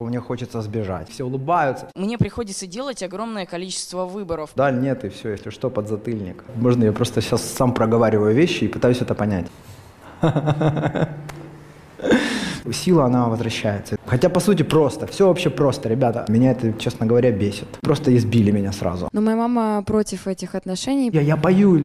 Мне 0.00 0.20
хочется 0.20 0.60
сбежать. 0.60 1.08
Все 1.08 1.24
улыбаются. 1.24 1.88
Мне 1.94 2.18
приходится 2.18 2.66
делать 2.66 3.00
огромное 3.04 3.46
количество 3.46 4.04
выборов. 4.06 4.50
Да, 4.56 4.72
нет, 4.72 5.04
и 5.04 5.08
все, 5.08 5.30
если 5.30 5.50
что, 5.50 5.70
подзатыльник. 5.70 6.42
Можно 6.56 6.84
я 6.84 6.92
просто 6.92 7.20
сейчас 7.20 7.42
сам 7.42 7.72
проговариваю 7.72 8.34
вещи 8.34 8.64
и 8.64 8.68
пытаюсь 8.68 9.00
это 9.00 9.14
понять. 9.14 9.46
Сила, 12.72 13.04
она 13.04 13.28
возвращается. 13.28 13.96
Хотя, 14.04 14.28
по 14.30 14.40
сути, 14.40 14.64
просто. 14.64 15.06
Все 15.06 15.28
вообще 15.28 15.48
просто, 15.48 15.88
ребята. 15.88 16.24
Меня 16.28 16.50
это, 16.50 16.72
честно 16.72 17.06
говоря, 17.06 17.30
бесит. 17.30 17.68
Просто 17.80 18.16
избили 18.16 18.50
меня 18.50 18.72
сразу. 18.72 19.08
Но 19.12 19.20
моя 19.20 19.36
мама 19.36 19.84
против 19.84 20.26
этих 20.26 20.56
отношений. 20.56 21.10
Я, 21.12 21.20
я 21.20 21.36
пою. 21.36 21.82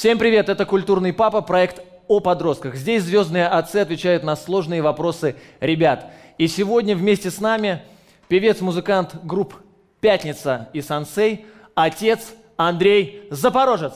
Всем 0.00 0.16
привет, 0.16 0.48
это 0.48 0.64
«Культурный 0.64 1.12
папа», 1.12 1.42
проект 1.42 1.82
о 2.08 2.20
подростках. 2.20 2.74
Здесь 2.74 3.02
звездные 3.02 3.46
отцы 3.46 3.76
отвечают 3.76 4.22
на 4.22 4.34
сложные 4.34 4.80
вопросы 4.80 5.36
ребят. 5.60 6.10
И 6.38 6.48
сегодня 6.48 6.96
вместе 6.96 7.30
с 7.30 7.38
нами 7.38 7.82
певец-музыкант 8.28 9.14
групп 9.24 9.56
«Пятница» 10.00 10.70
и 10.72 10.80
«Сансей», 10.80 11.44
отец 11.74 12.32
Андрей 12.56 13.28
Запорожец. 13.28 13.92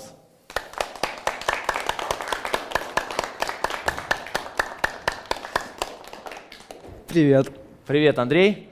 Привет. 7.09 7.51
Привет, 7.87 8.19
Андрей. 8.19 8.69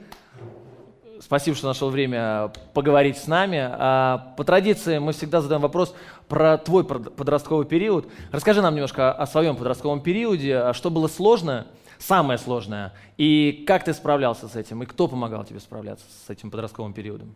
Спасибо, 1.23 1.55
что 1.55 1.67
нашел 1.67 1.89
время 1.89 2.51
поговорить 2.73 3.17
с 3.17 3.27
нами. 3.27 3.57
А, 3.61 4.33
по 4.35 4.43
традиции 4.43 4.97
мы 4.97 5.13
всегда 5.13 5.39
задаем 5.39 5.61
вопрос 5.61 5.95
про 6.27 6.57
твой 6.57 6.83
подростковый 6.83 7.65
период. 7.65 8.09
Расскажи 8.33 8.61
нам 8.61 8.75
немножко 8.75 9.13
о 9.13 9.25
своем 9.25 9.55
подростковом 9.55 10.01
периоде, 10.01 10.57
а 10.57 10.73
что 10.73 10.89
было 10.89 11.07
сложно, 11.07 11.67
самое 11.97 12.37
сложное, 12.37 12.91
и 13.17 13.63
как 13.65 13.85
ты 13.85 13.93
справлялся 13.93 14.49
с 14.49 14.57
этим, 14.57 14.83
и 14.83 14.85
кто 14.85 15.07
помогал 15.07 15.45
тебе 15.45 15.61
справляться 15.61 16.05
с 16.25 16.29
этим 16.29 16.51
подростковым 16.51 16.91
периодом? 16.91 17.33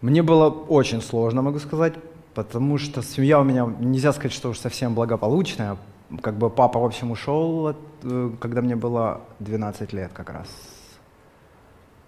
Мне 0.00 0.24
было 0.24 0.50
очень 0.50 1.00
сложно, 1.00 1.42
могу 1.42 1.60
сказать, 1.60 1.94
потому 2.34 2.78
что 2.78 3.02
семья 3.02 3.38
у 3.38 3.44
меня, 3.44 3.72
нельзя 3.78 4.12
сказать, 4.12 4.32
что 4.32 4.48
уж 4.48 4.58
совсем 4.58 4.96
благополучная. 4.96 5.76
Как 6.20 6.36
бы 6.36 6.50
папа, 6.50 6.80
в 6.80 6.84
общем, 6.84 7.12
ушел, 7.12 7.76
э, 8.02 8.30
когда 8.40 8.62
мне 8.62 8.74
было 8.74 9.20
12 9.38 9.92
лет 9.92 10.10
как 10.12 10.30
раз 10.30 10.48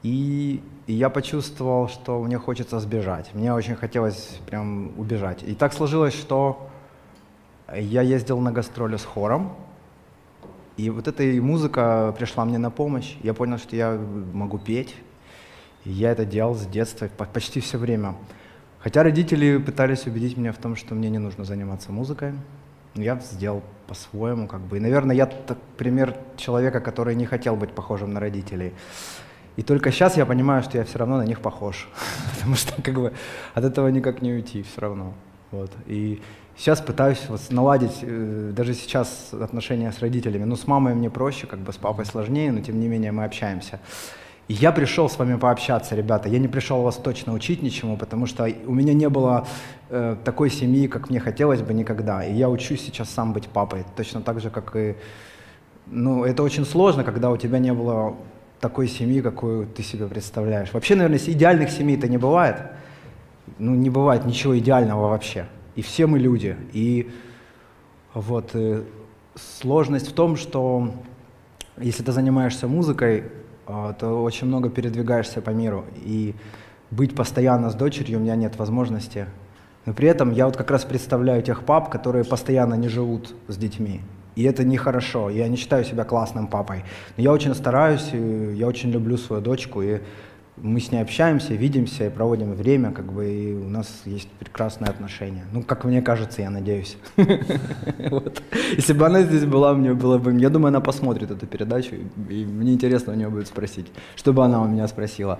и, 0.06 0.62
я 0.86 1.10
почувствовал, 1.10 1.88
что 1.88 2.22
мне 2.22 2.38
хочется 2.38 2.78
сбежать. 2.78 3.34
Мне 3.34 3.52
очень 3.52 3.74
хотелось 3.74 4.38
прям 4.46 4.92
убежать. 4.98 5.42
И 5.42 5.54
так 5.54 5.72
сложилось, 5.72 6.14
что 6.14 6.68
я 7.74 8.02
ездил 8.02 8.38
на 8.38 8.52
гастроли 8.52 8.98
с 8.98 9.04
хором, 9.04 9.56
и 10.76 10.90
вот 10.90 11.08
эта 11.08 11.24
музыка 11.42 12.14
пришла 12.16 12.44
мне 12.44 12.58
на 12.58 12.70
помощь. 12.70 13.16
Я 13.24 13.34
понял, 13.34 13.58
что 13.58 13.74
я 13.74 13.98
могу 14.32 14.58
петь. 14.58 14.94
И 15.84 15.90
я 15.90 16.12
это 16.12 16.24
делал 16.24 16.54
с 16.54 16.66
детства 16.66 17.08
почти 17.08 17.60
все 17.60 17.78
время. 17.78 18.14
Хотя 18.78 19.02
родители 19.02 19.56
пытались 19.58 20.06
убедить 20.06 20.36
меня 20.36 20.52
в 20.52 20.58
том, 20.58 20.76
что 20.76 20.94
мне 20.94 21.10
не 21.10 21.18
нужно 21.18 21.44
заниматься 21.44 21.90
музыкой. 21.90 22.34
Я 22.94 23.18
сделал 23.18 23.62
по-своему, 23.88 24.46
как 24.46 24.60
бы. 24.60 24.76
И, 24.76 24.80
наверное, 24.80 25.16
я 25.16 25.26
пример 25.76 26.16
человека, 26.36 26.80
который 26.80 27.16
не 27.16 27.26
хотел 27.26 27.56
быть 27.56 27.72
похожим 27.72 28.12
на 28.12 28.20
родителей. 28.20 28.72
И 29.56 29.62
только 29.62 29.90
сейчас 29.90 30.16
я 30.16 30.26
понимаю, 30.26 30.62
что 30.62 30.78
я 30.78 30.84
все 30.84 30.98
равно 30.98 31.16
на 31.16 31.24
них 31.24 31.40
похож. 31.40 31.88
Потому 32.34 32.56
что 32.56 32.80
как 32.82 32.94
бы 32.94 33.12
от 33.54 33.64
этого 33.64 33.88
никак 33.88 34.22
не 34.22 34.32
уйти 34.32 34.62
все 34.62 34.80
равно. 34.80 35.14
Вот. 35.50 35.70
И 35.86 36.20
сейчас 36.56 36.80
пытаюсь 36.80 37.22
вот 37.28 37.40
наладить, 37.50 37.98
э, 38.02 38.52
даже 38.54 38.74
сейчас 38.74 39.32
отношения 39.32 39.92
с 39.92 40.00
родителями. 40.00 40.44
Ну, 40.44 40.56
с 40.56 40.66
мамой 40.66 40.94
мне 40.94 41.10
проще, 41.10 41.46
как 41.46 41.60
бы 41.60 41.72
с 41.72 41.76
папой 41.76 42.04
сложнее, 42.04 42.52
но 42.52 42.60
тем 42.60 42.78
не 42.78 42.88
менее 42.88 43.12
мы 43.12 43.24
общаемся. 43.24 43.80
И 44.48 44.52
я 44.52 44.70
пришел 44.70 45.08
с 45.08 45.18
вами 45.18 45.36
пообщаться, 45.36 45.96
ребята. 45.96 46.28
Я 46.28 46.38
не 46.38 46.48
пришел 46.48 46.82
вас 46.82 46.96
точно 46.96 47.32
учить 47.32 47.62
ничему, 47.62 47.96
потому 47.96 48.26
что 48.26 48.48
у 48.66 48.74
меня 48.74 48.94
не 48.94 49.08
было 49.08 49.46
э, 49.88 50.16
такой 50.24 50.50
семьи, 50.50 50.86
как 50.86 51.10
мне 51.10 51.18
хотелось 51.18 51.62
бы 51.62 51.74
никогда. 51.74 52.24
И 52.24 52.32
я 52.32 52.48
учусь 52.48 52.82
сейчас 52.82 53.10
сам 53.10 53.32
быть 53.32 53.48
папой, 53.48 53.84
точно 53.96 54.20
так 54.20 54.40
же, 54.40 54.50
как 54.50 54.76
и... 54.76 54.94
Ну, 55.86 56.24
это 56.24 56.42
очень 56.42 56.64
сложно, 56.64 57.04
когда 57.04 57.30
у 57.30 57.36
тебя 57.36 57.58
не 57.58 57.72
было 57.72 58.16
такой 58.60 58.88
семьи, 58.88 59.20
какую 59.20 59.66
ты 59.66 59.82
себе 59.82 60.06
представляешь. 60.06 60.72
Вообще, 60.72 60.94
наверное, 60.94 61.18
идеальных 61.18 61.70
семей-то 61.70 62.08
не 62.08 62.18
бывает. 62.18 62.56
Ну, 63.58 63.74
не 63.74 63.90
бывает 63.90 64.24
ничего 64.24 64.58
идеального 64.58 65.08
вообще. 65.08 65.46
И 65.74 65.82
все 65.82 66.06
мы 66.06 66.18
люди. 66.18 66.56
И 66.72 67.10
вот 68.14 68.50
э, 68.54 68.82
сложность 69.34 70.08
в 70.08 70.12
том, 70.12 70.36
что 70.36 70.94
если 71.76 72.02
ты 72.02 72.12
занимаешься 72.12 72.66
музыкой, 72.66 73.24
э, 73.66 73.94
то 73.98 74.22
очень 74.22 74.46
много 74.46 74.70
передвигаешься 74.70 75.42
по 75.42 75.50
миру. 75.50 75.84
И 76.02 76.34
быть 76.90 77.14
постоянно 77.14 77.70
с 77.70 77.74
дочерью 77.74 78.18
у 78.18 78.22
меня 78.22 78.36
нет 78.36 78.56
возможности. 78.56 79.26
Но 79.84 79.92
при 79.92 80.08
этом 80.08 80.32
я 80.32 80.46
вот 80.46 80.56
как 80.56 80.70
раз 80.70 80.84
представляю 80.84 81.42
тех 81.42 81.62
пап, 81.62 81.90
которые 81.90 82.24
постоянно 82.24 82.74
не 82.74 82.88
живут 82.88 83.34
с 83.48 83.56
детьми. 83.56 84.00
И 84.36 84.42
это 84.44 84.64
нехорошо. 84.64 85.30
Я 85.30 85.48
не 85.48 85.56
считаю 85.56 85.84
себя 85.84 86.04
классным 86.04 86.46
папой. 86.46 86.84
Но 87.16 87.22
я 87.22 87.32
очень 87.32 87.54
стараюсь, 87.54 88.10
я 88.12 88.66
очень 88.66 88.90
люблю 88.90 89.16
свою 89.16 89.42
дочку, 89.42 89.82
и 89.82 90.00
мы 90.56 90.80
с 90.80 90.90
ней 90.90 91.02
общаемся, 91.02 91.54
видимся 91.54 92.06
и 92.06 92.10
проводим 92.10 92.54
время, 92.54 92.90
как 92.90 93.12
бы, 93.12 93.26
и 93.26 93.54
у 93.54 93.68
нас 93.68 94.02
есть 94.06 94.28
прекрасные 94.38 94.88
отношения. 94.88 95.44
Ну, 95.52 95.62
как 95.62 95.84
мне 95.84 96.00
кажется, 96.00 96.42
я 96.42 96.50
надеюсь. 96.50 96.96
Если 98.76 98.92
бы 98.94 99.06
она 99.06 99.22
здесь 99.22 99.44
была, 99.44 99.74
мне 99.74 99.92
было 99.92 100.18
бы... 100.18 100.32
Я 100.38 100.48
думаю, 100.48 100.68
она 100.68 100.80
посмотрит 100.80 101.30
эту 101.30 101.46
передачу, 101.46 101.94
и 102.28 102.44
мне 102.44 102.72
интересно 102.72 103.12
у 103.12 103.16
нее 103.16 103.28
будет 103.28 103.48
спросить, 103.48 103.86
что 104.16 104.32
бы 104.32 104.44
она 104.44 104.62
у 104.62 104.66
меня 104.66 104.88
спросила. 104.88 105.38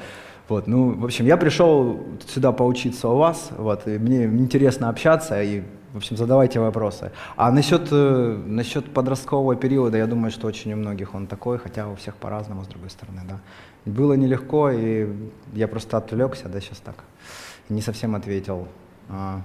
Вот, 0.48 0.66
ну, 0.66 0.94
в 0.94 1.04
общем, 1.04 1.24
я 1.26 1.36
пришел 1.36 1.98
сюда 2.28 2.52
поучиться 2.52 3.08
у 3.08 3.16
вас, 3.16 3.50
вот, 3.56 3.88
и 3.88 3.98
мне 3.98 4.24
интересно 4.24 4.90
общаться, 4.90 5.42
и 5.42 5.62
в 5.96 5.98
общем, 5.98 6.16
задавайте 6.18 6.60
вопросы. 6.60 7.10
А 7.36 7.50
насчет, 7.50 7.88
э, 7.90 8.42
насчет 8.46 8.92
подросткового 8.92 9.56
периода, 9.56 9.96
я 9.96 10.06
думаю, 10.06 10.30
что 10.30 10.46
очень 10.46 10.74
у 10.74 10.76
многих 10.76 11.14
он 11.14 11.26
такой, 11.26 11.56
хотя 11.58 11.88
у 11.88 11.94
всех 11.94 12.16
по-разному, 12.16 12.64
с 12.64 12.66
другой 12.66 12.90
стороны, 12.90 13.22
да. 13.26 13.40
Было 13.86 14.12
нелегко, 14.12 14.70
и 14.70 15.08
я 15.54 15.68
просто 15.68 15.96
отвлекся, 15.96 16.50
да, 16.50 16.60
сейчас 16.60 16.78
так, 16.80 16.96
не 17.70 17.80
совсем 17.80 18.14
ответил. 18.14 18.68
А, 19.08 19.40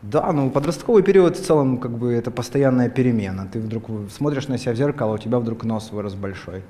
да, 0.00 0.32
ну 0.32 0.50
подростковый 0.50 1.02
период 1.02 1.36
в 1.36 1.44
целом 1.44 1.76
как 1.76 1.90
бы 1.90 2.14
это 2.14 2.30
постоянная 2.30 2.88
перемена. 2.88 3.46
Ты 3.52 3.60
вдруг 3.60 3.90
смотришь 4.10 4.48
на 4.48 4.56
себя 4.56 4.72
в 4.72 4.76
зеркало, 4.76 5.14
у 5.14 5.18
тебя 5.18 5.38
вдруг 5.38 5.64
нос 5.64 5.92
вырос 5.92 6.14
большой 6.14 6.62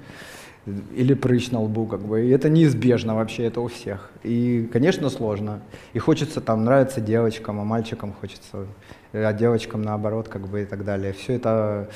или 0.67 1.15
прыщ 1.15 1.51
на 1.51 1.61
лбу, 1.61 1.87
как 1.87 2.01
бы. 2.01 2.25
И 2.25 2.31
это 2.31 2.49
неизбежно 2.49 3.15
вообще, 3.15 3.45
это 3.45 3.61
у 3.61 3.67
всех. 3.67 4.11
И, 4.23 4.69
конечно, 4.73 5.11
сложно. 5.11 5.61
И 5.93 5.99
хочется 5.99 6.41
там 6.41 6.65
нравиться 6.65 7.01
девочкам, 7.01 7.61
а 7.61 7.65
мальчикам 7.65 8.13
хочется, 8.13 8.67
а 9.13 9.33
девочкам 9.33 9.83
наоборот, 9.83 10.29
как 10.29 10.47
бы 10.49 10.63
и 10.63 10.65
так 10.65 10.85
далее. 10.85 11.13
Все 11.13 11.35
это 11.35 11.89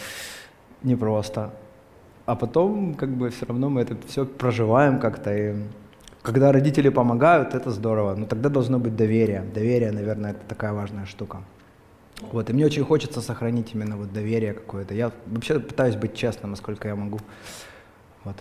непросто. 0.83 1.53
А 2.25 2.35
потом, 2.35 2.95
как 2.95 3.11
бы, 3.11 3.31
все 3.31 3.47
равно 3.47 3.71
мы 3.71 3.83
это 3.83 3.97
все 4.09 4.27
проживаем 4.27 4.99
как-то. 4.99 5.37
И 5.37 5.55
когда 6.23 6.51
родители 6.51 6.89
помогают, 6.89 7.55
это 7.55 7.71
здорово. 7.71 8.17
Но 8.17 8.27
тогда 8.27 8.49
должно 8.49 8.81
быть 8.81 8.97
доверие. 8.97 9.45
Доверие, 9.55 9.93
наверное, 9.93 10.33
это 10.33 10.41
такая 10.49 10.73
важная 10.73 11.07
штука. 11.07 11.43
Вот, 12.33 12.51
и 12.51 12.53
мне 12.53 12.65
очень 12.67 12.83
хочется 12.83 13.21
сохранить 13.21 13.75
именно 13.75 13.97
вот 13.97 14.13
доверие 14.13 14.55
какое-то. 14.55 14.95
Я 14.95 15.13
вообще 15.27 15.61
пытаюсь 15.61 15.95
быть 15.95 16.15
честным, 16.15 16.51
насколько 16.51 16.89
я 16.89 16.97
могу. 16.97 17.21
Вот. 18.25 18.37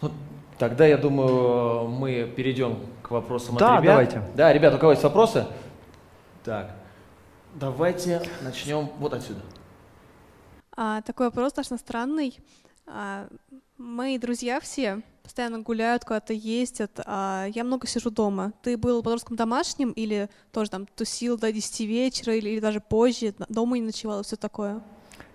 Ну, 0.00 0.10
тогда, 0.58 0.86
я 0.86 0.96
думаю, 0.96 1.88
мы 1.88 2.30
перейдем 2.36 2.78
к 3.02 3.10
вопросам 3.10 3.56
да, 3.56 3.76
от 3.76 3.82
ребят. 3.82 3.94
давайте. 3.94 4.22
Да, 4.34 4.52
ребят, 4.52 4.74
у 4.74 4.78
кого 4.78 4.92
есть 4.92 5.02
вопросы? 5.02 5.46
Так, 6.44 6.70
давайте 7.54 8.22
начнем 8.42 8.90
вот 8.98 9.14
отсюда. 9.14 9.40
А, 10.76 11.02
такой 11.02 11.26
вопрос 11.26 11.52
достаточно 11.52 11.78
странный. 11.78 12.38
А, 12.86 13.26
мои 13.78 14.18
друзья 14.18 14.60
все 14.60 15.02
постоянно 15.22 15.58
гуляют, 15.58 16.04
куда-то 16.04 16.32
ездят, 16.32 17.00
а 17.04 17.46
я 17.52 17.64
много 17.64 17.88
сижу 17.88 18.10
дома. 18.10 18.52
Ты 18.62 18.76
был 18.76 19.02
подростком 19.02 19.36
домашним 19.36 19.90
или 19.90 20.30
тоже 20.52 20.70
там 20.70 20.86
тусил 20.86 21.36
до 21.36 21.52
10 21.52 21.80
вечера 21.80 22.36
или, 22.36 22.50
или 22.50 22.60
даже 22.60 22.80
позже, 22.80 23.34
дома 23.48 23.76
не 23.76 23.86
ночевал 23.86 24.20
и 24.20 24.24
все 24.24 24.36
такое? 24.36 24.80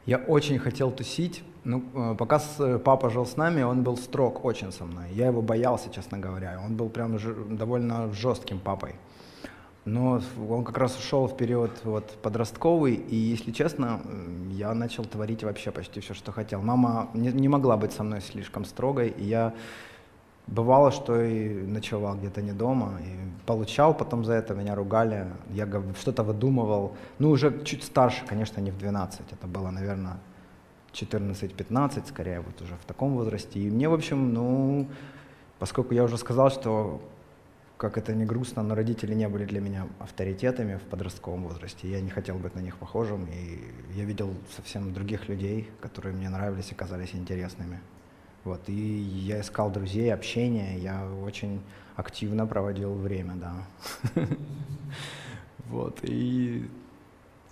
Я 0.06 0.18
очень 0.18 0.58
хотел 0.58 0.92
тусить, 0.92 1.44
ну, 1.64 1.84
э, 1.94 2.16
пока 2.18 2.42
э, 2.60 2.80
папа 2.84 3.10
жил 3.10 3.26
с 3.26 3.38
нами, 3.38 3.62
он 3.62 3.84
был 3.84 3.98
строг 3.98 4.44
очень 4.44 4.72
со 4.72 4.86
мной. 4.86 5.06
Я 5.14 5.28
его 5.28 5.42
боялся, 5.42 5.92
честно 5.92 6.18
говоря. 6.18 6.60
Он 6.66 6.76
был 6.76 6.90
прям 6.90 7.18
довольно 7.56 8.12
жестким 8.14 8.60
папой. 8.60 8.96
Но 9.86 10.22
он 10.50 10.64
как 10.64 10.78
раз 10.78 10.98
ушел 10.98 11.28
в 11.28 11.36
период 11.36 11.72
вот, 11.84 12.18
подростковый, 12.22 12.94
и, 12.94 13.16
если 13.16 13.52
честно, 13.52 14.00
я 14.52 14.74
начал 14.76 15.06
творить 15.06 15.44
вообще 15.44 15.72
почти 15.72 16.00
все, 16.02 16.14
что 16.14 16.32
хотел. 16.32 16.62
Мама 16.62 17.10
не, 17.16 17.32
не 17.32 17.48
могла 17.48 17.78
быть 17.78 17.92
со 17.92 18.04
мной 18.04 18.22
слишком 18.22 18.64
строгой, 18.66 19.10
и 19.10 19.24
я 19.24 19.54
бывало, 20.52 20.92
что 20.92 21.22
и 21.22 21.50
ночевал 21.66 22.16
где-то 22.16 22.42
не 22.42 22.52
дома, 22.52 23.00
и 23.02 23.46
получал 23.46 23.98
потом 23.98 24.24
за 24.26 24.34
это, 24.34 24.54
меня 24.54 24.76
ругали, 24.76 25.26
я 25.50 25.68
что-то 26.00 26.24
выдумывал. 26.24 26.96
Ну, 27.20 27.32
уже 27.32 27.64
чуть 27.64 27.84
старше, 27.84 28.26
конечно, 28.28 28.62
не 28.62 28.72
в 28.72 28.78
12, 28.78 29.22
это 29.32 29.48
было, 29.48 29.72
наверное, 29.72 30.18
14-15, 30.94 32.08
скорее, 32.08 32.42
вот 32.42 32.62
уже 32.62 32.76
в 32.76 32.86
таком 32.86 33.16
возрасте. 33.16 33.60
И 33.60 33.70
мне, 33.72 33.88
в 33.88 33.94
общем, 33.94 34.34
ну, 34.34 34.88
поскольку 35.58 35.94
я 35.94 36.04
уже 36.04 36.18
сказал, 36.18 36.52
что 36.52 37.02
как 37.78 37.98
это 37.98 38.14
не 38.14 38.26
грустно, 38.26 38.62
но 38.62 38.76
родители 38.76 39.16
не 39.16 39.28
были 39.28 39.46
для 39.46 39.60
меня 39.60 39.88
авторитетами 39.98 40.76
в 40.76 40.82
подростковом 40.84 41.48
возрасте. 41.48 41.90
Я 41.90 42.00
не 42.00 42.12
хотел 42.12 42.38
быть 42.38 42.54
на 42.54 42.60
них 42.60 42.78
похожим, 42.78 43.26
и 43.26 43.60
я 43.96 44.06
видел 44.06 44.36
совсем 44.56 44.94
других 44.94 45.30
людей, 45.30 45.68
которые 45.80 46.14
мне 46.14 46.30
нравились 46.30 46.72
и 46.72 46.76
казались 46.76 47.16
интересными. 47.16 47.80
Вот, 48.44 48.62
и 48.68 48.74
я 48.74 49.42
искал 49.42 49.70
друзей, 49.70 50.14
общения, 50.14 50.78
я 50.80 51.08
очень 51.26 51.62
активно 51.96 52.48
проводил 52.48 52.94
время, 52.94 53.36
да. 53.36 53.54
Вот, 55.70 56.00
и 56.04 56.68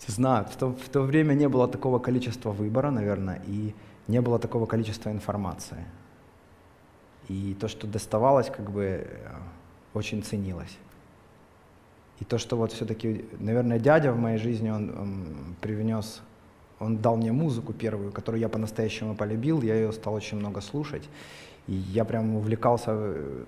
знаю, 0.09 0.45
в 0.45 0.89
то, 0.89 1.01
время 1.01 1.33
не 1.33 1.47
было 1.47 1.68
такого 1.68 2.00
количества 2.00 2.51
выбора, 2.51 2.91
наверное, 2.91 3.41
и 3.47 3.74
не 4.07 4.21
было 4.21 4.39
такого 4.39 4.65
количества 4.65 5.12
информации. 5.12 5.86
И 7.30 7.56
то, 7.59 7.68
что 7.68 7.88
доставалось, 7.88 8.50
как 8.50 8.71
бы 8.71 8.83
э, 8.83 9.07
очень 9.94 10.24
ценилось. 10.24 10.77
И 12.19 12.25
то, 12.25 12.38
что 12.38 12.57
вот 12.57 12.71
все-таки, 12.71 13.25
наверное, 13.39 13.80
дядя 13.80 14.12
в 14.12 14.18
моей 14.18 14.38
жизни, 14.38 14.69
он 14.69 15.56
привнес, 15.62 16.21
он 16.80 16.98
дал 16.98 17.18
мне 17.18 17.31
музыку 17.31 17.74
первую, 17.74 18.12
которую 18.12 18.42
я 18.42 18.50
по-настоящему 18.50 19.16
полюбил, 19.16 19.62
я 19.62 19.76
ее 19.76 19.92
стал 19.92 20.14
очень 20.14 20.38
много 20.38 20.62
слушать. 20.62 21.10
И 21.68 21.74
я 21.74 22.06
прям 22.06 22.36
увлекался 22.36 22.92
э, 22.94 23.44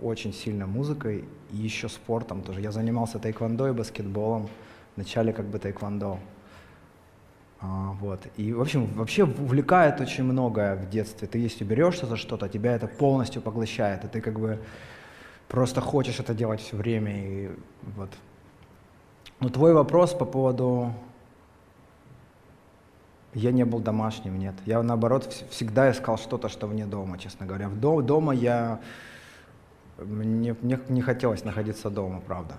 очень 0.00 0.32
сильно 0.32 0.66
музыкой 0.66 1.24
и 1.52 1.56
еще 1.56 1.88
спортом 1.88 2.42
тоже. 2.42 2.60
Я 2.60 2.72
занимался 2.72 3.18
тайквондо 3.18 3.68
и 3.68 3.72
баскетболом, 3.72 4.48
вначале 4.96 5.32
как 5.32 5.46
бы 5.46 5.58
тайквондо. 5.58 6.18
А, 7.60 7.92
вот. 8.00 8.26
И, 8.36 8.52
в 8.52 8.60
общем, 8.60 8.86
вообще 8.94 9.24
увлекает 9.24 10.00
очень 10.00 10.24
многое 10.24 10.74
в 10.74 10.88
детстве. 10.90 11.28
Ты 11.28 11.38
если 11.38 11.64
берешься 11.64 12.06
за 12.06 12.16
что-то, 12.16 12.48
тебя 12.48 12.74
это 12.74 12.88
полностью 12.88 13.42
поглощает, 13.42 14.04
и 14.04 14.08
ты 14.08 14.20
как 14.20 14.40
бы 14.40 14.58
просто 15.46 15.80
хочешь 15.80 16.18
это 16.18 16.34
делать 16.34 16.60
все 16.60 16.76
время. 16.76 17.12
И 17.12 17.50
вот. 17.96 18.10
Но 19.40 19.48
твой 19.48 19.74
вопрос 19.74 20.14
по 20.14 20.24
поводу... 20.24 20.92
Я 23.34 23.50
не 23.50 23.64
был 23.64 23.80
домашним, 23.80 24.38
нет. 24.38 24.54
Я, 24.66 24.82
наоборот, 24.82 25.26
вс- 25.26 25.48
всегда 25.50 25.90
искал 25.90 26.18
что-то, 26.18 26.48
что 26.48 26.66
вне 26.66 26.86
дома, 26.86 27.18
честно 27.18 27.46
говоря. 27.46 27.68
В 27.68 27.80
дом, 27.80 28.04
дома 28.04 28.34
я... 28.34 28.80
Мне, 29.98 30.54
мне 30.60 30.78
не 30.88 31.00
хотелось 31.00 31.44
находиться 31.44 31.88
дома, 31.90 32.20
правда. 32.20 32.54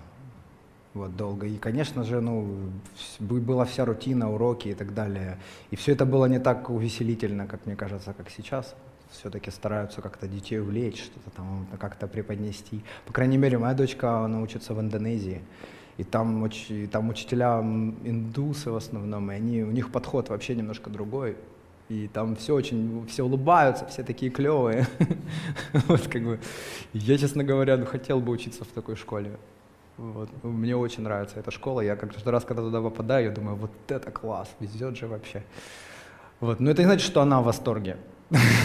Вот, 0.94 1.16
долго. 1.16 1.46
И, 1.48 1.58
конечно 1.58 2.04
же, 2.04 2.22
ну, 2.22 2.72
была 3.20 3.66
вся 3.66 3.86
рутина, 3.86 4.32
уроки 4.32 4.70
и 4.70 4.74
так 4.74 4.94
далее. 4.94 5.38
И 5.72 5.76
все 5.76 5.92
это 5.92 6.06
было 6.06 6.26
не 6.26 6.40
так 6.40 6.70
увеселительно, 6.70 7.48
как 7.48 7.66
мне 7.66 7.76
кажется, 7.76 8.14
как 8.14 8.30
сейчас. 8.30 8.76
Все-таки 9.12 9.52
стараются 9.52 10.02
как-то 10.02 10.28
детей 10.28 10.60
увлечь, 10.60 11.04
что-то 11.04 11.30
там 11.36 11.68
как-то 11.80 12.08
преподнести. 12.08 12.84
По 13.06 13.14
крайней 13.14 13.38
мере, 13.38 13.60
моя 13.60 13.76
дочка, 13.76 14.26
она 14.26 14.42
учится 14.42 14.74
в 14.74 14.80
Индонезии. 14.80 15.42
И 15.98 16.04
там, 16.04 16.46
и 16.46 16.88
там 16.88 17.10
учителя 17.10 17.60
индусы 17.60 18.72
в 18.72 18.76
основном, 18.76 19.32
и 19.32 19.36
они, 19.36 19.62
у 19.64 19.72
них 19.72 19.92
подход 19.92 20.30
вообще 20.30 20.56
немножко 20.56 20.90
другой. 20.90 21.36
И 21.90 22.08
там 22.08 22.36
все 22.36 22.56
очень, 22.56 23.06
все 23.08 23.24
улыбаются, 23.24 23.86
все 23.86 24.04
такие 24.04 24.32
клевые. 24.32 24.88
Вот 25.88 26.08
как 26.08 26.24
бы, 26.24 26.40
я, 26.94 27.18
честно 27.18 27.44
говоря, 27.44 27.78
ну, 27.78 27.86
хотел 27.86 28.20
бы 28.20 28.32
учиться 28.32 28.64
в 28.64 28.68
такой 28.70 28.96
школе. 28.96 29.32
Вот. 29.98 30.30
Мне 30.44 30.76
очень 30.76 31.04
нравится 31.04 31.40
эта 31.40 31.52
школа. 31.52 31.82
Я 31.82 31.96
каждый 31.96 32.32
раз, 32.32 32.46
когда 32.46 32.64
туда 32.64 32.82
попадаю, 32.82 33.26
я 33.26 33.32
думаю, 33.32 33.56
вот 33.56 33.72
это 33.88 34.10
класс, 34.10 34.50
везет 34.60 34.98
же 34.98 35.08
вообще. 35.08 35.44
Вот. 36.40 36.60
Но 36.60 36.72
это 36.72 36.82
не 36.82 36.88
значит, 36.88 37.06
что 37.06 37.22
она 37.22 37.42
в 37.42 37.46
восторге. 37.46 37.98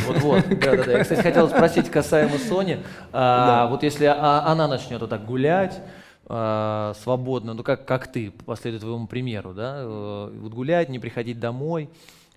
Вот-вот, 0.06 0.48
да-да-да. 0.48 0.92
Я, 0.98 1.02
кстати, 1.02 1.20
хотел 1.20 1.48
спросить 1.48 1.90
касаемо 1.90 2.38
Сони. 2.38 2.82
А, 3.12 3.66
Вот 3.66 3.82
если 3.82 4.06
а- 4.06 4.44
она 4.46 4.66
начнет 4.69 5.00
вот 5.00 5.10
так 5.10 5.26
гулять, 5.26 5.82
а, 6.28 6.92
свободно, 7.02 7.54
ну 7.54 7.62
как, 7.62 7.86
как 7.86 8.12
ты, 8.12 8.30
последуя 8.44 8.80
твоему 8.80 9.06
примеру, 9.06 9.54
да, 9.54 9.76
э, 9.78 10.38
вот 10.40 10.52
гулять, 10.52 10.88
не 10.88 10.98
приходить 10.98 11.40
домой, 11.40 11.88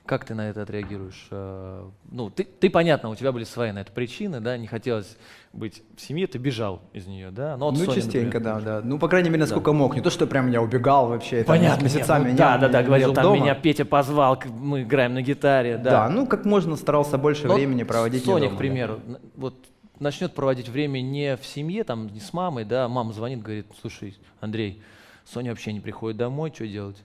как 0.05 0.25
ты 0.25 0.33
на 0.33 0.49
это 0.49 0.63
отреагируешь? 0.63 1.27
Э, 1.29 1.83
Ну, 2.09 2.29
ты, 2.29 2.43
ты, 2.43 2.69
понятно, 2.69 3.09
у 3.09 3.15
тебя 3.15 3.31
были 3.31 3.43
свои 3.43 3.71
на 3.71 3.79
это 3.79 3.91
причины, 3.91 4.39
да, 4.39 4.57
не 4.57 4.67
хотелось 4.67 5.17
быть 5.53 5.83
в 5.95 6.01
семье, 6.01 6.27
ты 6.27 6.37
бежал 6.37 6.81
из 6.93 7.05
нее, 7.05 7.31
да? 7.31 7.55
Но 7.57 7.71
ну, 7.71 7.77
Соня, 7.77 7.95
частенько, 7.95 8.39
например, 8.39 8.61
да, 8.63 8.81
да. 8.81 8.87
Ну, 8.87 8.97
по 8.97 9.07
крайней 9.07 9.29
мере, 9.29 9.41
насколько 9.41 9.73
мог. 9.73 9.95
Не 9.95 10.01
то, 10.01 10.09
что 10.09 10.25
прям 10.25 10.49
я 10.49 10.61
убегал 10.61 11.07
вообще. 11.07 11.43
там, 11.43 11.57
Понятно, 11.57 11.83
месяцами 11.83 12.19
нет, 12.19 12.27
не- 12.27 12.31
ну 12.31 12.37
да, 12.37 12.57
да, 12.57 12.69
да, 12.69 12.79
не 12.81 12.87
говорил, 12.87 13.13
там 13.13 13.23
дома. 13.23 13.35
меня 13.37 13.55
Петя 13.55 13.85
позвал, 13.85 14.41
мы 14.45 14.83
играем 14.83 15.13
на 15.13 15.21
гитаре, 15.21 15.77
да. 15.77 15.91
Да. 15.91 16.09
ну, 16.09 16.25
как 16.25 16.45
можно 16.45 16.75
старался 16.77 17.17
больше 17.17 17.47
Но 17.47 17.53
времени 17.55 17.83
проводить 17.83 18.25
не 18.25 18.25
Соня, 18.25 18.45
дома, 18.45 18.51
к 18.51 18.53
да. 18.53 18.57
примеру, 18.57 18.99
вот 19.35 19.55
начнет 20.01 20.33
проводить 20.33 20.67
время 20.67 20.99
не 21.01 21.37
в 21.37 21.45
семье, 21.45 21.83
там, 21.83 22.07
не 22.07 22.19
с 22.19 22.33
мамой, 22.33 22.65
да, 22.65 22.87
мама 22.89 23.13
звонит, 23.13 23.41
говорит, 23.41 23.67
слушай, 23.79 24.17
Андрей, 24.39 24.81
Соня 25.25 25.51
вообще 25.51 25.71
не 25.71 25.79
приходит 25.79 26.17
домой, 26.17 26.51
что 26.53 26.67
делать? 26.67 26.97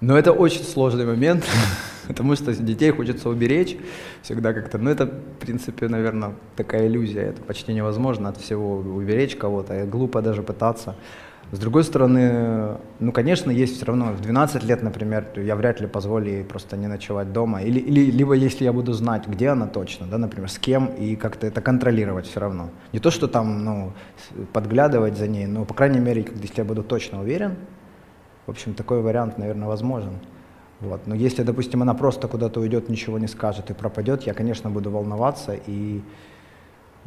Но 0.00 0.16
это 0.16 0.30
очень 0.32 0.62
сложный 0.62 1.04
момент, 1.06 1.44
потому 2.06 2.36
что 2.36 2.54
детей 2.54 2.92
хочется 2.92 3.28
уберечь 3.28 3.76
всегда 4.22 4.52
как-то. 4.52 4.78
Но 4.78 4.90
это, 4.90 5.06
в 5.06 5.38
принципе, 5.40 5.88
наверное, 5.88 6.36
такая 6.54 6.86
иллюзия. 6.86 7.22
Это 7.22 7.42
почти 7.42 7.72
невозможно 7.72 8.28
от 8.28 8.36
всего 8.36 8.76
уберечь 8.76 9.34
кого-то. 9.34 9.82
И 9.82 9.86
глупо 9.86 10.22
даже 10.22 10.44
пытаться. 10.44 10.94
С 11.50 11.58
другой 11.58 11.82
стороны, 11.84 12.76
ну, 12.98 13.10
конечно, 13.10 13.50
есть 13.50 13.76
все 13.76 13.86
равно. 13.86 14.12
В 14.12 14.20
12 14.20 14.64
лет, 14.64 14.82
например, 14.82 15.28
я 15.36 15.56
вряд 15.56 15.80
ли 15.80 15.86
позволю 15.86 16.28
ей 16.30 16.44
просто 16.44 16.76
не 16.76 16.88
ночевать 16.88 17.32
дома. 17.32 17.62
Или, 17.62 17.80
или, 17.80 18.10
либо 18.10 18.34
если 18.34 18.64
я 18.64 18.72
буду 18.72 18.92
знать, 18.92 19.26
где 19.26 19.48
она 19.48 19.66
точно, 19.66 20.06
да, 20.06 20.18
например, 20.18 20.50
с 20.50 20.58
кем, 20.58 20.86
и 20.86 21.16
как-то 21.16 21.46
это 21.46 21.62
контролировать 21.62 22.26
все 22.26 22.40
равно. 22.40 22.68
Не 22.92 22.98
то, 22.98 23.10
что 23.10 23.28
там, 23.28 23.64
ну, 23.64 23.92
подглядывать 24.52 25.16
за 25.16 25.26
ней, 25.26 25.46
но, 25.46 25.64
по 25.64 25.72
крайней 25.72 26.00
мере, 26.00 26.26
если 26.42 26.58
я 26.58 26.64
буду 26.64 26.82
точно 26.82 27.22
уверен, 27.22 27.56
в 28.46 28.50
общем, 28.50 28.74
такой 28.74 29.00
вариант, 29.00 29.38
наверное, 29.38 29.68
возможен. 29.68 30.18
Вот. 30.80 31.06
Но 31.06 31.14
если, 31.14 31.42
допустим, 31.44 31.80
она 31.80 31.94
просто 31.94 32.28
куда-то 32.28 32.60
уйдет, 32.60 32.90
ничего 32.90 33.18
не 33.18 33.26
скажет 33.26 33.70
и 33.70 33.74
пропадет, 33.74 34.22
я, 34.24 34.34
конечно, 34.34 34.68
буду 34.70 34.90
волноваться. 34.90 35.54
И 35.66 36.02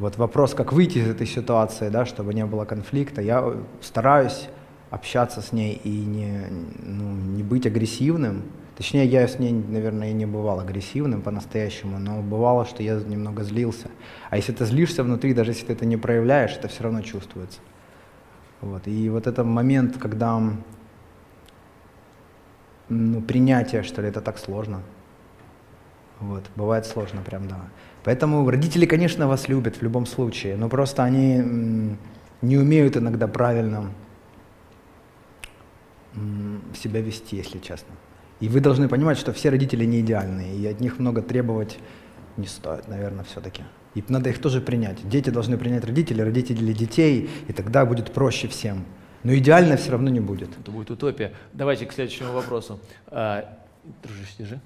вот 0.02 0.18
вопрос, 0.18 0.52
как 0.54 0.72
выйти 0.72 0.98
из 0.98 1.08
этой 1.08 1.26
ситуации, 1.26 1.88
да, 1.88 2.04
чтобы 2.04 2.34
не 2.34 2.44
было 2.44 2.64
конфликта, 2.64 3.22
я 3.22 3.40
э, 3.40 3.56
стараюсь 3.80 4.48
общаться 4.90 5.40
с 5.40 5.52
ней 5.52 5.80
и 5.84 5.90
не, 5.90 6.46
ну, 6.82 7.12
не 7.14 7.42
быть 7.42 7.66
агрессивным. 7.66 8.42
Точнее, 8.76 9.06
я 9.06 9.26
с 9.28 9.38
ней, 9.38 9.52
наверное, 9.52 10.10
и 10.10 10.12
не 10.12 10.26
бывал 10.26 10.58
агрессивным 10.58 11.22
по-настоящему, 11.22 11.98
но 11.98 12.20
бывало, 12.20 12.66
что 12.66 12.82
я 12.82 12.96
немного 12.96 13.44
злился. 13.44 13.88
А 14.28 14.36
если 14.36 14.52
ты 14.52 14.64
злишься 14.64 15.04
внутри, 15.04 15.34
даже 15.34 15.52
если 15.52 15.66
ты 15.66 15.72
это 15.74 15.86
не 15.86 15.96
проявляешь, 15.96 16.56
это 16.56 16.66
все 16.66 16.82
равно 16.82 17.02
чувствуется. 17.02 17.60
Вот. 18.60 18.88
И 18.88 19.08
вот 19.08 19.26
этот 19.26 19.46
момент, 19.46 19.98
когда 19.98 20.40
ну, 22.88 23.22
принятие, 23.22 23.84
что 23.84 24.02
ли, 24.02 24.08
это 24.08 24.20
так 24.20 24.38
сложно. 24.38 24.82
Вот, 26.18 26.44
бывает 26.56 26.86
сложно 26.86 27.22
прям, 27.22 27.46
да. 27.46 27.60
Поэтому 28.04 28.48
родители, 28.50 28.86
конечно, 28.86 29.28
вас 29.28 29.48
любят 29.48 29.76
в 29.76 29.82
любом 29.82 30.06
случае, 30.06 30.56
но 30.56 30.68
просто 30.68 31.04
они 31.04 31.96
не 32.40 32.58
умеют 32.58 32.96
иногда 32.96 33.28
правильно 33.28 33.92
себя 36.74 37.00
вести, 37.00 37.36
если 37.36 37.58
честно. 37.58 37.94
И 38.40 38.48
вы 38.48 38.60
должны 38.60 38.88
понимать, 38.88 39.18
что 39.18 39.32
все 39.32 39.50
родители 39.50 39.84
не 39.84 40.00
идеальные, 40.00 40.56
и 40.56 40.66
от 40.66 40.80
них 40.80 40.98
много 40.98 41.22
требовать 41.22 41.78
не 42.36 42.46
стоит, 42.46 42.88
наверное, 42.88 43.24
все-таки. 43.24 43.62
И 43.94 44.02
надо 44.08 44.30
их 44.30 44.40
тоже 44.40 44.60
принять. 44.60 45.06
Дети 45.08 45.30
должны 45.30 45.56
принять 45.56 45.84
родителей, 45.84 46.24
родители 46.24 46.72
детей, 46.72 47.30
и 47.46 47.52
тогда 47.52 47.86
будет 47.86 48.12
проще 48.12 48.48
всем. 48.48 48.84
Но 49.22 49.34
идеально 49.34 49.76
все 49.76 49.92
равно 49.92 50.10
не 50.10 50.20
будет. 50.20 50.50
Это 50.58 50.70
будет 50.70 50.90
утопия. 50.90 51.32
Давайте 51.52 51.86
к 51.86 51.92
следующему 51.92 52.32
вопросу. 52.32 52.80
А, 53.06 53.58
дружище, 54.02 54.32
держи. 54.38 54.60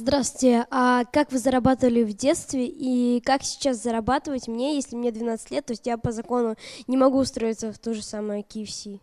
Здравствуйте. 0.00 0.64
А 0.70 1.04
как 1.12 1.32
вы 1.32 1.38
зарабатывали 1.38 2.04
в 2.04 2.12
детстве 2.12 2.66
и 2.68 3.20
как 3.20 3.42
сейчас 3.42 3.82
зарабатывать 3.82 4.46
мне, 4.46 4.76
если 4.76 4.94
мне 4.94 5.10
12 5.10 5.50
лет, 5.50 5.66
то 5.66 5.72
есть 5.72 5.88
я 5.88 5.98
по 5.98 6.12
закону 6.12 6.54
не 6.86 6.96
могу 6.96 7.18
устроиться 7.18 7.72
в 7.72 7.78
то 7.78 7.94
же 7.94 8.02
самое 8.02 8.44
KFC? 8.44 9.00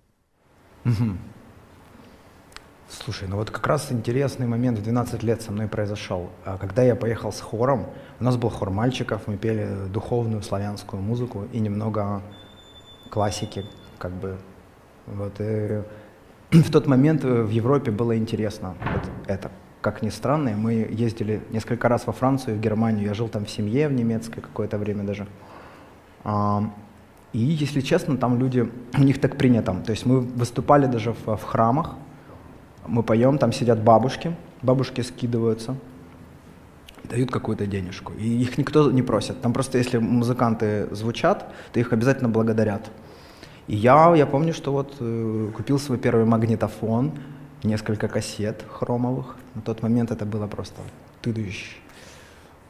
Слушай, 2.87 3.27
ну 3.27 3.35
вот 3.35 3.51
как 3.51 3.67
раз 3.67 3.91
интересный 3.91 4.47
момент 4.47 4.79
в 4.79 4.83
12 4.83 5.21
лет 5.23 5.41
со 5.41 5.51
мной 5.51 5.67
произошел. 5.67 6.29
А 6.45 6.57
Когда 6.57 6.81
я 6.81 6.95
поехал 6.95 7.33
с 7.33 7.41
хором, 7.41 7.87
у 8.21 8.23
нас 8.23 8.37
был 8.37 8.49
хор 8.49 8.69
мальчиков, 8.69 9.27
мы 9.27 9.35
пели 9.35 9.67
духовную 9.89 10.43
славянскую 10.43 11.01
музыку 11.01 11.43
и 11.51 11.59
немного 11.59 12.21
классики, 13.09 13.65
как 13.97 14.13
бы. 14.13 14.37
Вот, 15.07 15.41
и 15.41 15.83
в 16.51 16.71
тот 16.71 16.87
момент 16.87 17.25
э, 17.25 17.43
в 17.43 17.49
Европе 17.49 17.91
было 17.91 18.17
интересно 18.17 18.75
вот 18.93 19.03
это, 19.27 19.51
как 19.85 20.01
ни 20.01 20.09
странно, 20.09 20.49
мы 20.57 20.73
ездили 20.89 21.41
несколько 21.51 21.87
раз 21.87 22.07
во 22.07 22.13
Францию, 22.13 22.57
в 22.57 22.59
Германию. 22.59 23.05
Я 23.05 23.13
жил 23.13 23.27
там 23.27 23.45
в 23.45 23.49
семье 23.51 23.87
в 23.87 23.93
немецкой 23.93 24.41
какое-то 24.41 24.79
время 24.79 25.03
даже. 25.03 25.27
А, 26.23 26.63
и, 27.33 27.37
если 27.37 27.81
честно, 27.81 28.17
там 28.17 28.39
люди, 28.39 28.67
у 28.97 29.03
них 29.03 29.21
так 29.21 29.37
принято. 29.37 29.75
То 29.85 29.91
есть 29.91 30.07
мы 30.07 30.21
выступали 30.21 30.87
даже 30.87 31.13
в, 31.13 31.37
в 31.37 31.43
храмах, 31.43 31.93
мы 32.87 33.03
поем, 33.03 33.37
там 33.37 33.51
сидят 33.51 33.83
бабушки, 33.83 34.35
бабушки 34.63 35.01
скидываются, 35.01 35.75
дают 37.03 37.29
какую-то 37.29 37.67
денежку. 37.67 38.13
И 38.13 38.41
их 38.41 38.57
никто 38.57 38.91
не 38.91 39.03
просит. 39.03 39.39
Там 39.41 39.53
просто 39.53 39.77
если 39.77 39.99
музыканты 39.99 40.87
звучат, 40.95 41.45
то 41.73 41.79
их 41.79 41.93
обязательно 41.93 42.29
благодарят. 42.29 42.89
И 43.67 43.75
я, 43.75 44.15
я 44.15 44.25
помню, 44.25 44.51
что 44.51 44.71
вот 44.71 44.95
э, 44.99 45.51
купил 45.55 45.77
свой 45.77 45.99
первый 45.99 46.25
магнитофон, 46.25 47.11
несколько 47.65 48.07
кассет 48.07 48.63
хромовых. 48.69 49.35
На 49.55 49.61
тот 49.61 49.81
момент 49.81 50.11
это 50.11 50.25
было 50.25 50.47
просто 50.47 50.81
тыдыщ. 51.21 51.77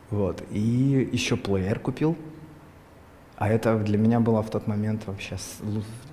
Вот. 0.10 0.44
И 0.52 1.10
еще 1.12 1.36
плеер 1.36 1.80
купил. 1.80 2.16
А 3.38 3.50
это 3.50 3.78
для 3.78 3.98
меня 3.98 4.20
было 4.20 4.42
в 4.42 4.50
тот 4.50 4.68
момент 4.68 5.08
вообще 5.08 5.38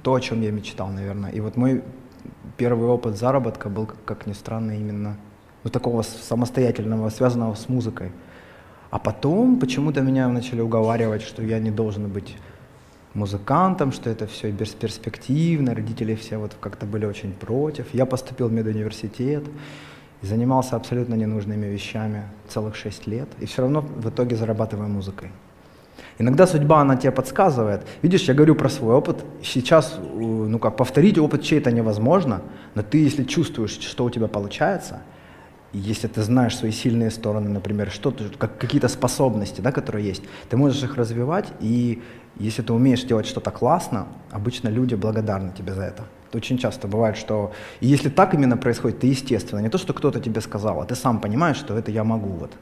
то, 0.03 0.15
о 0.15 0.21
чем 0.21 0.43
я 0.43 0.51
мечтал, 0.51 0.89
наверное. 0.89 1.31
И 1.31 1.41
вот 1.41 1.57
мой 1.57 1.83
первый 2.57 2.89
опыт 2.89 3.17
заработка 3.17 3.69
был, 3.69 3.89
как 4.05 4.27
ни 4.27 4.33
странно, 4.33 4.73
именно 4.73 5.17
ну, 5.62 5.71
такого 5.71 6.03
самостоятельного, 6.03 7.11
связанного 7.11 7.55
с 7.55 7.69
музыкой. 7.69 8.11
А 8.91 8.99
потом 8.99 9.59
почему-то 9.59 10.01
меня 10.01 10.29
начали 10.29 10.61
уговаривать, 10.61 11.23
что 11.23 11.43
я 11.43 11.59
не 11.61 11.71
должен 11.71 12.09
быть 12.09 12.37
музыкантом, 13.14 13.92
что 13.92 14.11
это 14.11 14.26
все 14.26 14.50
бесперспективно, 14.50 15.75
родители 15.75 16.14
все 16.14 16.38
вот 16.38 16.57
как-то 16.61 16.87
были 16.87 17.07
очень 17.07 17.33
против. 17.33 17.87
Я 17.92 18.07
поступил 18.07 18.49
в 18.49 18.52
медуниверситет 18.52 19.45
занимался 20.23 20.76
абсолютно 20.76 21.14
ненужными 21.14 21.66
вещами 21.66 22.23
целых 22.49 22.76
шесть 22.76 23.07
лет, 23.07 23.28
и 23.40 23.47
все 23.47 23.62
равно 23.62 23.81
в 23.81 24.09
итоге 24.09 24.37
зарабатываю 24.37 24.88
музыкой. 24.88 25.31
Иногда 26.19 26.47
судьба, 26.47 26.81
она 26.81 26.97
тебе 26.97 27.11
подсказывает. 27.11 27.83
Видишь, 28.02 28.23
я 28.23 28.35
говорю 28.35 28.54
про 28.54 28.69
свой 28.69 28.95
опыт. 28.95 29.25
Сейчас, 29.42 29.99
ну 30.14 30.59
как, 30.59 30.76
повторить 30.76 31.19
опыт 31.19 31.42
чей-то 31.42 31.73
невозможно, 31.73 32.42
но 32.75 32.83
ты, 32.83 32.99
если 32.99 33.25
чувствуешь, 33.25 33.73
что 33.73 34.04
у 34.04 34.11
тебя 34.11 34.28
получается, 34.28 35.02
если 35.73 36.07
ты 36.07 36.23
знаешь 36.23 36.57
свои 36.57 36.71
сильные 36.71 37.11
стороны, 37.11 37.49
например, 37.49 37.90
что-то, 37.90 38.25
как, 38.38 38.59
какие-то 38.59 38.88
способности, 38.88 39.61
да, 39.61 39.73
которые 39.73 40.07
есть, 40.07 40.23
ты 40.50 40.57
можешь 40.57 40.83
их 40.83 40.97
развивать, 40.97 41.49
и 41.61 42.02
если 42.39 42.62
ты 42.62 42.73
умеешь 42.73 43.05
делать 43.05 43.27
что-то 43.27 43.51
классно, 43.51 44.07
обычно 44.31 44.69
люди 44.69 44.95
благодарны 44.95 45.53
тебе 45.53 45.75
за 45.75 45.83
это. 45.83 46.05
Это 46.29 46.39
очень 46.39 46.59
часто 46.59 46.89
бывает, 46.89 47.17
что... 47.17 47.53
И 47.81 47.87
если 47.87 48.09
так 48.09 48.35
именно 48.35 48.57
происходит, 48.57 49.01
ты 49.01 49.07
естественно, 49.07 49.61
не 49.61 49.69
то, 49.69 49.79
что 49.79 49.93
кто-то 49.93 50.19
тебе 50.19 50.41
сказал, 50.41 50.81
а 50.81 50.85
ты 50.87 50.95
сам 50.95 51.21
понимаешь, 51.21 51.59
что 51.59 51.77
это 51.77 51.91
я 51.91 52.05
могу. 52.05 52.31
Вот. 52.31 52.53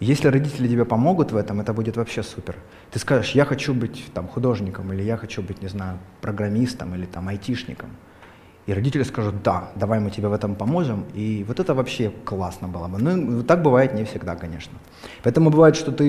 Если 0.00 0.28
родители 0.28 0.68
тебе 0.68 0.84
помогут 0.84 1.32
в 1.32 1.36
этом, 1.36 1.60
это 1.60 1.72
будет 1.72 1.96
вообще 1.96 2.22
супер. 2.22 2.56
Ты 2.90 2.98
скажешь, 2.98 3.32
я 3.32 3.44
хочу 3.44 3.72
быть 3.72 4.04
там, 4.12 4.28
художником, 4.28 4.92
или 4.92 5.02
я 5.02 5.16
хочу 5.16 5.42
быть, 5.42 5.62
не 5.62 5.68
знаю, 5.68 5.98
программистом, 6.20 6.94
или 6.94 7.06
там, 7.06 7.28
айтишником. 7.28 7.90
И 8.66 8.72
родители 8.72 9.02
скажут, 9.04 9.42
да, 9.42 9.70
давай 9.74 10.00
мы 10.00 10.10
тебе 10.10 10.28
в 10.28 10.32
этом 10.32 10.54
поможем. 10.54 11.04
И 11.14 11.44
вот 11.46 11.60
это 11.60 11.74
вообще 11.74 12.10
классно 12.24 12.66
было 12.66 12.88
бы. 12.88 12.98
Ну, 12.98 13.42
так 13.42 13.62
бывает 13.62 13.94
не 13.94 14.04
всегда, 14.04 14.36
конечно. 14.36 14.78
Поэтому 15.22 15.50
бывает, 15.50 15.76
что 15.76 15.92
ты, 15.92 16.06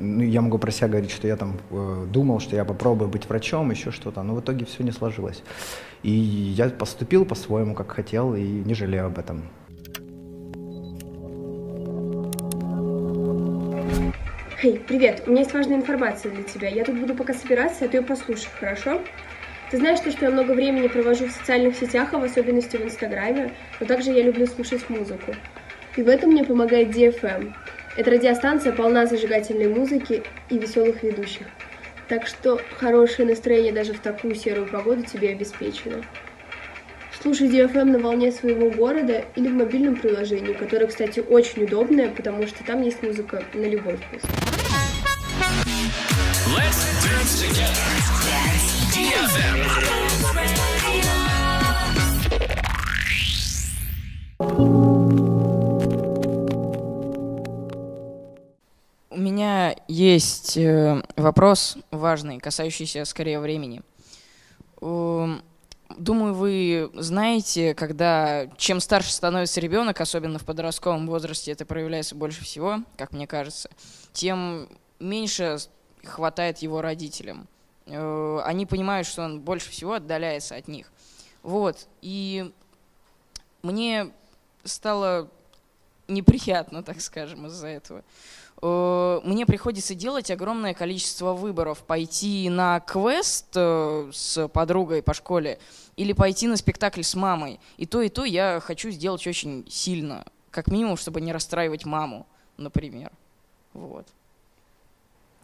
ну, 0.00 0.22
я 0.22 0.40
могу 0.40 0.58
про 0.58 0.70
себя 0.70 0.88
говорить, 0.88 1.10
что 1.10 1.28
я 1.28 1.36
там 1.36 1.58
э, 1.70 2.06
думал, 2.10 2.40
что 2.40 2.56
я 2.56 2.64
попробую 2.64 3.10
быть 3.10 3.28
врачом, 3.28 3.70
еще 3.70 3.90
что-то, 3.90 4.22
но 4.22 4.34
в 4.34 4.40
итоге 4.40 4.64
все 4.64 4.82
не 4.82 4.92
сложилось. 4.92 5.42
И 6.02 6.10
я 6.10 6.70
поступил 6.70 7.26
по-своему, 7.26 7.74
как 7.74 7.92
хотел, 7.92 8.34
и 8.34 8.42
не 8.42 8.74
жалею 8.74 9.06
об 9.06 9.18
этом. 9.18 9.42
Эй, 14.62 14.80
привет, 14.88 15.24
у 15.26 15.30
меня 15.30 15.40
есть 15.40 15.52
важная 15.52 15.76
информация 15.76 16.32
для 16.32 16.42
тебя. 16.44 16.68
Я 16.68 16.84
тут 16.84 16.98
буду 16.98 17.14
пока 17.14 17.34
собираться, 17.34 17.84
а 17.84 17.88
ты 17.88 17.98
ее 17.98 18.02
послушай, 18.02 18.48
хорошо? 18.58 19.02
Ты 19.70 19.78
знаешь, 19.78 20.00
то, 20.00 20.10
что 20.10 20.26
я 20.26 20.30
много 20.30 20.52
времени 20.52 20.88
провожу 20.88 21.26
в 21.26 21.30
социальных 21.30 21.76
сетях, 21.76 22.10
а 22.12 22.18
в 22.18 22.24
особенности 22.24 22.76
в 22.76 22.84
Инстаграме, 22.84 23.52
но 23.80 23.86
также 23.86 24.10
я 24.10 24.22
люблю 24.22 24.46
слушать 24.46 24.88
музыку. 24.88 25.34
И 25.96 26.02
в 26.02 26.08
этом 26.08 26.30
мне 26.30 26.44
помогает 26.44 26.88
DFM. 26.88 27.52
Эта 27.96 28.10
радиостанция 28.10 28.72
полна 28.72 29.06
зажигательной 29.06 29.68
музыки 29.68 30.22
и 30.50 30.58
веселых 30.58 31.02
ведущих. 31.02 31.46
Так 32.08 32.26
что 32.26 32.60
хорошее 32.78 33.28
настроение 33.28 33.72
даже 33.72 33.94
в 33.94 34.00
такую 34.00 34.34
серую 34.34 34.66
погоду 34.66 35.02
тебе 35.02 35.30
обеспечено. 35.30 36.04
Слушай 37.22 37.48
DFM 37.48 37.84
на 37.84 37.98
волне 37.98 38.32
своего 38.32 38.68
города 38.70 39.24
или 39.34 39.48
в 39.48 39.54
мобильном 39.54 39.96
приложении, 39.96 40.52
которое, 40.52 40.88
кстати, 40.88 41.20
очень 41.20 41.64
удобное, 41.64 42.10
потому 42.10 42.46
что 42.46 42.62
там 42.64 42.82
есть 42.82 43.02
музыка 43.02 43.42
на 43.54 43.64
любой 43.64 43.96
вкус. 43.96 44.43
Есть 59.88 60.56
э, 60.56 61.02
вопрос 61.16 61.76
важный, 61.90 62.38
касающийся 62.38 63.04
скорее 63.04 63.40
времени. 63.40 63.82
Эм, 64.80 65.42
думаю, 65.96 66.34
вы 66.34 66.90
знаете, 66.94 67.74
когда 67.74 68.48
чем 68.56 68.80
старше 68.80 69.12
становится 69.12 69.60
ребенок, 69.60 70.00
особенно 70.00 70.38
в 70.38 70.44
подростковом 70.44 71.06
возрасте, 71.06 71.52
это 71.52 71.64
проявляется 71.64 72.14
больше 72.14 72.42
всего, 72.42 72.80
как 72.96 73.12
мне 73.12 73.26
кажется, 73.26 73.70
тем 74.12 74.68
меньше 74.98 75.58
хватает 76.04 76.58
его 76.58 76.82
родителям. 76.82 77.48
Э, 77.86 78.40
они 78.44 78.66
понимают, 78.66 79.06
что 79.06 79.22
он 79.22 79.40
больше 79.40 79.70
всего 79.70 79.94
отдаляется 79.94 80.56
от 80.56 80.68
них. 80.68 80.92
Вот. 81.42 81.86
И 82.00 82.52
мне 83.62 84.10
стало 84.64 85.30
неприятно, 86.08 86.82
так 86.82 87.00
скажем, 87.00 87.46
из-за 87.46 87.68
этого. 87.68 88.04
Э, 88.62 89.20
мне 89.24 89.46
приходится 89.46 89.94
делать 89.94 90.30
огромное 90.30 90.74
количество 90.74 91.32
выборов. 91.32 91.78
Пойти 91.84 92.48
на 92.48 92.80
квест 92.80 93.46
э, 93.54 94.10
с 94.12 94.48
подругой 94.48 95.02
по 95.02 95.14
школе 95.14 95.58
или 95.96 96.12
пойти 96.12 96.46
на 96.46 96.56
спектакль 96.56 97.02
с 97.02 97.14
мамой. 97.14 97.60
И 97.76 97.86
то, 97.86 98.02
и 98.02 98.08
то 98.08 98.24
я 98.24 98.60
хочу 98.60 98.90
сделать 98.90 99.26
очень 99.26 99.64
сильно. 99.68 100.24
Как 100.50 100.68
минимум, 100.68 100.96
чтобы 100.96 101.20
не 101.20 101.32
расстраивать 101.32 101.84
маму, 101.84 102.26
например. 102.56 103.10
Вот. 103.72 104.06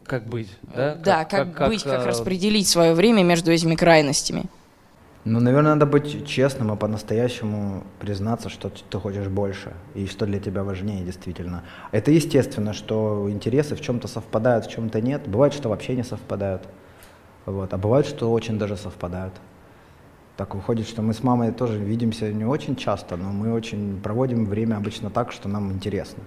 Как 0.03 0.25
быть, 0.25 0.49
да? 0.61 0.95
Да, 0.95 1.25
как, 1.25 1.53
как 1.53 1.69
быть, 1.69 1.83
как, 1.83 1.97
как 1.97 2.05
распределить 2.07 2.67
свое 2.67 2.93
время 2.93 3.23
между 3.23 3.51
этими 3.51 3.75
крайностями. 3.75 4.45
Ну, 5.23 5.39
наверное, 5.39 5.75
надо 5.75 5.85
быть 5.85 6.25
честным 6.25 6.73
и 6.73 6.75
по-настоящему 6.75 7.83
признаться, 7.99 8.49
что 8.49 8.69
ты 8.69 8.97
хочешь 8.97 9.27
больше 9.27 9.73
и 9.93 10.07
что 10.07 10.25
для 10.25 10.39
тебя 10.39 10.63
важнее 10.63 11.03
действительно. 11.03 11.63
Это 11.91 12.09
естественно, 12.09 12.73
что 12.73 13.27
интересы 13.29 13.75
в 13.75 13.81
чем-то 13.81 14.07
совпадают, 14.07 14.65
в 14.65 14.71
чем-то 14.71 14.99
нет. 14.99 15.27
Бывает, 15.27 15.53
что 15.53 15.69
вообще 15.69 15.95
не 15.95 16.03
совпадают. 16.03 16.63
Вот. 17.45 17.71
А 17.71 17.77
бывает, 17.77 18.07
что 18.07 18.31
очень 18.31 18.57
даже 18.57 18.77
совпадают. 18.77 19.33
Так 20.37 20.55
выходит, 20.55 20.87
что 20.87 21.03
мы 21.03 21.13
с 21.13 21.21
мамой 21.21 21.51
тоже 21.51 21.77
видимся 21.77 22.33
не 22.33 22.45
очень 22.45 22.75
часто, 22.75 23.15
но 23.15 23.31
мы 23.31 23.53
очень 23.53 24.01
проводим 24.01 24.45
время 24.45 24.77
обычно 24.77 25.11
так, 25.11 25.31
что 25.31 25.47
нам 25.47 25.71
интересно. 25.71 26.23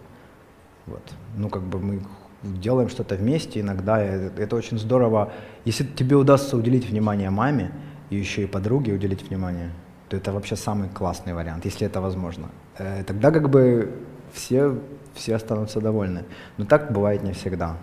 Вот. 0.86 1.02
Ну, 1.36 1.48
как 1.48 1.62
бы 1.62 1.80
мы 1.80 2.02
делаем 2.44 2.88
что-то 2.88 3.16
вместе 3.16 3.60
иногда. 3.60 3.98
Это, 4.00 4.54
очень 4.54 4.78
здорово. 4.78 5.32
Если 5.64 5.84
тебе 5.84 6.14
удастся 6.14 6.56
уделить 6.56 6.88
внимание 6.88 7.30
маме, 7.30 7.72
и 8.11 8.16
еще 8.16 8.42
и 8.42 8.46
подруге 8.46 8.92
уделить 8.92 9.28
внимание, 9.28 9.70
то 10.08 10.16
это 10.16 10.32
вообще 10.32 10.56
самый 10.56 10.88
классный 10.88 11.34
вариант, 11.34 11.64
если 11.64 11.87
это 11.87 12.00
возможно. 12.00 12.49
Э, 12.78 13.02
тогда 13.04 13.30
как 13.30 13.49
бы 13.49 13.92
все, 14.32 14.78
все 15.14 15.37
останутся 15.37 15.80
довольны. 15.80 16.25
Но 16.56 16.64
так 16.64 16.92
бывает 16.92 17.23
не 17.23 17.32
всегда. 17.32 17.76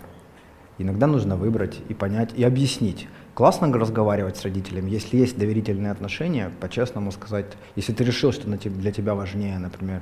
Иногда 0.77 1.07
нужно 1.07 1.35
выбрать 1.35 1.79
и 1.89 1.93
понять, 1.93 2.33
и 2.33 2.43
объяснить. 2.43 3.07
Классно 3.33 3.71
разговаривать 3.71 4.37
с 4.37 4.43
родителями, 4.43 4.89
если 4.89 5.17
есть 5.17 5.37
доверительные 5.37 5.91
отношения, 5.91 6.51
по-честному 6.59 7.11
сказать, 7.11 7.45
если 7.75 7.93
ты 7.93 8.03
решил, 8.03 8.31
что 8.31 8.47
для 8.49 8.91
тебя 8.91 9.15
важнее, 9.15 9.57
например, 9.57 10.01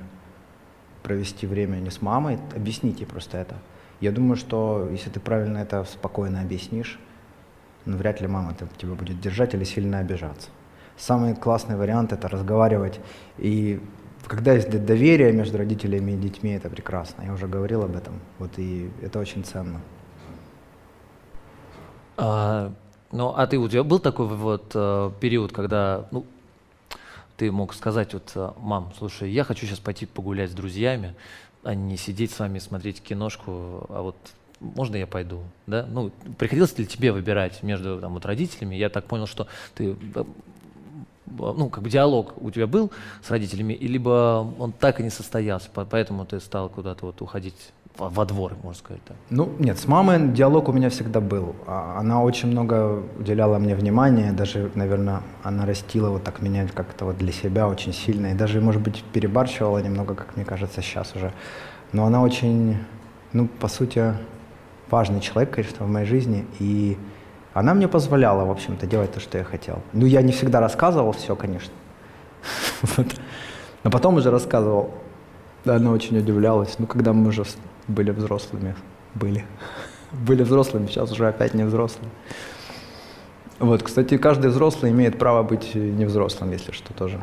провести 1.04 1.46
время 1.46 1.78
не 1.78 1.92
с 1.92 2.02
мамой, 2.02 2.40
объясните 2.56 3.06
просто 3.06 3.38
это. 3.38 3.56
Я 4.02 4.12
думаю, 4.12 4.36
что 4.36 4.88
если 4.92 5.10
ты 5.10 5.20
правильно 5.20 5.60
это 5.60 5.84
спокойно 5.84 6.42
объяснишь, 6.42 7.00
ну, 7.90 7.98
вряд 7.98 8.22
ли 8.22 8.28
мама 8.28 8.56
тебя 8.78 8.94
будет 8.94 9.20
держать 9.20 9.56
или 9.56 9.64
сильно 9.64 10.00
обижаться. 10.00 10.50
Самый 10.96 11.36
классный 11.36 11.76
вариант– 11.76 12.12
это 12.14 12.28
разговаривать. 12.28 13.00
И 13.40 13.82
когда 14.28 14.54
есть 14.54 14.70
доверие 14.70 15.32
между 15.32 15.58
родителями 15.58 16.12
и 16.12 16.18
детьми, 16.18 16.52
это 16.52 16.70
прекрасно. 16.70 17.24
Я 17.24 17.34
уже 17.34 17.48
говорил 17.48 17.84
об 17.84 17.96
этом. 17.96 18.20
Вот 18.38 18.52
и 18.58 18.92
это 19.02 19.18
очень 19.18 19.44
ценно. 19.44 19.82
А, 22.18 22.72
ну, 23.12 23.30
а 23.30 23.48
ты 23.48 23.58
у 23.58 23.68
тебя 23.68 23.84
был 23.84 24.00
такой 24.00 24.28
вот 24.28 24.72
э, 24.76 25.12
период, 25.20 25.52
когда 25.52 26.08
ну, 26.12 26.26
ты 27.38 27.52
мог 27.52 27.74
сказать, 27.74 28.14
вот, 28.14 28.32
э, 28.36 28.52
мам, 28.58 28.94
слушай, 28.98 29.32
я 29.32 29.44
хочу 29.44 29.66
сейчас 29.66 29.80
пойти 29.80 30.06
погулять 30.06 30.52
с 30.52 30.54
друзьями, 30.54 31.16
а 31.64 31.74
не 31.74 31.98
сидеть 31.98 32.32
с 32.34 32.40
вами 32.40 32.60
смотреть 32.60 33.02
киношку, 33.02 33.88
а 33.90 34.02
вот 34.04 34.18
можно 34.60 34.96
я 34.96 35.08
пойду, 35.08 35.42
да? 35.68 35.86
Ну, 35.90 36.12
приходилось 36.38 36.78
ли 36.78 36.86
тебе 36.86 37.12
выбирать 37.12 37.64
между 37.64 38.00
там, 38.00 38.14
вот, 38.14 38.26
родителями? 38.26 38.76
Я 38.76 38.90
так 38.90 39.06
понял, 39.06 39.26
что 39.26 39.48
ты, 39.76 39.96
э, 40.16 40.24
ну, 41.38 41.70
как 41.70 41.84
бы 41.84 41.90
диалог 41.90 42.34
у 42.42 42.52
тебя 42.52 42.68
был 42.68 42.92
с 43.24 43.30
родителями, 43.32 43.74
либо 43.74 44.54
он 44.60 44.72
так 44.72 45.00
и 45.00 45.04
не 45.04 45.10
состоялся, 45.10 45.70
поэтому 45.74 46.26
ты 46.26 46.40
стал 46.40 46.70
куда-то 46.70 47.06
вот 47.06 47.22
уходить 47.22 47.72
во 47.98 48.26
двор, 48.26 48.54
можно 48.64 48.80
сказать. 48.80 49.02
Да. 49.08 49.16
Ну, 49.30 49.52
нет, 49.60 49.78
с 49.78 49.88
мамой 49.88 50.30
диалог 50.30 50.70
у 50.70 50.72
меня 50.72 50.90
всегда 50.90 51.20
был. 51.20 51.56
А, 51.68 51.98
она 52.00 52.24
очень 52.24 52.50
много 52.50 53.04
уделяла 53.18 53.60
мне 53.60 53.76
внимания, 53.76 54.32
даже, 54.32 54.72
наверное, 54.76 55.22
она 55.44 55.66
растила 55.66 56.10
вот 56.10 56.24
так 56.24 56.42
меня 56.42 56.68
как-то 56.74 57.06
вот 57.06 57.18
для 57.18 57.32
себя 57.32 57.68
очень 57.68 57.94
сильно, 57.94 58.28
и 58.28 58.34
даже, 58.34 58.62
может 58.62 58.82
быть, 58.82 59.04
перебарщивала 59.14 59.80
немного, 59.80 60.16
как 60.16 60.36
мне 60.36 60.46
кажется, 60.46 60.82
сейчас 60.82 61.16
уже. 61.16 61.34
Но 61.92 62.06
она 62.06 62.22
очень, 62.22 62.78
ну, 63.34 63.48
по 63.48 63.68
сути, 63.68 64.14
важный 64.90 65.22
человек, 65.22 65.54
конечно, 65.54 65.86
в 65.86 65.90
моей 65.90 66.06
жизни, 66.06 66.46
и 66.60 66.98
она 67.54 67.74
мне 67.74 67.88
позволяла, 67.88 68.46
в 68.46 68.52
общем-то, 68.52 68.88
делать 68.88 69.12
то, 69.12 69.20
что 69.20 69.38
я 69.38 69.44
хотел. 69.44 69.82
Ну, 69.94 70.06
я 70.06 70.22
не 70.22 70.32
всегда 70.32 70.60
рассказывал 70.60 71.12
все, 71.12 71.36
конечно. 71.36 71.74
Вот. 72.96 73.08
Но 73.84 73.92
потом 73.92 74.16
уже 74.16 74.32
рассказывал. 74.32 74.94
Она 75.66 75.92
очень 75.92 76.18
удивлялась. 76.18 76.80
Ну, 76.80 76.88
когда 76.88 77.14
мы 77.14 77.30
уже 77.30 77.44
были 77.88 78.12
взрослыми. 78.12 78.76
Были. 79.16 79.46
Были 80.12 80.42
взрослыми, 80.44 80.88
сейчас 80.88 81.12
уже 81.12 81.28
опять 81.28 81.54
не 81.54 81.64
взрослые. 81.64 82.10
Вот, 83.60 83.84
кстати, 83.84 84.18
каждый 84.18 84.50
взрослый 84.50 84.92
имеет 84.92 85.20
право 85.20 85.44
быть 85.44 85.76
не 85.76 86.06
взрослым, 86.06 86.52
если 86.52 86.72
что, 86.72 86.94
тоже 86.94 87.20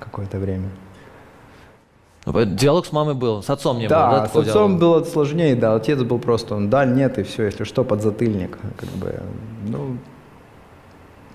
какое-то 0.00 0.38
время. 0.38 0.70
Ну, 2.24 2.44
диалог 2.44 2.86
с 2.86 2.92
мамой 2.92 3.14
был, 3.14 3.42
с 3.42 3.50
отцом 3.50 3.78
не 3.78 3.88
да, 3.88 4.08
было, 4.08 4.20
да? 4.20 4.26
с 4.26 4.36
отцом 4.36 4.44
диалога? 4.44 4.78
было 4.78 5.04
сложнее, 5.04 5.56
да, 5.56 5.74
отец 5.74 6.00
был 6.02 6.18
просто, 6.18 6.54
он, 6.54 6.70
да, 6.70 6.84
нет, 6.84 7.18
и 7.18 7.24
все, 7.24 7.44
если 7.44 7.64
что, 7.64 7.82
подзатыльник, 7.82 8.58
как 8.76 8.88
бы, 8.90 9.20
ну, 9.66 9.96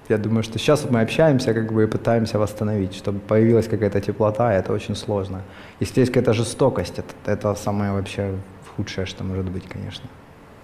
я 0.07 0.17
думаю, 0.17 0.43
что 0.43 0.57
сейчас 0.57 0.89
мы 0.89 1.01
общаемся, 1.01 1.53
как 1.53 1.73
бы, 1.73 1.83
и 1.83 1.87
пытаемся 1.87 2.39
восстановить, 2.39 2.95
чтобы 2.95 3.19
появилась 3.19 3.67
какая-то 3.67 3.99
теплота, 3.99 4.55
и 4.55 4.57
это 4.57 4.71
очень 4.71 4.95
сложно. 4.95 5.41
Если 5.81 5.99
есть 5.99 6.13
какая-то 6.13 6.33
жестокость, 6.33 6.99
это, 6.99 7.13
это 7.25 7.55
самое 7.55 7.91
вообще 7.91 8.35
худшее, 8.77 9.05
что 9.05 9.25
может 9.25 9.51
быть, 9.51 9.67
конечно. 9.67 10.07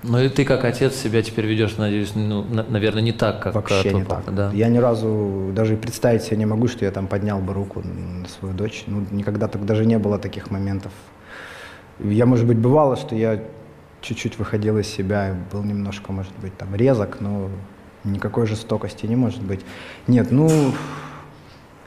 Ну 0.03 0.19
и 0.19 0.27
ты 0.27 0.43
как 0.43 0.65
отец 0.65 0.95
себя 0.95 1.21
теперь 1.21 1.45
ведешь, 1.45 1.77
надеюсь, 1.77 2.11
ну, 2.13 2.43
на, 2.43 2.63
наверное, 2.63 3.01
не 3.01 3.13
так, 3.13 3.41
как 3.41 3.55
Вообще 3.55 3.93
не 3.93 4.03
папа, 4.03 4.23
так. 4.25 4.35
Да. 4.35 4.51
Я 4.53 4.67
ни 4.67 4.77
разу 4.77 5.51
даже 5.53 5.77
представить 5.77 6.23
себе 6.23 6.37
не 6.37 6.45
могу, 6.45 6.67
что 6.67 6.83
я 6.83 6.91
там 6.91 7.07
поднял 7.07 7.39
бы 7.39 7.53
руку 7.53 7.81
на 7.81 8.27
свою 8.27 8.53
дочь. 8.53 8.83
Ну, 8.87 9.05
никогда 9.11 9.47
так 9.47 9.65
даже 9.65 9.85
не 9.85 9.97
было 9.97 10.19
таких 10.19 10.51
моментов. 10.51 10.91
Я, 11.99 12.25
может 12.25 12.45
быть, 12.45 12.57
бывало, 12.57 12.97
что 12.97 13.15
я 13.15 13.41
чуть-чуть 14.01 14.37
выходил 14.37 14.77
из 14.77 14.87
себя, 14.87 15.35
был 15.51 15.63
немножко, 15.63 16.11
может 16.11 16.33
быть, 16.41 16.55
там 16.57 16.75
резок, 16.75 17.17
но 17.21 17.49
никакой 18.03 18.45
жестокости 18.45 19.05
не 19.05 19.15
может 19.15 19.41
быть. 19.41 19.61
Нет, 20.07 20.31
ну, 20.31 20.73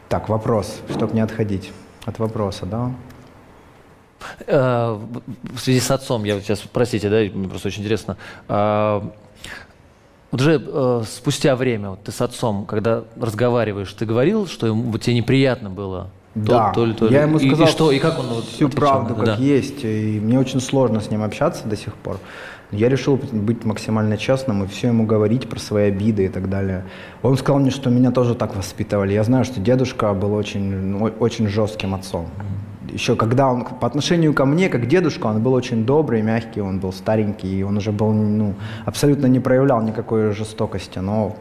так, 0.09 0.29
вопрос, 0.29 0.81
чтобы 0.89 1.13
не 1.13 1.21
отходить 1.21 1.73
от 2.07 2.19
вопроса, 2.19 2.65
да? 2.65 2.93
Э, 4.47 4.99
в 5.54 5.59
связи 5.59 5.80
с 5.80 5.90
отцом, 5.90 6.25
я 6.25 6.40
сейчас, 6.40 6.61
простите, 6.61 7.09
да, 7.09 7.16
мне 7.16 7.49
просто 7.49 7.68
очень 7.68 7.83
интересно. 7.83 8.16
Э, 8.49 9.02
вот 10.30 10.40
уже 10.40 10.62
э, 10.64 11.02
спустя 11.09 11.56
время 11.56 11.90
вот 11.90 12.02
ты 12.02 12.12
с 12.12 12.21
отцом, 12.21 12.66
когда 12.66 13.04
разговариваешь, 13.18 13.92
ты 13.92 14.04
говорил, 14.04 14.47
что 14.47 14.66
ему, 14.66 14.83
вот 14.90 15.02
тебе 15.02 15.16
неприятно 15.16 15.71
было? 15.71 16.11
Да, 16.35 16.73
то, 16.73 16.87
то, 16.92 17.06
то, 17.06 17.09
я 17.09 17.23
ему 17.23 17.38
сказал 17.38 17.66
и, 17.66 17.68
и 17.68 17.73
что, 17.73 17.92
и 17.92 17.99
как 17.99 18.18
он 18.18 18.26
вот 18.26 18.45
всю 18.45 18.68
правду, 18.68 19.14
как 19.14 19.25
да. 19.25 19.35
есть, 19.37 19.85
и 19.85 20.21
мне 20.23 20.38
очень 20.38 20.61
сложно 20.61 21.00
с 21.00 21.11
ним 21.11 21.23
общаться 21.23 21.66
до 21.66 21.76
сих 21.76 21.95
пор. 21.95 22.18
Я 22.73 22.88
решил 22.88 23.16
быть 23.16 23.64
максимально 23.64 24.18
честным 24.18 24.64
и 24.64 24.66
все 24.66 24.88
ему 24.88 25.06
говорить 25.06 25.49
про 25.49 25.59
свои 25.59 25.88
обиды 25.88 26.26
и 26.26 26.28
так 26.28 26.50
далее. 26.50 26.85
Он 27.23 27.38
сказал 27.38 27.61
мне, 27.61 27.71
что 27.71 27.88
меня 27.88 28.10
тоже 28.10 28.34
так 28.34 28.56
воспитывали. 28.56 29.15
Я 29.15 29.23
знаю, 29.23 29.45
что 29.45 29.60
дедушка 29.60 30.12
был 30.12 30.34
очень, 30.34 30.62
ну, 30.62 31.04
очень 31.21 31.47
жестким 31.47 31.95
отцом 31.95 32.28
еще 32.97 33.15
когда 33.15 33.49
он 33.49 33.65
по 33.65 33.87
отношению 33.87 34.32
ко 34.32 34.47
мне, 34.47 34.69
как 34.69 34.89
дедушка, 34.89 35.26
он 35.26 35.43
был 35.43 35.52
очень 35.52 35.85
добрый, 35.85 36.23
мягкий, 36.23 36.63
он 36.63 36.80
был 36.80 36.93
старенький, 36.93 37.61
и 37.61 37.63
он 37.63 37.76
уже 37.76 37.93
был, 37.93 38.13
ну, 38.13 38.54
абсолютно 38.87 39.26
не 39.26 39.39
проявлял 39.39 39.82
никакой 39.82 40.32
жестокости, 40.32 40.99
но 40.99 41.37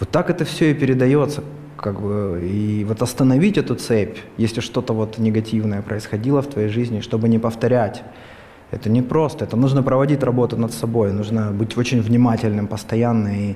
вот 0.00 0.10
так 0.10 0.30
это 0.30 0.44
все 0.44 0.72
и 0.72 0.74
передается, 0.74 1.42
как 1.76 2.00
бы, 2.00 2.42
и 2.42 2.84
вот 2.84 3.02
остановить 3.02 3.56
эту 3.56 3.76
цепь, 3.76 4.18
если 4.36 4.60
что-то 4.60 4.92
вот 4.92 5.18
негативное 5.18 5.80
происходило 5.80 6.42
в 6.42 6.48
твоей 6.48 6.68
жизни, 6.68 7.00
чтобы 7.00 7.28
не 7.28 7.38
повторять, 7.38 8.02
это 8.72 8.90
не 8.90 9.02
просто, 9.02 9.44
это 9.44 9.56
нужно 9.56 9.82
проводить 9.82 10.24
работу 10.24 10.56
над 10.56 10.72
собой, 10.72 11.12
нужно 11.12 11.52
быть 11.52 11.76
очень 11.76 12.00
внимательным 12.00 12.66
постоянно 12.66 13.28
и 13.28 13.54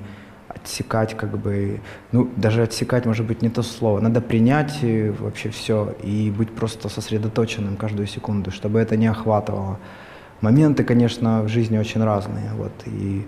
отсекать, 0.55 1.15
как 1.15 1.37
бы, 1.37 1.79
ну, 2.11 2.29
даже 2.35 2.63
отсекать, 2.63 3.05
может 3.05 3.25
быть, 3.25 3.41
не 3.41 3.49
то 3.49 3.63
слово. 3.63 3.99
Надо 3.99 4.21
принять 4.21 4.79
вообще 5.19 5.49
все 5.49 5.95
и 6.03 6.31
быть 6.31 6.51
просто 6.51 6.89
сосредоточенным 6.89 7.77
каждую 7.77 8.07
секунду, 8.07 8.51
чтобы 8.51 8.79
это 8.79 8.97
не 8.97 9.07
охватывало. 9.07 9.77
Моменты, 10.41 10.83
конечно, 10.83 11.43
в 11.43 11.47
жизни 11.47 11.77
очень 11.77 12.03
разные, 12.03 12.51
вот, 12.57 12.71
и, 12.85 13.25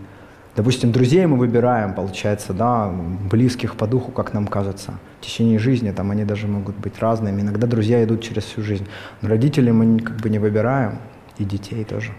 допустим, 0.55 0.91
друзей 0.91 1.25
мы 1.25 1.37
выбираем, 1.37 1.93
получается, 1.93 2.53
да, 2.53 2.91
близких 3.31 3.75
по 3.75 3.87
духу, 3.87 4.11
как 4.11 4.33
нам 4.33 4.47
кажется. 4.47 4.93
В 5.21 5.25
течение 5.25 5.57
жизни 5.57 5.91
там 5.91 6.11
они 6.11 6.25
даже 6.25 6.47
могут 6.47 6.75
быть 6.75 6.99
разными. 6.99 7.41
Иногда 7.41 7.65
друзья 7.65 8.03
идут 8.03 8.21
через 8.21 8.43
всю 8.43 8.61
жизнь. 8.61 8.85
Но 9.21 9.29
родителей 9.29 9.71
мы 9.71 9.99
как 9.99 10.17
бы 10.17 10.29
не 10.29 10.39
выбираем, 10.39 10.99
и 11.39 11.43
детей 11.43 11.83
тоже. 11.83 12.11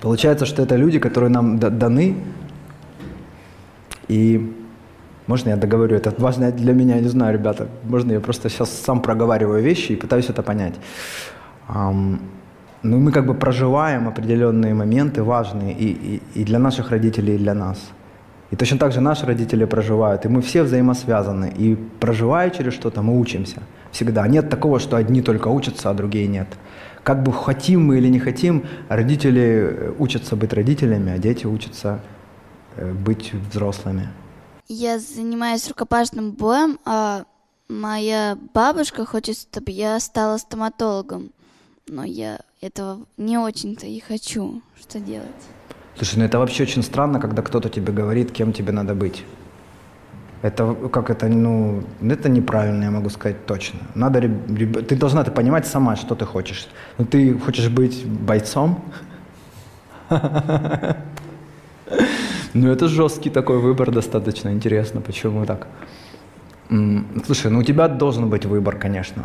Получается, 0.00 0.46
что 0.46 0.62
это 0.62 0.76
люди, 0.76 0.98
которые 0.98 1.30
нам 1.30 1.58
даны 1.58 2.16
и 4.08 4.52
можно 5.26 5.50
я 5.50 5.56
договорю? 5.56 5.96
Это 5.96 6.12
важно 6.18 6.52
для 6.52 6.72
меня, 6.72 7.00
не 7.00 7.08
знаю, 7.08 7.32
ребята. 7.32 7.66
Можно 7.84 8.12
я 8.12 8.20
просто 8.20 8.50
сейчас 8.50 8.70
сам 8.70 9.00
проговариваю 9.00 9.62
вещи 9.62 9.92
и 9.92 9.96
пытаюсь 9.96 10.30
это 10.30 10.42
понять. 10.42 10.74
Ну, 12.82 12.98
мы 12.98 13.12
как 13.12 13.26
бы 13.26 13.34
проживаем 13.34 14.06
определенные 14.08 14.74
моменты 14.74 15.22
важные 15.22 15.72
и, 15.72 16.20
и, 16.34 16.40
и 16.40 16.44
для 16.44 16.58
наших 16.58 16.90
родителей, 16.90 17.36
и 17.36 17.38
для 17.38 17.54
нас. 17.54 17.78
И 18.50 18.56
точно 18.56 18.78
так 18.78 18.92
же 18.92 19.00
наши 19.00 19.24
родители 19.24 19.64
проживают, 19.64 20.26
и 20.26 20.28
мы 20.28 20.42
все 20.42 20.62
взаимосвязаны. 20.62 21.50
И 21.56 21.76
проживая 22.00 22.50
через 22.50 22.74
что-то, 22.74 23.00
мы 23.00 23.18
учимся 23.18 23.62
всегда. 23.90 24.28
Нет 24.28 24.50
такого, 24.50 24.78
что 24.78 24.96
одни 24.96 25.22
только 25.22 25.48
учатся, 25.48 25.90
а 25.90 25.94
другие 25.94 26.26
нет. 26.26 26.48
Как 27.02 27.22
бы 27.22 27.32
хотим 27.32 27.86
мы 27.86 27.96
или 27.96 28.08
не 28.08 28.18
хотим, 28.18 28.64
родители 28.90 29.94
учатся 29.98 30.36
быть 30.36 30.52
родителями, 30.52 31.12
а 31.12 31.18
дети 31.18 31.46
учатся 31.46 32.00
Э, 32.13 32.13
быть 32.76 33.32
взрослыми? 33.32 34.08
Я 34.68 34.98
занимаюсь 34.98 35.68
рукопашным 35.68 36.32
боем, 36.32 36.78
а 36.84 37.24
моя 37.68 38.38
бабушка 38.54 39.04
хочет, 39.04 39.36
чтобы 39.36 39.70
я 39.70 40.00
стала 40.00 40.38
стоматологом. 40.38 41.30
Но 41.86 42.04
я 42.04 42.40
этого 42.60 43.00
не 43.18 43.36
очень-то 43.36 43.86
и 43.86 44.00
хочу. 44.00 44.62
Что 44.80 45.00
делать? 45.00 45.28
Слушай, 45.96 46.18
ну 46.18 46.24
это 46.24 46.38
вообще 46.38 46.62
очень 46.62 46.82
странно, 46.82 47.20
когда 47.20 47.42
кто-то 47.42 47.68
тебе 47.68 47.92
говорит, 47.92 48.32
кем 48.32 48.52
тебе 48.52 48.72
надо 48.72 48.94
быть. 48.94 49.24
Это 50.42 50.74
как 50.92 51.10
это, 51.10 51.28
ну, 51.28 51.84
это 52.02 52.28
неправильно, 52.28 52.84
я 52.84 52.90
могу 52.90 53.08
сказать 53.10 53.46
точно. 53.46 53.80
Надо, 53.94 54.20
ты 54.20 54.96
должна 54.96 55.22
это 55.22 55.30
понимать 55.30 55.66
сама, 55.66 55.96
что 55.96 56.14
ты 56.14 56.26
хочешь. 56.26 56.68
Ну, 56.98 57.06
ты 57.06 57.38
хочешь 57.38 57.68
быть 57.68 58.06
бойцом? 58.06 58.84
Ну, 62.54 62.70
это 62.70 62.86
жесткий 62.88 63.30
такой 63.30 63.58
выбор, 63.58 63.90
достаточно 63.90 64.50
интересно, 64.50 65.00
почему 65.00 65.44
так. 65.44 65.66
Слушай, 67.26 67.50
ну 67.50 67.58
у 67.58 67.62
тебя 67.62 67.88
должен 67.88 68.30
быть 68.30 68.46
выбор, 68.46 68.76
конечно. 68.76 69.22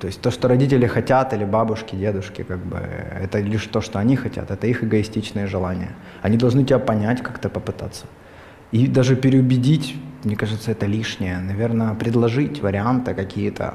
То 0.00 0.06
есть 0.06 0.20
то, 0.20 0.30
что 0.30 0.48
родители 0.48 0.86
хотят, 0.86 1.32
или 1.32 1.44
бабушки, 1.44 1.96
дедушки, 1.96 2.42
как 2.42 2.58
бы, 2.58 2.76
это 2.76 3.40
лишь 3.40 3.66
то, 3.66 3.80
что 3.80 3.98
они 3.98 4.16
хотят, 4.16 4.50
это 4.50 4.66
их 4.66 4.84
эгоистичные 4.84 5.46
желания. 5.46 5.90
Они 6.22 6.36
должны 6.36 6.64
тебя 6.64 6.78
понять, 6.78 7.22
как-то 7.22 7.48
попытаться. 7.48 8.06
И 8.72 8.86
даже 8.86 9.16
переубедить, 9.16 9.96
мне 10.24 10.36
кажется, 10.36 10.70
это 10.70 10.86
лишнее. 10.86 11.38
Наверное, 11.38 11.94
предложить 11.94 12.62
варианты 12.62 13.14
какие-то, 13.14 13.74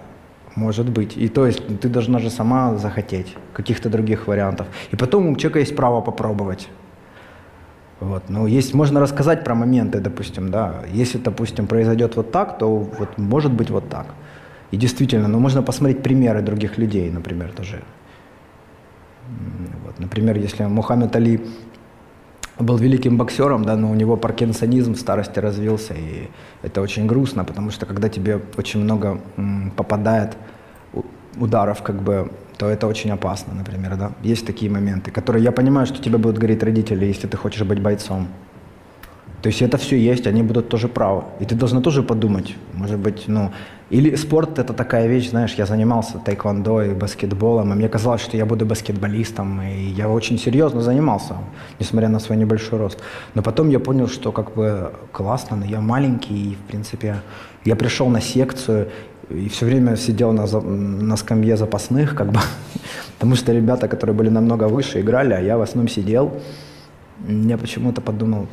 может 0.55 0.89
быть. 0.89 1.17
И 1.17 1.27
то 1.27 1.45
есть 1.45 1.79
ты 1.81 1.89
должна 1.89 2.19
же 2.19 2.29
сама 2.29 2.75
захотеть 2.77 3.35
каких-то 3.53 3.89
других 3.89 4.27
вариантов. 4.27 4.67
И 4.91 4.95
потом 4.95 5.27
у 5.27 5.35
человека 5.35 5.59
есть 5.59 5.75
право 5.75 6.01
попробовать. 6.01 6.69
Вот. 7.99 8.23
Ну, 8.29 8.47
есть, 8.47 8.73
можно 8.73 8.99
рассказать 8.99 9.43
про 9.43 9.55
моменты, 9.55 9.99
допустим, 9.99 10.51
да. 10.51 10.83
Если, 10.93 11.17
допустим, 11.17 11.67
произойдет 11.67 12.15
вот 12.15 12.31
так, 12.31 12.57
то 12.57 12.77
вот 12.77 13.17
может 13.17 13.51
быть 13.51 13.69
вот 13.69 13.89
так. 13.89 14.07
И 14.71 14.77
действительно, 14.77 15.27
ну, 15.27 15.39
можно 15.39 15.63
посмотреть 15.63 16.01
примеры 16.03 16.41
других 16.41 16.77
людей, 16.77 17.09
например, 17.11 17.51
тоже. 17.51 17.81
Вот. 19.85 19.99
Например, 19.99 20.37
если 20.37 20.65
Мухаммед 20.65 21.15
Али 21.15 21.41
был 22.57 22.77
великим 22.77 23.17
боксером, 23.17 23.63
да, 23.63 23.75
но 23.75 23.91
у 23.91 23.95
него 23.95 24.17
паркинсонизм 24.17 24.93
в 24.93 24.99
старости 24.99 25.39
развился, 25.39 25.93
и 25.93 26.29
это 26.61 26.81
очень 26.81 27.07
грустно, 27.07 27.43
потому 27.45 27.71
что 27.71 27.85
когда 27.85 28.09
тебе 28.09 28.41
очень 28.57 28.81
много 28.83 29.21
попадает 29.75 30.37
ударов, 31.37 31.81
как 31.83 32.01
бы, 32.01 32.31
то 32.59 32.67
это 32.67 32.87
очень 32.87 33.09
опасно, 33.11 33.53
например, 33.53 33.95
да. 33.95 34.11
Есть 34.21 34.45
такие 34.45 34.69
моменты, 34.69 35.11
которые 35.11 35.43
я 35.43 35.51
понимаю, 35.51 35.87
что 35.87 36.03
тебе 36.03 36.17
будут 36.17 36.37
говорить 36.37 36.61
родители, 36.61 37.05
если 37.05 37.25
ты 37.27 37.37
хочешь 37.37 37.63
быть 37.63 37.79
бойцом. 37.79 38.27
То 39.41 39.47
есть 39.47 39.61
это 39.61 39.77
все 39.77 39.97
есть, 39.97 40.27
они 40.27 40.43
будут 40.43 40.67
тоже 40.67 40.89
правы. 40.89 41.23
И 41.39 41.45
ты 41.45 41.55
должна 41.55 41.79
тоже 41.79 42.03
подумать, 42.03 42.55
может 42.73 42.99
быть, 42.99 43.27
ну... 43.27 43.51
Или 43.89 44.15
спорт— 44.15 44.59
это 44.59 44.73
такая 44.73 45.07
вещь, 45.07 45.29
знаешь, 45.29 45.55
я 45.57 45.65
занимался 45.65 46.19
тайквондо 46.19 46.83
и 46.83 46.93
баскетболом, 46.93 47.71
и 47.71 47.75
мне 47.75 47.89
казалось, 47.89 48.21
что 48.21 48.37
я 48.37 48.45
буду 48.45 48.65
баскетболистом, 48.65 49.61
и 49.61 49.93
я 49.97 50.09
очень 50.09 50.37
серьезно 50.37 50.81
занимался, 50.81 51.37
несмотря 51.79 52.09
на 52.09 52.19
свой 52.19 52.37
небольшой 52.37 52.77
рост. 52.77 52.99
Но 53.35 53.41
потом 53.41 53.69
я 53.69 53.79
понял, 53.79 54.07
что 54.07 54.31
как 54.31 54.53
бы 54.53 54.91
классно, 55.11 55.57
но 55.57 55.65
я 55.65 55.81
маленький, 55.81 56.51
и, 56.51 56.55
в 56.55 56.67
принципе, 56.67 57.15
я 57.65 57.75
пришел 57.75 58.09
на 58.09 58.21
секцию, 58.21 58.89
и 59.29 59.47
все 59.49 59.65
время 59.65 59.95
сидел 59.95 60.31
на, 60.31 60.45
на 60.45 61.17
скамье 61.17 61.57
запасных, 61.57 62.15
как 62.15 62.31
бы, 62.31 62.39
потому 63.19 63.35
что 63.35 63.53
ребята, 63.53 63.87
которые 63.87 64.15
были 64.15 64.29
намного 64.29 64.67
выше, 64.67 65.01
играли, 65.01 65.33
а 65.33 65.39
я 65.39 65.57
в 65.57 65.61
основном 65.61 65.87
сидел. 65.87 66.41
Я 67.27 67.57
почему-то 67.57 68.01
подумал, 68.01 68.47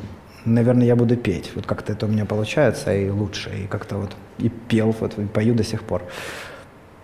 наверное, 0.45 0.87
я 0.87 0.97
буду 0.97 1.17
петь. 1.17 1.53
Вот 1.55 1.67
как-то 1.67 1.93
это 1.93 2.07
у 2.07 2.09
меня 2.09 2.25
получается 2.25 2.95
и 2.95 3.09
лучше, 3.09 3.51
и 3.65 3.67
как-то 3.67 3.97
вот 3.97 4.17
и 4.39 4.49
пел, 4.49 4.95
вот 5.01 5.19
и 5.19 5.25
пою 5.25 5.55
до 5.55 5.65
сих 5.65 5.83
пор. 5.83 6.03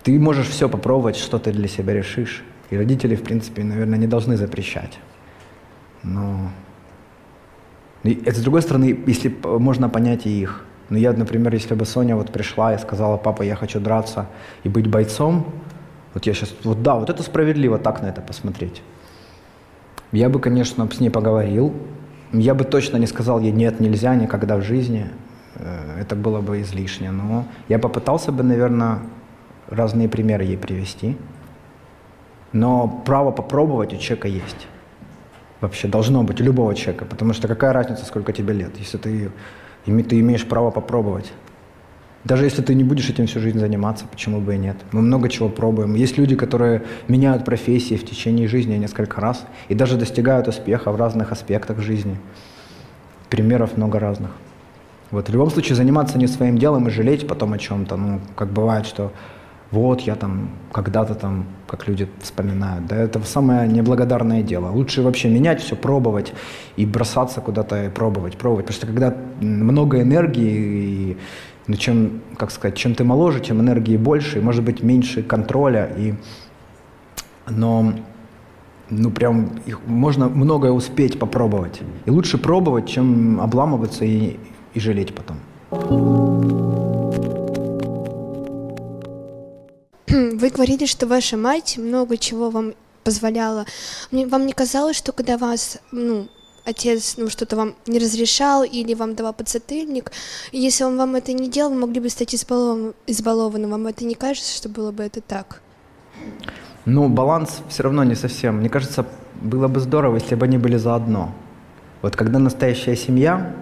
Ты 0.03 0.19
можешь 0.19 0.49
все 0.49 0.69
попробовать, 0.69 1.17
что 1.17 1.39
ты 1.39 1.53
для 1.53 1.69
себя 1.69 1.95
решишь. 1.95 2.43
И 2.71 2.77
родители, 2.77 3.15
в 3.15 3.23
принципе, 3.23 3.63
наверное, 3.63 3.99
не 3.99 4.07
должны 4.07 4.37
запрещать. 4.37 4.99
Но 6.03 6.51
и, 8.03 8.21
с 8.27 8.43
другой 8.43 8.63
стороны, 8.63 8.99
если 9.07 9.35
можно 9.45 9.89
понять 9.89 10.27
и 10.27 10.41
их. 10.41 10.65
Но 10.89 10.99
я, 10.99 11.13
например, 11.13 11.55
если 11.55 11.75
бы 11.75 11.87
Соня 11.87 12.17
вот 12.17 12.31
пришла 12.31 12.75
и 12.75 12.79
сказала, 12.79 13.17
папа, 13.17 13.43
я 13.43 13.57
хочу 13.57 13.81
драться 13.81 14.27
и 14.65 14.69
быть 14.69 14.87
бойцом, 14.87 15.47
вот 16.15 16.27
я 16.27 16.35
сейчас, 16.35 16.55
вот 16.65 16.83
да, 16.83 16.97
вот 16.97 17.09
это 17.09 17.23
справедливо 17.23 17.79
так 17.79 18.03
на 18.03 18.07
это 18.07 18.21
посмотреть. 18.21 18.83
Я 20.13 20.29
бы, 20.29 20.41
конечно, 20.41 20.89
с 20.91 21.01
ней 21.01 21.11
поговорил, 21.11 21.73
я 22.33 22.55
бы 22.55 22.65
точно 22.65 22.99
не 22.99 23.07
сказал 23.07 23.41
ей 23.41 23.53
«нет, 23.53 23.81
нельзя 23.81 24.15
никогда 24.15 24.57
в 24.57 24.63
жизни», 24.63 25.07
э, 25.55 26.01
это 26.01 26.17
было 26.17 26.41
бы 26.41 26.61
излишне, 26.61 27.11
но 27.11 27.47
я 27.69 27.79
попытался 27.79 28.33
бы, 28.33 28.43
наверное, 28.43 28.99
разные 29.69 30.09
примеры 30.09 30.45
ей 30.45 30.57
привести. 30.57 31.17
Но 32.53 33.03
право 33.07 33.31
попробовать 33.31 33.95
у 33.95 33.97
человека 33.97 34.29
есть. 34.29 34.67
Вообще 35.61 35.89
должно 35.89 36.23
быть 36.23 36.41
у 36.41 36.45
любого 36.45 36.75
человека, 36.75 37.05
потому 37.05 37.33
что 37.33 37.49
какая 37.49 37.73
разница, 37.73 38.05
сколько 38.05 38.33
тебе 38.33 38.53
лет, 38.53 38.77
если 38.79 38.99
ты, 38.99 39.31
ты 39.85 40.21
имеешь 40.21 40.47
право 40.47 40.71
попробовать. 40.71 41.33
Даже 42.25 42.45
если 42.45 42.63
ты 42.63 42.75
не 42.75 42.85
будешь 42.85 43.11
этим 43.11 43.27
всю 43.27 43.41
жизнь 43.41 43.59
заниматься, 43.59 44.05
почему 44.09 44.41
бы 44.41 44.55
и 44.55 44.59
нет? 44.59 44.77
Мы 44.93 45.03
много 45.03 45.29
чего 45.29 45.49
пробуем. 45.49 45.95
Есть 45.97 46.19
люди, 46.19 46.37
которые 46.37 46.83
меняют 47.09 47.45
профессии 47.45 47.97
в 47.97 48.05
течение 48.05 48.47
жизни 48.47 48.77
несколько 48.77 49.21
раз 49.21 49.45
и 49.69 49.75
даже 49.75 49.97
достигают 49.97 50.47
успеха 50.47 50.93
в 50.93 50.97
разных 50.97 51.33
аспектах 51.33 51.81
жизни. 51.81 52.17
Примеров 53.29 53.77
много 53.77 53.99
разных. 53.99 54.31
Вот 55.11 55.29
в 55.29 55.33
любом 55.33 55.51
случае 55.51 55.75
заниматься 55.75 56.17
не 56.17 56.29
своим 56.29 56.59
делом 56.59 56.87
и 56.87 56.91
жалеть 56.91 57.27
потом 57.27 57.55
о 57.55 57.59
чем-то, 57.59 57.97
ну, 57.97 58.21
как 58.37 58.53
бывает, 58.53 58.87
что 58.87 59.13
вот 59.73 60.03
я 60.03 60.15
там 60.15 60.51
когда-то 60.71 61.15
там, 61.15 61.47
как 61.67 61.89
люди 61.89 62.07
вспоминают, 62.21 62.87
да, 62.87 62.97
это 62.97 63.21
самое 63.25 63.67
неблагодарное 63.67 64.43
дело. 64.43 64.71
Лучше 64.71 65.03
вообще 65.03 65.29
менять 65.29 65.61
все, 65.61 65.75
пробовать 65.75 66.33
и 66.77 66.87
бросаться 66.87 67.41
куда-то 67.41 67.87
и 67.87 67.89
пробовать, 67.89 68.37
пробовать, 68.37 68.67
потому 68.67 68.77
что 68.77 68.87
когда 68.87 69.17
много 69.41 70.01
энергии 70.01 71.13
и 71.13 71.17
но 71.69 71.77
чем, 71.77 72.21
как 72.37 72.51
сказать, 72.51 72.77
чем 72.77 72.95
ты 72.95 73.05
моложе, 73.05 73.41
тем 73.41 73.61
энергии 73.61 73.97
больше, 73.97 74.39
и 74.39 74.41
может 74.41 74.65
быть 74.65 74.83
меньше 74.83 75.23
контроля, 75.23 75.91
и, 75.97 76.15
но 77.49 77.93
ну 78.91 79.11
прям 79.11 79.61
их, 79.65 79.81
можно 79.87 80.29
многое 80.29 80.73
успеть 80.73 81.19
попробовать. 81.19 81.81
И 82.05 82.11
лучше 82.11 82.37
пробовать, 82.37 82.89
чем 82.89 83.41
обламываться 83.41 84.05
и, 84.05 84.39
и 84.75 84.81
жалеть 84.81 85.15
потом. 85.15 85.39
Вы 90.41 90.51
говорили, 90.51 90.85
что 90.87 91.07
ваша 91.07 91.37
мать 91.37 91.79
много 91.79 92.19
чего 92.19 92.51
вам 92.51 92.75
позволяла. 93.03 93.65
Мне, 94.11 94.27
вам 94.27 94.47
не 94.47 94.53
казалось, 94.53 94.97
что 94.97 95.13
когда 95.13 95.39
вас, 95.39 95.79
ну, 95.91 96.29
отец 96.65 97.15
ну, 97.17 97.31
что-то 97.31 97.57
вам 97.57 97.75
не 97.87 97.99
разрешал 97.99 98.63
или 98.63 98.95
вам 98.95 99.15
давал 99.15 99.33
подзатыльник. 99.33 100.13
Если 100.53 100.85
он 100.85 100.99
вам 100.99 101.15
это 101.15 101.33
не 101.33 101.49
делал, 101.49 101.71
вы 101.71 101.81
могли 101.81 102.01
бы 102.01 102.11
стать 102.11 102.35
избалован, 102.35 102.95
избалованным. 103.07 103.71
Вам 103.71 103.87
это 103.87 104.05
не 104.05 104.15
кажется, 104.15 104.55
что 104.55 104.69
было 104.69 104.93
бы 104.93 105.03
это 105.03 105.21
так? 105.21 105.63
Ну, 106.85 107.09
баланс 107.09 107.63
все 107.69 107.85
равно 107.85 108.05
не 108.05 108.15
совсем. 108.15 108.57
Мне 108.57 108.69
кажется, 108.69 109.07
было 109.41 109.69
бы 109.69 109.81
здорово, 109.81 110.17
если 110.17 110.35
бы 110.35 110.45
они 110.45 110.59
были 110.59 110.77
заодно. 110.77 111.33
Вот 112.03 112.17
когда 112.17 112.39
настоящая 112.39 112.97
семья, 112.97 113.55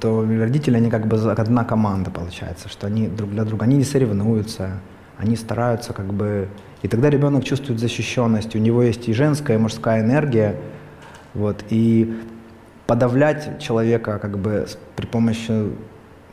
то 0.00 0.22
родители, 0.22 0.76
они 0.76 0.90
как 0.90 1.06
бы 1.06 1.16
одна 1.32 1.64
команда, 1.64 2.10
получается, 2.10 2.68
что 2.68 2.86
они 2.86 3.08
друг 3.08 3.30
для 3.30 3.44
друга, 3.44 3.64
они 3.64 3.76
не 3.76 3.84
соревнуются, 3.84 4.80
они 5.18 5.36
стараются 5.36 5.92
как 5.92 6.12
бы... 6.12 6.48
И 6.82 6.88
тогда 6.88 7.10
ребенок 7.10 7.44
чувствует 7.44 7.80
защищенность, 7.80 8.54
у 8.56 8.58
него 8.58 8.82
есть 8.82 9.08
и 9.08 9.12
женская, 9.12 9.56
и 9.56 9.60
мужская 9.60 10.02
энергия, 10.02 10.56
вот, 11.34 11.64
и 11.68 12.16
подавлять 12.86 13.60
человека 13.60 14.18
как 14.18 14.38
бы 14.38 14.66
при 14.96 15.06
помощи 15.06 15.72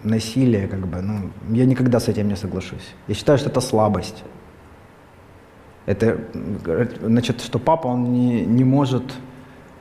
насилия, 0.03 0.67
как 0.67 0.87
бы, 0.87 1.01
ну, 1.01 1.31
я 1.49 1.65
никогда 1.65 1.99
с 1.99 2.07
этим 2.07 2.27
не 2.27 2.35
соглашусь. 2.35 2.95
Я 3.07 3.15
считаю, 3.15 3.37
что 3.37 3.49
это 3.49 3.61
слабость. 3.61 4.23
Это 5.85 6.19
значит, 7.01 7.41
что 7.41 7.59
папа, 7.59 7.87
он 7.87 8.11
не, 8.11 8.45
не 8.45 8.63
может 8.63 9.13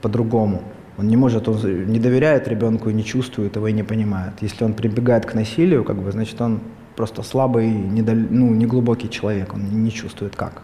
по-другому. 0.01 0.63
Он 0.97 1.07
не 1.07 1.15
может, 1.15 1.47
он 1.47 1.57
не 1.91 1.99
доверяет 1.99 2.47
ребенку 2.47 2.89
не 2.89 3.03
чувствует 3.03 3.55
его 3.55 3.67
и 3.67 3.73
не 3.73 3.83
понимает. 3.83 4.33
Если 4.41 4.63
он 4.63 4.73
прибегает 4.73 5.25
к 5.25 5.35
насилию, 5.35 5.83
как 5.83 5.97
бы, 5.97 6.11
значит, 6.11 6.41
он 6.41 6.59
просто 6.95 7.21
слабый, 7.21 7.69
недол... 7.69 8.15
ну, 8.15 8.53
неглубокий 8.53 9.09
человек, 9.09 9.53
он 9.53 9.83
не 9.83 9.91
чувствует 9.91 10.35
как. 10.35 10.63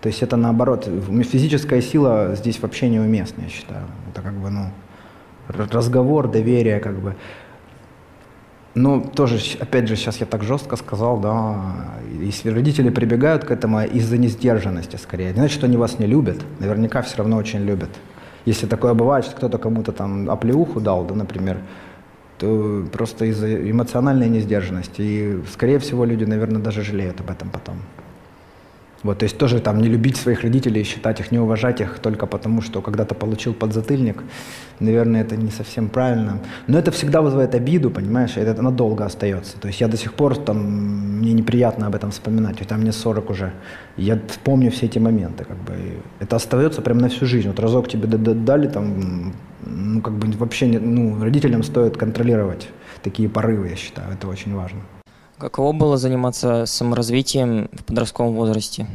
То 0.00 0.08
есть 0.08 0.22
это 0.22 0.36
наоборот, 0.36 0.88
физическая 1.30 1.82
сила 1.82 2.34
здесь 2.34 2.60
вообще 2.60 2.88
неуместна, 2.88 3.42
я 3.42 3.48
считаю. 3.48 3.84
Это 4.10 4.22
как 4.22 4.32
бы, 4.32 4.50
ну, 4.50 4.70
разговор, 5.46 6.28
доверие, 6.28 6.80
как 6.80 6.98
бы. 6.98 7.14
Ну, 8.74 9.02
тоже, 9.14 9.38
опять 9.60 9.86
же, 9.86 9.96
сейчас 9.96 10.16
я 10.16 10.26
так 10.26 10.42
жестко 10.42 10.76
сказал, 10.76 11.20
да, 11.20 11.60
если 12.18 12.48
родители 12.48 12.88
прибегают 12.88 13.44
к 13.44 13.50
этому 13.50 13.82
из-за 13.82 14.16
несдержанности 14.16 14.96
скорее, 14.96 15.28
не 15.28 15.34
значит, 15.34 15.58
что 15.58 15.66
они 15.66 15.76
вас 15.76 15.98
не 15.98 16.06
любят, 16.06 16.38
наверняка 16.58 17.02
все 17.02 17.18
равно 17.18 17.36
очень 17.36 17.60
любят. 17.60 17.90
Если 18.44 18.66
такое 18.66 18.94
бывает, 18.94 19.24
что 19.24 19.36
кто-то 19.36 19.58
кому-то 19.58 19.92
там 19.92 20.28
оплеуху 20.30 20.80
дал, 20.80 21.04
да, 21.04 21.14
например, 21.14 21.58
то 22.38 22.84
просто 22.92 23.26
из-за 23.26 23.70
эмоциональной 23.70 24.28
несдержанности. 24.28 25.00
И, 25.00 25.42
скорее 25.52 25.78
всего, 25.78 26.04
люди, 26.04 26.24
наверное, 26.24 26.60
даже 26.60 26.82
жалеют 26.82 27.20
об 27.20 27.30
этом 27.30 27.50
потом. 27.50 27.76
Вот, 29.02 29.18
то 29.18 29.24
есть 29.24 29.36
тоже 29.36 29.60
там 29.60 29.80
не 29.80 29.88
любить 29.88 30.16
своих 30.16 30.42
родителей, 30.42 30.84
считать 30.84 31.18
их, 31.20 31.32
не 31.32 31.38
уважать 31.38 31.80
их 31.80 31.98
только 31.98 32.26
потому, 32.26 32.62
что 32.62 32.80
когда-то 32.80 33.14
получил 33.14 33.52
подзатыльник, 33.52 34.22
наверное, 34.78 35.22
это 35.22 35.36
не 35.36 35.50
совсем 35.50 35.88
правильно. 35.88 36.38
Но 36.68 36.78
это 36.78 36.92
всегда 36.92 37.20
вызывает 37.20 37.54
обиду, 37.54 37.90
понимаешь, 37.90 38.36
это, 38.36 38.50
это 38.50 38.62
надолго 38.62 39.04
остается. 39.04 39.58
То 39.58 39.68
есть 39.68 39.80
я 39.80 39.88
до 39.88 39.96
сих 39.96 40.14
пор 40.14 40.36
там, 40.36 41.18
мне 41.18 41.32
неприятно 41.32 41.86
об 41.86 41.94
этом 41.94 42.10
вспоминать, 42.12 42.58
хотя 42.58 42.76
мне 42.76 42.92
40 42.92 43.30
уже. 43.30 43.52
Я 43.96 44.18
помню 44.44 44.70
все 44.70 44.86
эти 44.86 45.00
моменты, 45.00 45.44
как 45.44 45.56
бы. 45.56 45.74
Это 46.20 46.36
остается 46.36 46.80
прям 46.80 46.98
на 46.98 47.08
всю 47.08 47.26
жизнь. 47.26 47.48
Вот 47.48 47.58
разок 47.58 47.88
тебе 47.88 48.06
дали 48.06 48.68
там, 48.68 49.32
ну 49.66 50.00
как 50.00 50.14
бы 50.14 50.30
вообще, 50.36 50.68
не, 50.68 50.78
ну 50.78 51.20
родителям 51.22 51.62
стоит 51.64 51.96
контролировать 51.96 52.68
такие 53.02 53.28
порывы, 53.28 53.68
я 53.68 53.76
считаю, 53.76 54.12
это 54.12 54.28
очень 54.28 54.54
важно. 54.54 54.80
Каково 55.42 55.72
было 55.72 55.96
заниматься 55.96 56.66
саморазвитием 56.66 57.68
в 57.72 57.82
подростковом 57.82 58.34
возрасте? 58.34 58.86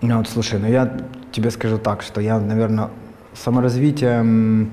Ну 0.00 0.18
вот 0.18 0.28
слушай, 0.28 0.58
ну 0.58 0.66
я 0.66 0.98
тебе 1.30 1.52
скажу 1.52 1.78
так, 1.78 2.02
что 2.02 2.20
я, 2.20 2.40
наверное, 2.40 2.90
саморазвитие, 3.32 4.68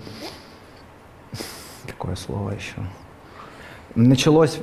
какое 1.86 2.15
слово 2.15 2.53
еще? 2.53 2.73
Началось, 3.93 4.60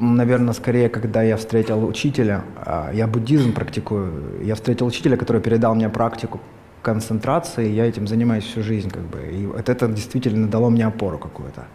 наверное, 0.00 0.52
скорее, 0.52 0.88
когда 0.88 1.22
я 1.22 1.36
встретил 1.36 1.86
учителя. 1.86 2.42
А, 2.56 2.90
я 2.92 3.06
буддизм 3.06 3.52
практикую. 3.52 4.44
Я 4.44 4.56
встретил 4.56 4.86
учителя, 4.86 5.16
который 5.16 5.40
передал 5.40 5.76
мне 5.76 5.88
практику 5.90 6.40
концентрации. 6.82 7.70
Я 7.70 7.86
этим 7.86 8.08
занимаюсь 8.08 8.42
всю 8.42 8.64
жизнь, 8.64 8.90
как 8.90 9.02
бы. 9.02 9.30
И 9.30 9.46
вот 9.46 9.68
это 9.68 9.86
действительно 9.86 10.48
дало 10.48 10.70
мне 10.70 10.84
опору 10.84 11.18
какую-то. 11.18 11.66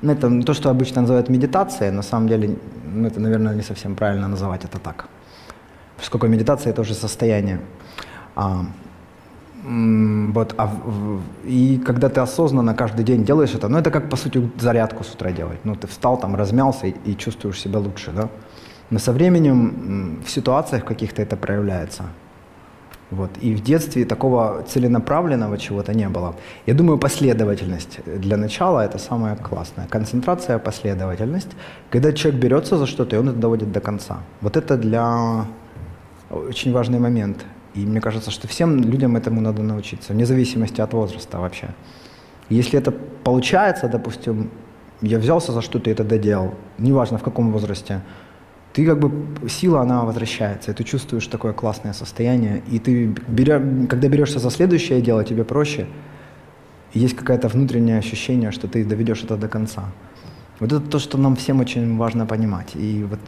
Ну, 0.00 0.12
это 0.12 0.42
то, 0.42 0.54
что 0.54 0.70
обычно 0.70 1.02
называют 1.02 1.28
медитацией, 1.28 1.90
на 1.90 2.02
самом 2.02 2.28
деле, 2.28 2.56
ну, 2.94 3.06
это, 3.06 3.20
наверное, 3.20 3.54
не 3.54 3.62
совсем 3.62 3.94
правильно 3.94 4.28
называть 4.28 4.64
это 4.64 4.78
так. 4.78 5.08
Поскольку 5.96 6.26
медитация– 6.28 6.70
это 6.72 6.80
уже 6.80 6.94
состояние. 6.94 7.60
А, 8.34 8.64
Вот, 9.64 10.54
а 10.58 10.70
и 11.44 11.78
когда 11.86 12.08
ты 12.08 12.20
осознанно 12.20 12.74
каждый 12.74 13.04
день 13.04 13.24
делаешь 13.24 13.54
это, 13.54 13.68
ну 13.68 13.78
это 13.78 13.90
как 13.90 14.08
по 14.08 14.16
сути 14.16 14.50
зарядку 14.58 15.04
с 15.04 15.14
утра 15.14 15.30
делать. 15.30 15.58
Ну 15.64 15.76
ты 15.76 15.86
встал 15.86 16.18
там, 16.20 16.34
размялся 16.34 16.86
и, 16.86 16.94
и 17.10 17.16
чувствуешь 17.16 17.60
себя 17.60 17.78
лучше, 17.78 18.10
да. 18.12 18.28
Но 18.90 18.98
со 18.98 19.12
временем 19.12 20.22
в 20.24 20.30
ситуациях 20.30 20.84
каких-то 20.84 21.22
это 21.22 21.36
проявляется. 21.36 22.02
Вот. 23.12 23.30
И 23.42 23.54
в 23.54 23.62
детстве 23.62 24.06
такого 24.06 24.62
целенаправленного 24.66 25.58
чего-то 25.58 25.92
не 25.92 26.08
было. 26.08 26.34
Я 26.66 26.74
думаю, 26.74 26.98
последовательность 26.98 28.00
для 28.06 28.36
начала 28.36 28.80
это 28.80 28.98
самое 28.98 29.36
классное. 29.36 29.86
Концентрация, 29.86 30.58
последовательность. 30.58 31.50
Когда 31.90 32.12
человек 32.12 32.40
берется 32.40 32.78
за 32.78 32.86
что-то, 32.86 33.16
и 33.16 33.18
он 33.18 33.28
это 33.28 33.38
доводит 33.38 33.70
до 33.70 33.80
конца. 33.80 34.20
Вот 34.40 34.56
это 34.56 34.78
для 34.78 35.44
очень 36.30 36.72
важный 36.72 36.98
момент. 36.98 37.44
И 37.74 37.86
мне 37.86 38.00
кажется, 38.00 38.30
что 38.30 38.48
всем 38.48 38.82
людям 38.82 39.14
этому 39.14 39.42
надо 39.42 39.62
научиться, 39.62 40.14
вне 40.14 40.24
зависимости 40.24 40.80
от 40.80 40.94
возраста 40.94 41.38
вообще. 41.38 41.68
Если 42.48 42.78
это 42.78 42.92
получается, 43.24 43.88
допустим, 43.88 44.50
я 45.02 45.18
взялся 45.18 45.52
за 45.52 45.60
что-то 45.60 45.90
и 45.90 45.92
это 45.92 46.04
доделал, 46.04 46.54
неважно 46.78 47.18
в 47.18 47.22
каком 47.22 47.52
возрасте, 47.52 48.00
ты 48.72 48.86
как 48.86 48.98
бы, 48.98 49.10
сила, 49.48 49.82
она 49.82 50.04
возвращается, 50.04 50.70
и 50.70 50.74
ты 50.74 50.84
чувствуешь 50.84 51.26
такое 51.26 51.52
классное 51.52 51.92
состояние, 51.92 52.62
и 52.70 52.78
ты, 52.78 53.06
беря, 53.28 53.62
когда 53.88 54.08
берешься 54.08 54.38
за 54.38 54.50
следующее 54.50 55.00
дело, 55.02 55.24
тебе 55.24 55.44
проще, 55.44 55.86
есть 56.94 57.14
какое-то 57.14 57.48
внутреннее 57.48 57.98
ощущение, 57.98 58.50
что 58.50 58.68
ты 58.68 58.84
доведешь 58.84 59.22
это 59.24 59.36
до 59.36 59.48
конца. 59.48 59.84
Вот 60.60 60.72
это 60.72 60.80
то, 60.80 60.98
что 60.98 61.18
нам 61.18 61.36
всем 61.36 61.60
очень 61.60 61.96
важно 61.96 62.26
понимать. 62.26 62.76
И 62.76 63.04
вот, 63.08 63.18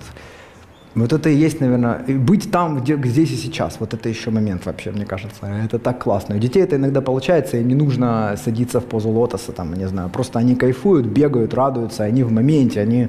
вот 0.94 1.12
это 1.12 1.28
и 1.30 1.34
есть, 1.34 1.60
наверное, 1.60 2.04
быть 2.06 2.50
там, 2.50 2.80
где, 2.80 2.96
здесь 2.96 3.32
и 3.32 3.36
сейчас. 3.36 3.76
Вот 3.80 3.94
это 3.94 4.08
еще 4.08 4.30
момент 4.30 4.66
вообще, 4.66 4.92
мне 4.92 5.04
кажется. 5.04 5.46
Это 5.46 5.78
так 5.78 6.02
классно. 6.02 6.36
У 6.36 6.38
детей 6.38 6.62
это 6.62 6.76
иногда 6.76 7.00
получается, 7.00 7.56
и 7.56 7.64
не 7.64 7.74
нужно 7.74 8.36
садиться 8.36 8.80
в 8.80 8.84
позу 8.84 9.08
лотоса, 9.08 9.52
там, 9.52 9.74
не 9.74 9.88
знаю. 9.88 10.10
Просто 10.10 10.38
они 10.38 10.54
кайфуют, 10.54 11.06
бегают, 11.06 11.54
радуются, 11.54 12.04
они 12.04 12.22
в 12.22 12.32
моменте, 12.32 12.80
они... 12.80 13.08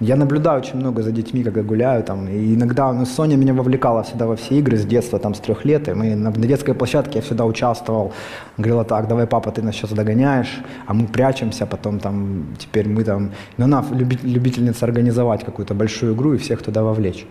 Я 0.00 0.14
наблюдаю 0.14 0.60
очень 0.60 0.76
много 0.76 1.02
за 1.02 1.10
детьми, 1.10 1.42
когда 1.42 1.62
гуляю 1.62 2.04
там, 2.04 2.28
и 2.28 2.54
иногда, 2.54 2.92
ну, 2.92 3.04
Соня 3.04 3.36
меня 3.36 3.52
вовлекала 3.52 4.04
всегда 4.04 4.26
во 4.26 4.36
все 4.36 4.58
игры 4.58 4.76
с 4.76 4.84
детства, 4.84 5.18
там, 5.18 5.34
с 5.34 5.40
трех 5.40 5.64
лет, 5.64 5.88
и 5.88 5.92
мы 5.92 6.14
на, 6.14 6.30
на 6.30 6.46
детской 6.46 6.72
площадке 6.72 7.18
я 7.18 7.22
всегда 7.22 7.44
участвовал, 7.44 8.12
говорила 8.56 8.84
так, 8.84 9.08
давай, 9.08 9.26
папа, 9.26 9.50
ты 9.50 9.60
нас 9.60 9.74
сейчас 9.74 9.90
догоняешь, 9.90 10.60
а 10.86 10.94
мы 10.94 11.08
прячемся, 11.08 11.66
потом 11.66 11.98
там, 11.98 12.46
теперь 12.58 12.88
мы 12.88 13.02
там, 13.02 13.32
ну, 13.56 13.64
она 13.64 13.84
люби- 13.90 14.20
любительница 14.22 14.84
организовать 14.84 15.44
какую-то 15.44 15.74
большую 15.74 16.14
игру 16.14 16.34
и 16.34 16.38
всех 16.38 16.62
туда 16.62 16.84
вовлечь. 16.84 17.26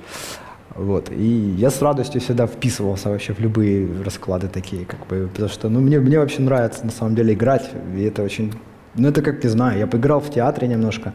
Вот. 0.75 1.09
И 1.09 1.55
я 1.57 1.69
с 1.69 1.81
радостью 1.81 2.19
всегда 2.19 2.47
вписывался 2.47 3.09
вообще 3.09 3.33
в 3.33 3.39
любые 3.39 3.87
расклады 4.03 4.49
такие, 4.49 4.85
как 4.85 5.07
бы, 5.07 5.29
потому 5.31 5.49
что, 5.49 5.69
ну, 5.69 5.79
мне, 5.79 5.99
мне 5.99 6.19
вообще 6.19 6.41
нравится 6.41 6.85
на 6.85 6.91
самом 6.91 7.15
деле 7.15 7.33
играть, 7.33 7.71
и 7.95 8.03
это 8.03 8.23
очень, 8.23 8.51
ну, 8.95 9.07
это 9.07 9.21
как, 9.21 9.41
не 9.41 9.49
знаю, 9.49 9.79
я 9.79 9.87
поиграл 9.87 10.19
в 10.19 10.29
театре 10.29 10.67
немножко, 10.67 11.13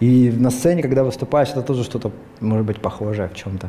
и 0.00 0.30
на 0.30 0.50
сцене, 0.50 0.82
когда 0.82 1.02
выступаешь, 1.02 1.48
это 1.50 1.62
тоже 1.62 1.84
что-то, 1.84 2.10
может 2.40 2.66
быть, 2.66 2.80
похожее 2.80 3.28
в 3.28 3.34
чем-то. 3.34 3.68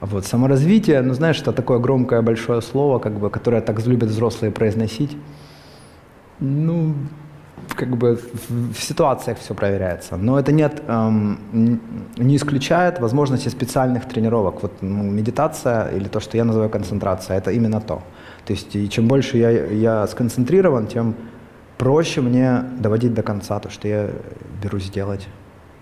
Вот, 0.00 0.26
саморазвитие, 0.26 1.00
ну, 1.02 1.14
знаешь, 1.14 1.40
это 1.40 1.52
такое 1.52 1.78
громкое 1.78 2.20
большое 2.22 2.60
слово, 2.60 2.98
как 2.98 3.18
бы, 3.18 3.30
которое 3.30 3.62
так 3.62 3.86
любят 3.86 4.10
взрослые 4.10 4.52
произносить. 4.52 5.16
Ну, 6.40 6.94
как 7.74 7.96
бы 7.96 8.18
в, 8.48 8.78
ситуациях 8.78 9.38
все 9.38 9.54
проверяется. 9.54 10.16
Но 10.16 10.38
это 10.38 10.52
нет, 10.52 10.82
эм, 10.86 11.80
не 12.18 12.36
исключает 12.36 13.00
возможности 13.00 13.48
специальных 13.48 14.06
тренировок. 14.06 14.62
Вот 14.62 14.72
ну, 14.82 15.02
медитация 15.02 15.88
или 15.88 16.08
то, 16.08 16.20
что 16.20 16.36
я 16.36 16.44
называю 16.44 16.70
концентрация, 16.70 17.38
это 17.38 17.50
именно 17.50 17.80
то. 17.80 18.02
То 18.44 18.52
есть 18.52 18.76
и 18.76 18.88
чем 18.88 19.08
больше 19.08 19.38
я, 19.38 19.50
я 19.50 20.06
сконцентрирован, 20.06 20.86
тем 20.86 21.14
проще 21.78 22.20
мне 22.20 22.62
доводить 22.78 23.14
до 23.14 23.22
конца 23.22 23.58
то, 23.60 23.70
что 23.70 23.88
я 23.88 24.10
берусь 24.62 24.90
делать 24.90 25.28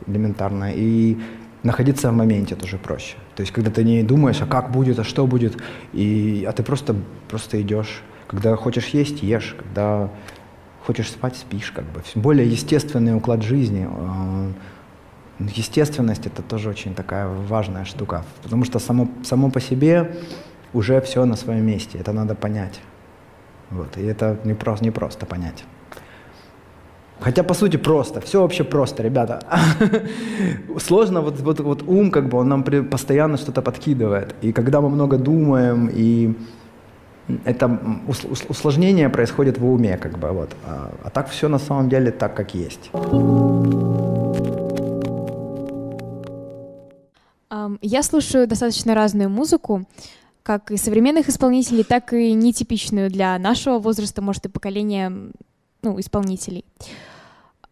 элементарно. 0.07 0.73
И 0.75 1.19
находиться 1.63 2.11
в 2.11 2.15
моменте 2.15 2.55
тоже 2.55 2.79
проще. 2.79 3.17
То 3.37 3.41
есть 3.43 3.53
когда 3.53 3.71
ты 3.71 3.85
не 3.85 4.03
думаешь, 4.03 4.41
а 4.43 4.47
как 4.47 4.71
будет, 4.71 4.99
а 4.99 5.05
что 5.05 5.27
будет, 5.27 5.57
и, 5.93 6.45
а 6.49 6.53
ты 6.53 6.63
просто, 6.63 6.95
просто 7.29 7.61
идешь. 7.61 8.03
Когда 8.27 8.57
хочешь 8.57 8.89
есть, 8.89 9.23
ешь. 9.23 9.57
Когда 9.59 10.11
хочешь 10.87 11.09
спать, 11.09 11.37
спишь. 11.37 11.71
Как 11.71 11.85
бы. 11.85 12.03
Более 12.15 12.51
естественный 12.51 13.17
уклад 13.17 13.43
жизни. 13.43 13.89
Э, 13.91 14.53
Естественность– 15.41 16.27
это 16.29 16.43
тоже 16.43 16.69
очень 16.69 16.95
такая 16.95 17.27
важная 17.27 17.85
штука, 17.85 18.25
потому 18.43 18.65
что 18.65 18.79
само, 18.79 19.09
само 19.25 19.51
по 19.51 19.61
себе 19.61 20.17
уже 20.73 21.01
все 21.01 21.25
на 21.25 21.35
своем 21.35 21.67
месте, 21.67 21.99
это 21.99 22.13
надо 22.13 22.37
понять. 22.37 22.81
Вот, 23.71 23.97
и 23.97 24.03
это 24.03 24.39
не 24.45 24.55
просто, 24.55 24.85
не 24.85 24.91
просто 24.93 25.27
понять. 25.27 25.65
Хотя, 27.21 27.43
по 27.43 27.55
сути, 27.55 27.79
просто. 27.79 28.21
Все 28.21 28.41
вообще 28.41 28.65
просто, 28.65 29.03
ребята. 29.03 29.41
Сложно, 30.79 31.21
вот, 31.21 31.41
вот, 31.41 31.61
вот 31.61 31.83
ум, 31.83 32.11
как 32.11 32.29
бы, 32.29 32.39
он 32.39 32.49
нам 32.49 32.65
постоянно 32.65 33.37
что-то 33.37 33.63
подкидывает. 33.63 34.35
И 34.43 34.53
когда 34.53 34.81
мы 34.81 34.91
много 34.91 35.17
думаем, 35.17 35.91
и 35.95 36.35
это 37.45 37.79
усложнение 38.49 39.09
происходит 39.09 39.59
в 39.59 39.67
уме, 39.67 39.97
как 39.97 40.19
бы, 40.19 40.29
вот. 40.33 40.51
А, 40.67 40.91
а 41.05 41.11
так 41.11 41.29
все 41.29 41.49
на 41.49 41.59
самом 41.59 41.89
деле 41.89 42.11
так, 42.11 42.35
как 42.35 42.55
есть. 42.55 42.91
Я 47.81 48.03
слушаю 48.03 48.47
достаточно 48.47 48.95
разную 48.95 49.31
музыку, 49.31 49.87
как 50.43 50.71
и 50.71 50.77
современных 50.77 51.29
исполнителей, 51.29 51.85
так 51.85 52.13
и 52.13 52.35
нетипичную 52.35 53.11
для 53.11 53.39
нашего 53.39 53.79
возраста, 53.79 54.21
может, 54.21 54.45
и 54.47 54.49
поколения 54.49 55.13
ну, 55.85 56.01
исполнителей. 56.01 56.65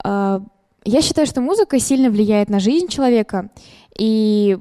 А, 0.04 0.42
Я 0.84 1.02
считаю, 1.02 1.26
что 1.26 1.40
музыка 1.40 1.78
сильно 1.78 2.10
влияет 2.10 2.50
на 2.50 2.60
жизнь 2.60 2.88
человека, 2.88 3.50
и 3.98 4.58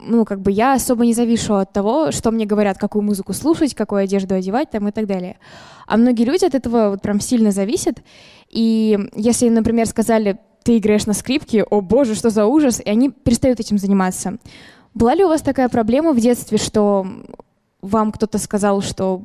ну, 0.00 0.24
как 0.24 0.40
бы 0.40 0.50
я 0.50 0.74
особо 0.74 1.04
не 1.04 1.14
завишу 1.14 1.54
от 1.54 1.72
того, 1.72 2.12
что 2.12 2.30
мне 2.30 2.46
говорят, 2.46 2.78
какую 2.78 3.02
музыку 3.02 3.32
слушать, 3.32 3.74
какую 3.74 4.02
одежду 4.02 4.34
одевать 4.34 4.70
там 4.70 4.88
и 4.88 4.92
так 4.92 5.06
далее. 5.06 5.38
А 5.86 5.96
многие 5.96 6.24
люди 6.24 6.44
от 6.44 6.54
этого 6.54 6.90
вот 6.90 7.02
прям 7.02 7.20
сильно 7.20 7.50
зависят. 7.50 8.02
И 8.48 8.98
если, 9.14 9.48
например, 9.48 9.86
сказали, 9.86 10.38
ты 10.62 10.78
играешь 10.78 11.06
на 11.06 11.14
скрипке, 11.14 11.64
о 11.64 11.80
боже, 11.80 12.14
что 12.14 12.30
за 12.30 12.46
ужас, 12.46 12.80
и 12.80 12.88
они 12.88 13.10
перестают 13.10 13.58
этим 13.58 13.78
заниматься. 13.78 14.38
Была 14.94 15.14
ли 15.14 15.24
у 15.24 15.28
вас 15.28 15.42
такая 15.42 15.68
проблема 15.68 16.12
в 16.12 16.20
детстве, 16.20 16.58
что 16.58 17.06
вам 17.82 18.12
кто-то 18.12 18.38
сказал, 18.38 18.82
что 18.82 19.22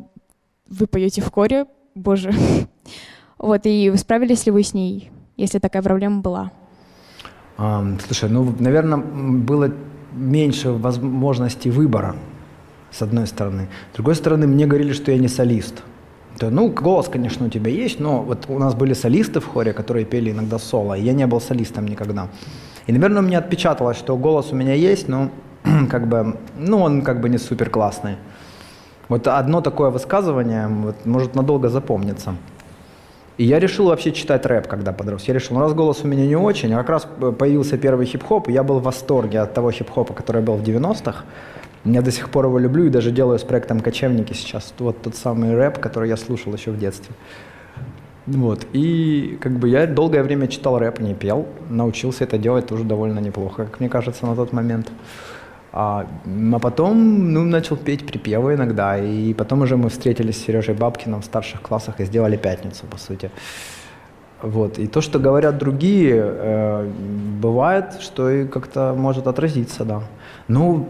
вы 0.67 0.87
поете 0.87 1.21
в 1.21 1.29
коре, 1.31 1.65
боже, 1.95 2.31
вот, 3.43 3.61
и 3.65 3.93
справились 3.97 4.45
ли 4.45 4.51
вы 4.51 4.63
с 4.63 4.73
ней, 4.73 5.11
если 5.37 5.59
такая 5.59 5.81
проблема 5.81 6.21
была? 6.21 6.51
Ам, 7.57 7.99
Слушай, 7.99 8.29
ну, 8.29 8.55
наверное, 8.59 8.97
было 8.97 9.69
меньше 10.13 10.71
возможностей 10.71 11.69
выбора, 11.69 12.15
с 12.89 13.01
одной 13.01 13.27
стороны. 13.27 13.67
С 13.91 13.95
другой 13.95 14.15
стороны, 14.15 14.47
мне 14.47 14.65
говорили, 14.65 14.93
что 14.93 15.11
я 15.11 15.17
не 15.17 15.27
солист. 15.27 15.83
То, 16.39 16.49
ну, 16.49 16.69
голос, 16.69 17.09
конечно, 17.09 17.45
у 17.45 17.49
тебя 17.49 17.69
есть, 17.69 17.99
но 17.99 18.21
вот 18.21 18.45
у 18.47 18.57
нас 18.57 18.75
были 18.75 18.93
солисты 18.93 19.39
в 19.39 19.45
хоре, 19.45 19.73
которые 19.73 20.05
пели 20.05 20.31
иногда 20.31 20.57
соло, 20.57 20.97
и 20.97 21.03
я 21.03 21.13
не 21.13 21.27
был 21.27 21.41
солистом 21.41 21.85
никогда. 21.85 22.29
И, 22.87 22.93
наверное, 22.93 23.21
мне 23.21 23.37
отпечаталось, 23.37 23.97
что 23.97 24.15
голос 24.15 24.51
у 24.51 24.55
меня 24.55 24.73
есть, 24.73 25.09
но 25.09 25.29
как 25.89 26.07
бы, 26.07 26.37
ну, 26.57 26.79
он 26.79 27.01
как 27.01 27.19
бы 27.19 27.27
не 27.27 27.37
супер 27.37 27.69
классный. 27.69 28.15
Вот 29.09 29.27
одно 29.27 29.61
такое 29.61 29.89
высказывание 29.89 30.67
вот, 30.67 31.05
может 31.05 31.35
надолго 31.35 31.67
запомниться. 31.69 32.35
И 33.37 33.45
я 33.45 33.59
решил 33.59 33.85
вообще 33.85 34.11
читать 34.11 34.45
рэп, 34.45 34.67
когда 34.67 34.93
подрос. 34.93 35.23
Я 35.23 35.33
решил, 35.33 35.55
ну 35.57 35.61
раз 35.61 35.73
голос 35.73 36.01
у 36.03 36.07
меня 36.07 36.25
не 36.27 36.35
очень, 36.35 36.73
а 36.73 36.77
как 36.77 36.89
раз 36.89 37.07
появился 37.39 37.77
первый 37.77 38.05
хип-хоп, 38.05 38.47
и 38.49 38.53
я 38.53 38.63
был 38.63 38.79
в 38.79 38.83
восторге 38.83 39.39
от 39.39 39.53
того 39.53 39.71
хип-хопа, 39.71 40.13
который 40.13 40.41
был 40.41 40.55
в 40.55 40.63
90-х. 40.63 41.23
Я 41.85 42.01
до 42.01 42.11
сих 42.11 42.29
пор 42.29 42.45
его 42.45 42.59
люблю 42.59 42.85
и 42.85 42.89
даже 42.89 43.11
делаю 43.11 43.39
с 43.39 43.43
проектом 43.43 43.79
«Кочевники» 43.79 44.33
сейчас. 44.33 44.73
Вот 44.79 45.01
тот 45.01 45.15
самый 45.15 45.55
рэп, 45.55 45.79
который 45.79 46.09
я 46.09 46.15
слушал 46.15 46.53
еще 46.53 46.71
в 46.71 46.77
детстве. 46.77 47.13
Вот. 48.25 48.65
И 48.71 49.37
как 49.41 49.53
бы 49.53 49.67
я 49.67 49.85
долгое 49.85 50.23
время 50.23 50.47
читал 50.47 50.79
рэп, 50.79 50.99
не 50.99 51.13
пел. 51.13 51.45
Научился 51.69 52.23
это 52.23 52.37
делать 52.37 52.67
тоже 52.67 52.83
довольно 52.83 53.19
неплохо, 53.19 53.65
как 53.65 53.79
мне 53.79 53.89
кажется, 53.89 54.25
на 54.25 54.35
тот 54.35 54.53
момент. 54.53 54.91
А, 55.75 56.05
а 56.53 56.59
потом 56.59 57.33
ну, 57.33 57.43
начал 57.43 57.75
петь 57.75 58.05
припевы 58.05 58.53
иногда, 58.53 58.97
и 58.99 59.33
потом 59.33 59.61
уже 59.63 59.75
мы 59.75 59.89
встретились 59.89 60.37
с 60.37 60.45
Сережей 60.45 60.75
Бабкиным 60.75 61.21
в 61.21 61.25
старших 61.25 61.61
классах 61.61 61.99
и 61.99 62.05
сделали 62.05 62.37
пятницу, 62.37 62.85
по 62.85 62.97
сути. 62.97 63.31
Вот. 64.43 64.77
И 64.77 64.87
то, 64.87 65.01
что 65.01 65.19
говорят 65.19 65.57
другие, 65.57 66.21
э, 66.21 66.91
бывает, 67.41 68.01
что 68.01 68.29
и 68.29 68.45
как-то 68.47 68.93
может 68.95 69.27
отразиться, 69.27 69.83
да. 69.83 70.01
Ну, 70.47 70.87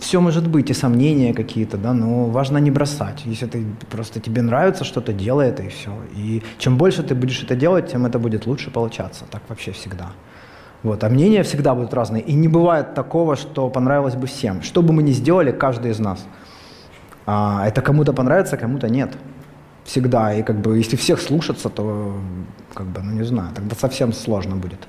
все 0.00 0.20
может 0.20 0.48
быть, 0.48 0.70
и 0.70 0.74
сомнения 0.74 1.34
какие-то, 1.34 1.76
да, 1.76 1.92
но 1.92 2.24
важно 2.24 2.58
не 2.58 2.70
бросать. 2.70 3.22
Если 3.26 3.46
ты 3.46 3.64
просто 3.90 4.18
тебе 4.18 4.42
нравится 4.42 4.84
что-то, 4.84 5.12
делай 5.12 5.50
и 5.50 5.68
все. 5.68 5.90
И 6.16 6.42
чем 6.58 6.78
больше 6.78 7.02
ты 7.02 7.14
будешь 7.14 7.42
это 7.42 7.54
делать, 7.54 7.92
тем 7.92 8.06
это 8.06 8.18
будет 8.18 8.46
лучше 8.46 8.70
получаться. 8.70 9.24
Так 9.30 9.42
вообще 9.48 9.70
всегда. 9.72 10.06
Вот. 10.82 11.04
А 11.04 11.08
мнения 11.08 11.42
всегда 11.42 11.74
будут 11.74 11.92
разные. 11.94 12.22
И 12.22 12.32
не 12.32 12.48
бывает 12.48 12.94
такого, 12.94 13.36
что 13.36 13.68
понравилось 13.68 14.14
бы 14.14 14.26
всем. 14.26 14.62
Что 14.62 14.82
бы 14.82 14.92
мы 14.92 15.02
ни 15.02 15.12
сделали, 15.12 15.52
каждый 15.52 15.90
из 15.90 15.98
нас. 15.98 16.24
А, 17.26 17.66
это 17.66 17.82
кому-то 17.82 18.12
понравится, 18.12 18.56
кому-то 18.56 18.88
нет. 18.88 19.16
Всегда. 19.84 20.32
И 20.34 20.42
как 20.42 20.60
бы, 20.60 20.78
если 20.78 20.96
всех 20.96 21.20
слушаться, 21.20 21.68
то, 21.68 22.14
как 22.74 22.86
бы, 22.86 23.02
ну 23.02 23.12
не 23.12 23.24
знаю, 23.24 23.50
тогда 23.54 23.74
совсем 23.76 24.12
сложно 24.12 24.56
будет. 24.56 24.80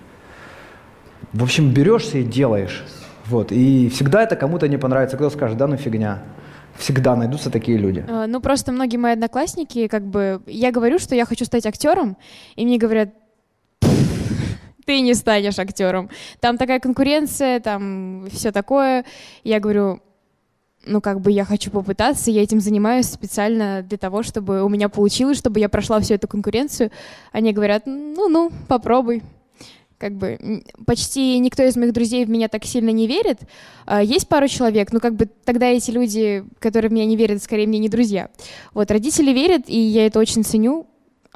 В 1.33 1.43
общем, 1.43 1.73
берешься 1.73 2.19
и 2.19 2.23
делаешь. 2.23 2.83
Вот. 3.25 3.51
И 3.51 3.89
всегда 3.89 4.23
это 4.23 4.35
кому-то 4.35 4.67
не 4.67 4.77
понравится. 4.77 5.17
Кто 5.17 5.29
скажет, 5.29 5.57
да 5.57 5.67
ну 5.67 5.77
фигня. 5.77 6.23
Всегда 6.77 7.15
найдутся 7.15 7.49
такие 7.49 7.77
люди. 7.77 8.03
Э, 8.07 8.25
Ну, 8.27 8.39
просто 8.39 8.71
многие 8.71 8.97
мои 8.97 9.13
одноклассники, 9.13 9.87
как 9.87 10.03
бы, 10.07 10.41
я 10.47 10.71
говорю, 10.71 10.99
что 10.99 11.15
я 11.15 11.25
хочу 11.25 11.45
стать 11.45 11.65
актером, 11.65 12.17
и 12.55 12.65
мне 12.65 12.77
говорят, 12.77 13.09
ты 14.85 15.01
не 15.01 15.13
станешь 15.13 15.59
актером. 15.59 16.09
Там 16.39 16.57
такая 16.57 16.79
конкуренция, 16.79 17.59
там 17.59 18.27
все 18.31 18.51
такое. 18.51 19.05
Я 19.43 19.59
говорю, 19.59 20.01
ну, 20.85 21.01
как 21.01 21.21
бы 21.21 21.31
я 21.31 21.45
хочу 21.45 21.69
попытаться, 21.71 22.31
я 22.31 22.41
этим 22.41 22.59
занимаюсь 22.59 23.05
специально 23.05 23.81
для 23.83 23.97
того, 23.97 24.23
чтобы 24.23 24.63
у 24.63 24.69
меня 24.69 24.89
получилось, 24.89 25.37
чтобы 25.37 25.59
я 25.59 25.69
прошла 25.69 25.99
всю 25.99 26.15
эту 26.15 26.27
конкуренцию. 26.27 26.91
Они 27.31 27.53
говорят, 27.53 27.83
ну-ну, 27.85 28.51
попробуй. 28.67 29.21
Как 29.97 30.13
бы 30.13 30.63
почти 30.87 31.37
никто 31.37 31.61
из 31.61 31.75
моих 31.75 31.93
друзей 31.93 32.25
в 32.25 32.29
меня 32.29 32.47
так 32.47 32.65
сильно 32.65 32.89
не 32.89 33.05
верит. 33.05 33.41
А, 33.85 34.01
Есть 34.01 34.27
пару 34.27 34.47
человек, 34.47 34.91
но 34.91 34.99
как 34.99 35.15
бы 35.15 35.29
тогда 35.45 35.67
эти 35.67 35.91
люди, 35.91 36.43
которые 36.57 36.89
в 36.89 36.93
меня 36.93 37.05
не 37.05 37.15
верят, 37.15 37.43
скорее 37.43 37.67
мне 37.67 37.77
не 37.77 37.87
друзья. 37.87 38.31
Вот, 38.73 38.89
родители 38.89 39.31
верят, 39.31 39.65
и 39.67 39.77
я 39.77 40.07
это 40.07 40.17
очень 40.17 40.43
ценю. 40.43 40.87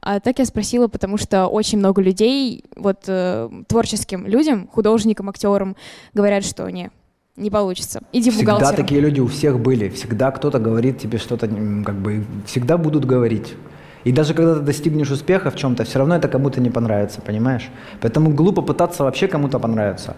А 0.06 0.20
так 0.20 0.38
я 0.38 0.46
спросила, 0.46 0.88
потому 0.88 1.18
что 1.18 1.48
очень 1.48 1.80
много 1.80 2.00
людей, 2.00 2.64
вот 2.76 3.06
э, 3.08 3.50
творческим 3.68 4.28
людям, 4.28 4.68
художникам, 4.72 5.30
актерам, 5.30 5.76
говорят, 6.14 6.46
что 6.46 6.70
не, 6.70 6.92
не 7.36 7.50
получится. 7.50 8.02
Иди 8.14 8.30
Всегда 8.30 8.54
бухгалтером. 8.54 8.86
такие 8.86 9.02
люди 9.02 9.20
у 9.20 9.26
всех 9.26 9.60
были. 9.60 9.90
Всегда 9.90 10.30
кто-то 10.30 10.60
говорит 10.60 11.00
тебе 11.00 11.18
что-то, 11.18 11.48
как 11.48 11.96
бы, 11.96 12.24
всегда 12.46 12.78
будут 12.78 13.06
говорить. 13.06 13.56
И 14.04 14.12
даже 14.12 14.36
когда 14.36 14.54
ты 14.54 14.60
достигнешь 14.62 15.10
успеха 15.10 15.50
в 15.50 15.56
чем-то, 15.56 15.84
все 15.86 15.98
равно 15.98 16.16
это 16.16 16.28
кому-то 16.28 16.62
не 16.62 16.70
понравится, 16.70 17.22
понимаешь? 17.22 17.72
Поэтому 18.00 18.30
глупо 18.30 18.62
пытаться 18.62 19.04
вообще 19.04 19.28
кому-то 19.28 19.58
понравиться. 19.58 20.16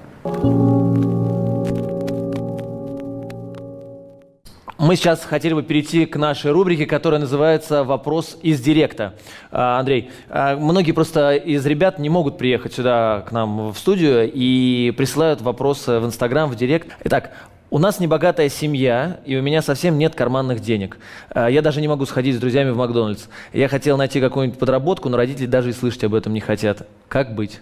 Мы 4.88 4.96
сейчас 4.96 5.26
хотели 5.26 5.54
бы 5.54 5.64
перейти 5.64 6.06
к 6.06 6.16
нашей 6.16 6.52
рубрике, 6.52 6.86
которая 6.86 7.20
называется 7.20 7.84
«Вопрос 7.84 8.38
из 8.42 8.62
директа». 8.62 9.16
А, 9.52 9.82
Андрей, 9.82 10.12
а, 10.30 10.56
многие 10.56 10.94
просто 10.94 11.36
из 11.36 11.66
ребят 11.66 12.00
не 12.00 12.08
могут 12.08 12.38
приехать 12.38 12.72
сюда 12.72 13.26
к 13.28 13.34
нам 13.34 13.74
в 13.74 13.78
студию 13.78 14.32
и 14.34 14.94
присылают 14.96 15.42
вопросы 15.42 16.00
в 16.00 16.06
Инстаграм, 16.06 16.50
в 16.50 16.56
директ. 16.56 16.88
Итак, 17.04 17.34
у 17.70 17.80
нас 17.80 18.00
небогатая 18.00 18.48
семья, 18.48 19.20
и 19.26 19.36
у 19.36 19.42
меня 19.42 19.62
совсем 19.62 19.98
нет 19.98 20.16
карманных 20.16 20.62
денег. 20.62 21.00
А, 21.32 21.50
Я 21.50 21.62
даже 21.62 21.82
не 21.82 21.90
могу 21.90 22.06
сходить 22.06 22.38
с 22.38 22.40
друзьями 22.40 22.70
в 22.70 22.78
Макдональдс. 22.78 23.26
Я 23.52 23.68
хотел 23.68 23.98
найти 23.98 24.22
какую-нибудь 24.22 24.58
подработку, 24.58 25.10
но 25.10 25.18
родители 25.18 25.48
даже 25.48 25.72
и 25.72 25.74
слышать 25.74 26.06
об 26.06 26.14
этом 26.14 26.34
не 26.34 26.40
хотят. 26.40 26.88
Как 27.10 27.36
быть? 27.36 27.60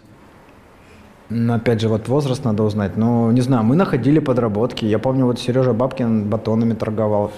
Но 1.30 1.56
опять 1.56 1.82
же, 1.82 1.88
вот 1.90 2.08
возраст 2.08 2.44
надо 2.46 2.64
узнать. 2.64 2.98
Ну, 2.98 3.32
не 3.32 3.42
знаю, 3.42 3.64
мы 3.64 3.76
находили 3.76 4.20
подработки. 4.20 4.86
Я 4.86 5.00
помню, 5.00 5.26
вот 5.26 5.40
Сережа 5.40 5.74
Бабкин 5.74 6.30
батонами 6.30 6.74
торговал. 6.74 7.32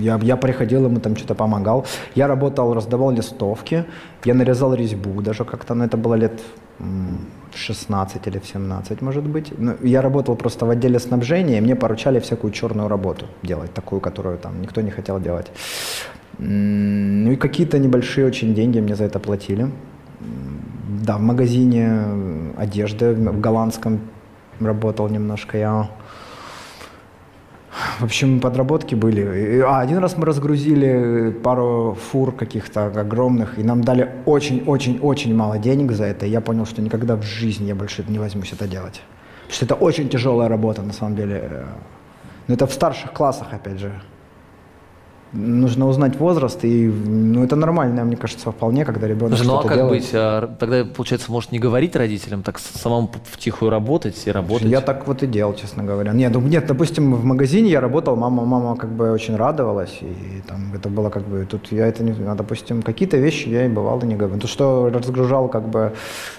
Я, 0.00 0.18
я 0.22 0.36
приходил, 0.36 0.84
ему 0.84 1.00
там 1.00 1.16
что-то 1.16 1.34
помогал. 1.34 1.86
Я 2.14 2.26
работал, 2.26 2.74
раздавал 2.74 3.10
листовки. 3.10 3.84
Я 4.24 4.34
нарезал 4.34 4.74
резьбу 4.74 5.22
даже 5.22 5.44
как-то, 5.44 5.74
но 5.74 5.84
это 5.84 5.96
было 5.96 6.14
лет 6.14 6.40
м, 6.78 7.18
16 7.54 8.26
или 8.26 8.38
в 8.38 8.46
17, 8.46 9.02
может 9.02 9.24
быть. 9.24 9.52
Ну, 9.58 9.72
я 9.82 10.02
работал 10.02 10.36
просто 10.36 10.66
в 10.66 10.70
отделе 10.70 10.98
снабжения, 10.98 11.58
и 11.58 11.60
мне 11.60 11.76
поручали 11.76 12.20
всякую 12.20 12.52
черную 12.52 12.88
работу 12.88 13.26
делать, 13.42 13.72
такую, 13.72 14.00
которую 14.00 14.36
там 14.38 14.60
никто 14.60 14.82
не 14.82 14.90
хотел 14.90 15.18
делать. 15.20 15.50
Ну 16.38 17.32
и 17.32 17.36
какие-то 17.36 17.78
небольшие 17.78 18.26
очень 18.26 18.54
деньги 18.54 18.80
мне 18.80 18.94
за 18.94 19.04
это 19.04 19.18
платили. 19.18 19.70
Да, 20.20 21.16
в 21.16 21.20
магазине 21.20 21.88
э, 21.88 22.52
одежды 22.58 23.14
в 23.14 23.40
голландском 23.40 24.00
работал 24.60 25.08
немножко 25.08 25.56
я. 25.56 25.90
В 28.00 28.04
общем, 28.04 28.40
подработки 28.40 28.94
были. 28.94 29.60
А, 29.60 29.80
один 29.80 29.98
раз 29.98 30.16
мы 30.16 30.26
разгрузили 30.26 31.30
пару 31.30 31.96
фур 32.10 32.32
каких-то 32.32 32.86
огромных, 32.86 33.58
и 33.58 33.62
нам 33.62 33.82
дали 33.82 34.10
очень-очень-очень 34.26 35.34
мало 35.34 35.58
денег 35.58 35.92
за 35.92 36.04
это. 36.04 36.26
И 36.26 36.30
я 36.30 36.40
понял, 36.40 36.66
что 36.66 36.82
никогда 36.82 37.16
в 37.16 37.22
жизни 37.22 37.66
я 37.66 37.74
больше 37.74 38.04
не 38.08 38.18
возьмусь 38.18 38.52
это 38.52 38.66
делать. 38.66 39.00
Потому 39.42 39.54
что 39.54 39.64
это 39.64 39.74
очень 39.74 40.08
тяжелая 40.08 40.48
работа, 40.48 40.82
на 40.82 40.92
самом 40.92 41.16
деле. 41.16 41.40
Э, 41.50 41.64
Но 42.48 42.54
это 42.54 42.66
в 42.66 42.72
старших 42.72 43.12
классах, 43.12 43.48
опять 43.52 43.78
же. 43.78 43.92
Нужно 45.32 45.86
узнать 45.86 46.18
возраст, 46.18 46.64
и 46.64 46.88
ну, 46.88 47.44
это 47.44 47.54
нормально, 47.54 48.04
мне 48.04 48.16
кажется, 48.16 48.50
вполне, 48.50 48.84
когда 48.84 49.06
ребенок 49.06 49.38
Слушай, 49.38 49.46
ну 49.46 49.58
а 49.58 49.62
как 49.62 49.76
делает. 49.76 50.02
быть? 50.02 50.10
А, 50.12 50.56
Тогда, 50.58 50.84
получается, 50.84 51.30
может 51.30 51.52
не 51.52 51.60
говорить 51.60 51.94
родителям, 51.94 52.42
так 52.42 52.58
самому 52.58 53.08
втихую 53.30 53.70
работать 53.70 54.20
и 54.26 54.32
работать? 54.32 54.66
Я 54.66 54.80
так 54.80 55.06
вот 55.06 55.22
и 55.22 55.28
делал, 55.28 55.54
честно 55.54 55.84
говоря. 55.84 56.12
Нет, 56.12 56.32
ну, 56.34 56.40
нет, 56.40 56.66
допустим, 56.66 57.14
в 57.14 57.24
магазине 57.24 57.70
я 57.70 57.80
работал, 57.80 58.16
мама, 58.16 58.44
мама 58.44 58.76
как 58.76 58.90
бы 58.90 59.12
очень 59.12 59.36
радовалась, 59.36 59.98
и 60.00 60.42
там 60.48 60.72
это 60.74 60.88
было 60.88 61.10
как 61.10 61.22
бы, 61.22 61.46
тут 61.48 61.70
я 61.70 61.86
это 61.86 62.02
не, 62.02 62.12
а, 62.26 62.34
допустим, 62.34 62.82
какие-то 62.82 63.16
вещи 63.16 63.48
я 63.48 63.66
и 63.66 63.68
бывало 63.68 64.02
не 64.04 64.16
говорил. 64.16 64.40
То, 64.40 64.48
что 64.48 64.90
разгружал, 64.92 65.48
как 65.48 65.68
бы 65.68 65.92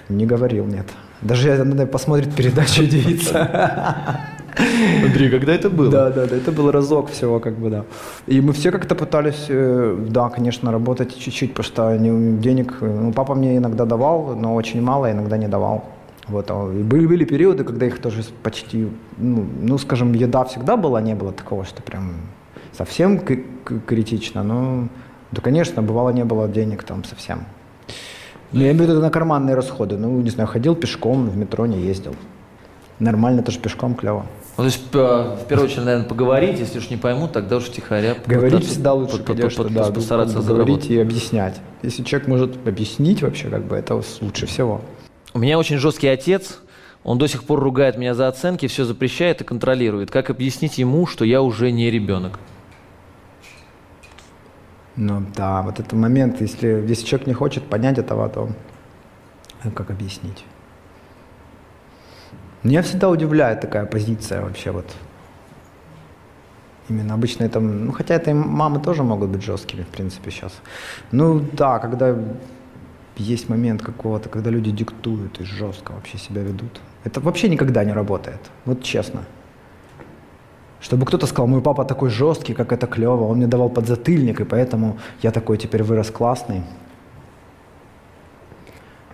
не 0.09 0.25
говорил, 0.25 0.65
нет. 0.65 0.87
Даже 1.21 1.49
я, 1.49 1.63
надо 1.63 1.85
посмотреть 1.85 2.35
передачу 2.35 2.83
девица. 2.83 4.19
Андрей, 5.05 5.29
когда 5.29 5.53
это 5.53 5.69
было? 5.69 5.91
Да, 5.91 6.09
да, 6.09 6.25
да, 6.25 6.35
это 6.35 6.51
был 6.51 6.71
разок 6.71 7.09
всего, 7.09 7.39
как 7.39 7.53
бы, 7.53 7.69
да. 7.69 7.85
И 8.27 8.41
мы 8.41 8.53
все 8.53 8.71
как-то 8.71 8.95
пытались, 8.95 9.45
э, 9.49 9.97
да, 10.09 10.29
конечно, 10.29 10.71
работать 10.71 11.17
чуть-чуть, 11.17 11.53
потому 11.53 11.63
что 11.65 11.97
не- 11.97 12.37
денег, 12.39 12.77
э, 12.81 12.85
ну, 12.85 13.13
папа 13.13 13.35
мне 13.35 13.57
иногда 13.57 13.85
давал, 13.85 14.35
но 14.35 14.55
очень 14.55 14.81
мало, 14.81 15.11
иногда 15.11 15.37
не 15.37 15.47
давал. 15.47 15.83
Вот, 16.27 16.45
а 16.49 16.71
и 16.73 16.83
были, 16.83 17.07
были 17.07 17.25
периоды, 17.25 17.63
когда 17.63 17.85
их 17.85 17.99
тоже 17.99 18.23
почти, 18.43 18.87
ну, 19.17 19.45
ну, 19.61 19.77
скажем, 19.77 20.13
еда 20.13 20.43
всегда 20.45 20.77
была, 20.77 21.01
не 21.01 21.15
было 21.15 21.31
такого, 21.31 21.65
что 21.65 21.81
прям 21.81 22.13
совсем 22.77 23.19
критично, 23.87 24.43
но, 24.43 24.87
да, 25.31 25.41
конечно, 25.41 25.81
бывало 25.81 26.11
не 26.11 26.23
было 26.23 26.47
денег 26.47 26.83
там 26.83 27.03
совсем. 27.03 27.39
Ну, 28.53 28.61
я 28.61 28.71
имею 28.71 28.85
в 28.85 28.89
виду 28.89 29.01
на 29.01 29.09
карманные 29.09 29.55
расходы, 29.55 29.97
ну, 29.97 30.21
не 30.21 30.29
знаю, 30.29 30.47
ходил 30.47 30.75
пешком, 30.75 31.29
в 31.29 31.37
метро 31.37 31.65
не 31.65 31.79
ездил. 31.79 32.15
Нормально, 32.99 33.41
тоже 33.41 33.59
пешком 33.59 33.95
клево. 33.95 34.25
Ну, 34.61 34.69
то 34.69 34.73
есть, 34.75 34.91
п- 34.91 35.35
в 35.43 35.47
первую 35.47 35.67
очередь, 35.67 35.85
наверное, 35.85 36.07
поговорить, 36.07 36.59
если 36.59 36.77
уж 36.77 36.91
не 36.91 36.97
поймут, 36.97 37.31
тогда 37.31 37.57
уж 37.57 37.67
тихоря. 37.69 38.15
Говорить 38.27 38.67
всегда 38.67 38.93
лучше, 38.93 39.17
по- 39.17 39.23
по- 39.23 39.33
конечно, 39.33 39.63
по- 39.63 39.69
да, 39.71 39.91
постараться 39.91 40.35
говорить 40.39 40.45
заработать. 40.67 40.89
и 40.91 40.99
объяснять. 40.99 41.59
Если 41.81 42.03
человек 42.03 42.27
может 42.27 42.67
объяснить 42.67 43.23
вообще, 43.23 43.49
как 43.49 43.65
бы 43.65 43.75
это 43.75 43.99
лучше 44.21 44.45
всего. 44.45 44.81
У 45.33 45.39
меня 45.39 45.57
очень 45.57 45.77
жесткий 45.77 46.07
отец, 46.07 46.59
он 47.03 47.17
до 47.17 47.27
сих 47.27 47.43
пор 47.43 47.59
ругает 47.59 47.97
меня 47.97 48.13
за 48.13 48.27
оценки, 48.27 48.67
все 48.67 48.85
запрещает 48.85 49.41
и 49.41 49.43
контролирует. 49.43 50.11
Как 50.11 50.29
объяснить 50.29 50.77
ему, 50.77 51.07
что 51.07 51.25
я 51.25 51.41
уже 51.41 51.71
не 51.71 51.89
ребенок? 51.89 52.37
Ну 54.95 55.23
да, 55.35 55.63
вот 55.63 55.79
этот 55.79 55.93
момент, 55.93 56.39
если, 56.39 56.85
если 56.87 57.03
человек 57.05 57.25
не 57.27 57.33
хочет 57.33 57.63
понять 57.63 57.97
этого, 57.97 58.29
то 58.29 58.49
ну, 59.63 59.71
как 59.71 59.89
объяснить? 59.89 60.43
Меня 62.63 62.81
всегда 62.81 63.09
удивляет 63.09 63.61
такая 63.61 63.85
позиция 63.85 64.41
вообще 64.41 64.71
вот. 64.71 64.85
Именно 66.89 67.13
обычно 67.13 67.45
это, 67.45 67.59
ну 67.59 67.91
хотя 67.91 68.15
это 68.15 68.31
и 68.31 68.33
мамы 68.33 68.79
тоже 68.79 69.03
могут 69.03 69.29
быть 69.29 69.43
жесткими, 69.43 69.83
в 69.83 69.87
принципе, 69.87 70.31
сейчас. 70.31 70.53
Ну 71.11 71.39
да, 71.53 71.79
когда 71.79 72.15
есть 73.17 73.49
момент 73.49 73.81
какого-то, 73.81 74.29
когда 74.29 74.49
люди 74.49 74.71
диктуют 74.71 75.39
и 75.39 75.43
жестко 75.43 75.93
вообще 75.93 76.17
себя 76.17 76.41
ведут. 76.41 76.81
Это 77.03 77.19
вообще 77.19 77.49
никогда 77.49 77.83
не 77.83 77.93
работает, 77.93 78.51
вот 78.65 78.83
честно. 78.83 79.21
Чтобы 80.81 81.05
кто-то 81.05 81.27
сказал, 81.27 81.47
мой 81.47 81.61
папа 81.61 81.85
такой 81.85 82.09
жесткий, 82.09 82.53
как 82.53 82.71
это 82.71 82.87
клево, 82.87 83.23
он 83.23 83.37
мне 83.37 83.47
давал 83.47 83.69
подзатыльник, 83.69 84.41
и 84.41 84.43
поэтому 84.43 84.97
я 85.21 85.31
такой 85.31 85.57
теперь 85.57 85.83
вырос 85.83 86.09
классный. 86.09 86.63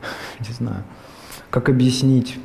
Не 0.40 0.54
знаю. 0.54 0.84
Как 1.50 1.70
объяснить? 1.70 2.40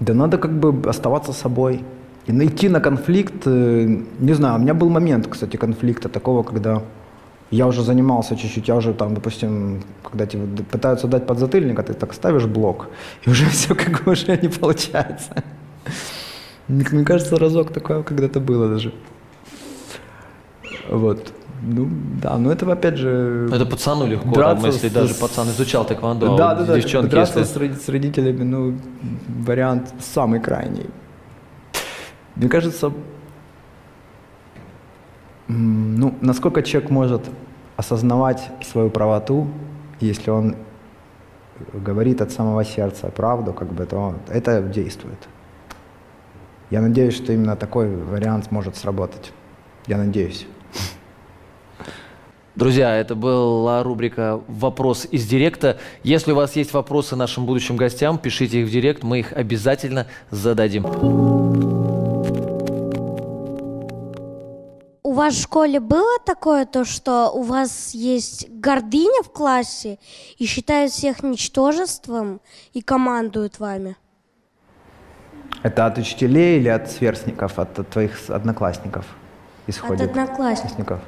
Да 0.00 0.14
надо 0.14 0.38
как 0.38 0.52
бы 0.52 0.88
оставаться 0.88 1.32
собой. 1.32 1.84
И 2.26 2.32
найти 2.32 2.68
на 2.68 2.80
конфликт, 2.80 3.46
э, 3.46 3.98
не 4.18 4.34
знаю, 4.34 4.56
у 4.56 4.58
меня 4.58 4.74
был 4.74 4.90
момент, 4.90 5.28
кстати, 5.28 5.56
конфликта 5.56 6.08
такого, 6.08 6.42
когда 6.42 6.82
я 7.50 7.66
уже 7.66 7.82
занимался 7.82 8.36
чуть-чуть, 8.36 8.68
я 8.68 8.76
уже 8.76 8.92
там, 8.92 9.14
допустим, 9.14 9.82
когда 10.02 10.26
тебе 10.26 10.64
пытаются 10.64 11.06
дать 11.06 11.26
подзатыльник, 11.26 11.78
а 11.78 11.82
ты 11.82 11.94
так 11.94 12.14
ставишь 12.14 12.44
блок, 12.46 12.88
и 13.24 13.30
уже 13.30 13.46
все 13.50 13.74
как 13.74 14.02
бы 14.02 14.12
уже 14.12 14.36
не 14.36 14.48
получается. 14.48 15.44
Мне 16.68 17.04
кажется, 17.04 17.36
разок 17.36 17.72
такое 17.72 18.02
когда-то 18.02 18.40
было 18.40 18.68
даже. 18.68 18.92
Вот. 20.90 21.32
Ну, 21.62 21.88
да, 22.22 22.36
но 22.38 22.52
это 22.52 22.70
опять 22.70 22.96
же... 22.96 23.48
Это 23.52 23.64
пацану 23.66 24.06
легко, 24.06 24.32
там, 24.32 24.64
если 24.64 24.88
с- 24.88 24.92
даже 24.92 25.14
пацан 25.14 25.48
изучал 25.48 25.84
тэквондо, 25.84 26.34
а 26.34 26.36
Да, 26.36 26.48
вот 26.54 26.58
да, 26.58 26.64
да. 26.64 26.76
девчонки, 26.80 27.10
драться 27.10 27.40
если- 27.40 27.72
с 27.72 27.88
родителями, 27.88 28.42
ну, 28.44 28.78
вариант 29.46 29.94
самый 30.00 30.40
крайний. 30.40 30.90
Мне 32.36 32.48
кажется, 32.48 32.92
Ну, 35.48 36.12
насколько 36.20 36.62
человек 36.62 36.90
может 36.90 37.22
осознавать 37.76 38.50
свою 38.62 38.90
правоту, 38.90 39.46
если 40.00 40.30
он 40.30 40.56
говорит 41.72 42.20
от 42.20 42.32
самого 42.32 42.64
сердца 42.64 43.08
правду, 43.08 43.52
как 43.52 43.72
бы, 43.72 43.86
то 43.86 44.14
это 44.28 44.60
действует. 44.62 45.28
Я 46.70 46.80
надеюсь, 46.80 47.14
что 47.14 47.32
именно 47.32 47.54
такой 47.56 47.94
вариант 47.96 48.50
может 48.50 48.76
сработать. 48.76 49.32
Я 49.86 49.98
надеюсь. 49.98 50.46
Друзья, 52.56 52.96
это 52.96 53.14
была 53.14 53.82
рубрика 53.82 54.40
«Вопрос 54.48 55.06
из 55.10 55.26
директа». 55.26 55.76
Если 56.02 56.32
у 56.32 56.34
вас 56.34 56.56
есть 56.56 56.72
вопросы 56.72 57.14
нашим 57.14 57.44
будущим 57.44 57.76
гостям, 57.76 58.16
пишите 58.16 58.62
их 58.62 58.68
в 58.68 58.70
директ, 58.70 59.02
мы 59.02 59.18
их 59.18 59.34
обязательно 59.34 60.06
зададим. 60.30 60.86
У 65.02 65.12
вас 65.12 65.34
в 65.34 65.42
школе 65.42 65.80
было 65.80 66.18
такое, 66.24 66.64
то, 66.64 66.86
что 66.86 67.30
у 67.30 67.42
вас 67.42 67.92
есть 67.92 68.48
гордыня 68.48 69.22
в 69.22 69.30
классе 69.30 69.98
и 70.38 70.46
считают 70.46 70.92
всех 70.92 71.22
ничтожеством 71.22 72.40
и 72.72 72.80
командуют 72.80 73.58
вами? 73.58 73.98
Это 75.62 75.84
от 75.84 75.98
учителей 75.98 76.58
или 76.58 76.68
от 76.68 76.90
сверстников, 76.90 77.58
от, 77.58 77.78
от 77.78 77.90
твоих 77.90 78.18
одноклассников 78.30 79.04
исходит? 79.66 80.00
От 80.00 80.10
одноклассников. 80.16 81.00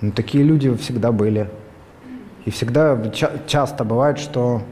Ну, 0.00 0.12
такие 0.12 0.44
люди 0.44 0.74
всегда 0.76 1.12
были. 1.12 1.50
И 2.44 2.50
всегда, 2.50 3.10
ча- 3.10 3.32
часто 3.46 3.84
бывает, 3.84 4.18
что 4.18 4.62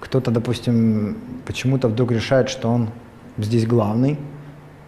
кто-то, 0.00 0.30
допустим, 0.30 1.16
почему-то 1.46 1.88
вдруг 1.88 2.10
решает, 2.10 2.48
что 2.48 2.68
он 2.68 2.90
здесь 3.38 3.66
главный, 3.66 4.18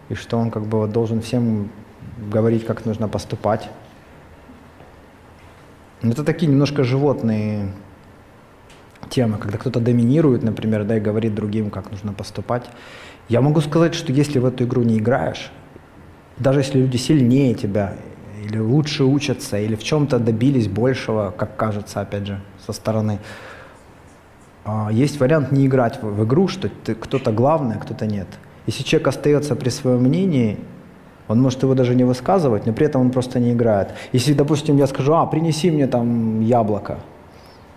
и 0.09 0.15
что 0.15 0.37
он 0.37 0.51
как 0.51 0.63
бы 0.65 0.79
вот 0.79 0.91
должен 0.91 1.21
всем 1.21 1.69
говорить, 2.31 2.65
как 2.65 2.85
нужно 2.85 3.07
поступать. 3.07 3.69
Это 6.01 6.23
такие 6.23 6.51
немножко 6.51 6.83
животные 6.83 7.71
темы, 9.09 9.37
когда 9.37 9.57
кто-то 9.57 9.79
доминирует, 9.79 10.43
например, 10.43 10.83
да, 10.83 10.97
и 10.97 10.99
говорит 10.99 11.35
другим, 11.35 11.69
как 11.69 11.91
нужно 11.91 12.13
поступать. 12.13 12.69
Я 13.27 13.41
могу 13.41 13.61
сказать, 13.61 13.95
что 13.95 14.11
если 14.11 14.39
в 14.39 14.45
эту 14.45 14.65
игру 14.65 14.83
не 14.83 14.97
играешь, 14.97 15.51
даже 16.37 16.59
если 16.59 16.79
люди 16.79 16.97
сильнее 16.97 17.53
тебя, 17.53 17.95
или 18.43 18.57
лучше 18.57 19.03
учатся, 19.03 19.57
или 19.57 19.75
в 19.75 19.83
чем-то 19.83 20.19
добились 20.19 20.67
большего, 20.67 21.33
как 21.37 21.55
кажется, 21.55 22.01
опять 22.01 22.27
же, 22.27 22.39
со 22.65 22.73
стороны. 22.73 23.19
А, 24.65 24.89
есть 24.91 25.19
вариант 25.19 25.51
не 25.51 25.65
играть 25.65 26.01
в, 26.01 26.23
игру, 26.23 26.47
что 26.47 26.69
кто-то 26.69 27.31
главный, 27.31 27.75
а 27.75 27.79
кто-то 27.79 28.05
нет. 28.05 28.27
Если 28.65 28.83
человек 28.83 29.07
остается 29.07 29.55
при 29.55 29.69
своем 29.69 30.01
мнении, 30.01 30.57
он 31.27 31.41
может 31.41 31.63
его 31.63 31.75
даже 31.75 31.95
не 31.95 32.03
высказывать, 32.03 32.65
но 32.65 32.73
при 32.73 32.85
этом 32.85 33.01
он 33.01 33.11
просто 33.11 33.39
не 33.39 33.53
играет. 33.53 33.89
Если, 34.13 34.33
допустим, 34.33 34.77
я 34.77 34.87
скажу, 34.87 35.13
а, 35.13 35.25
принеси 35.25 35.71
мне 35.71 35.87
там 35.87 36.41
яблоко, 36.41 36.99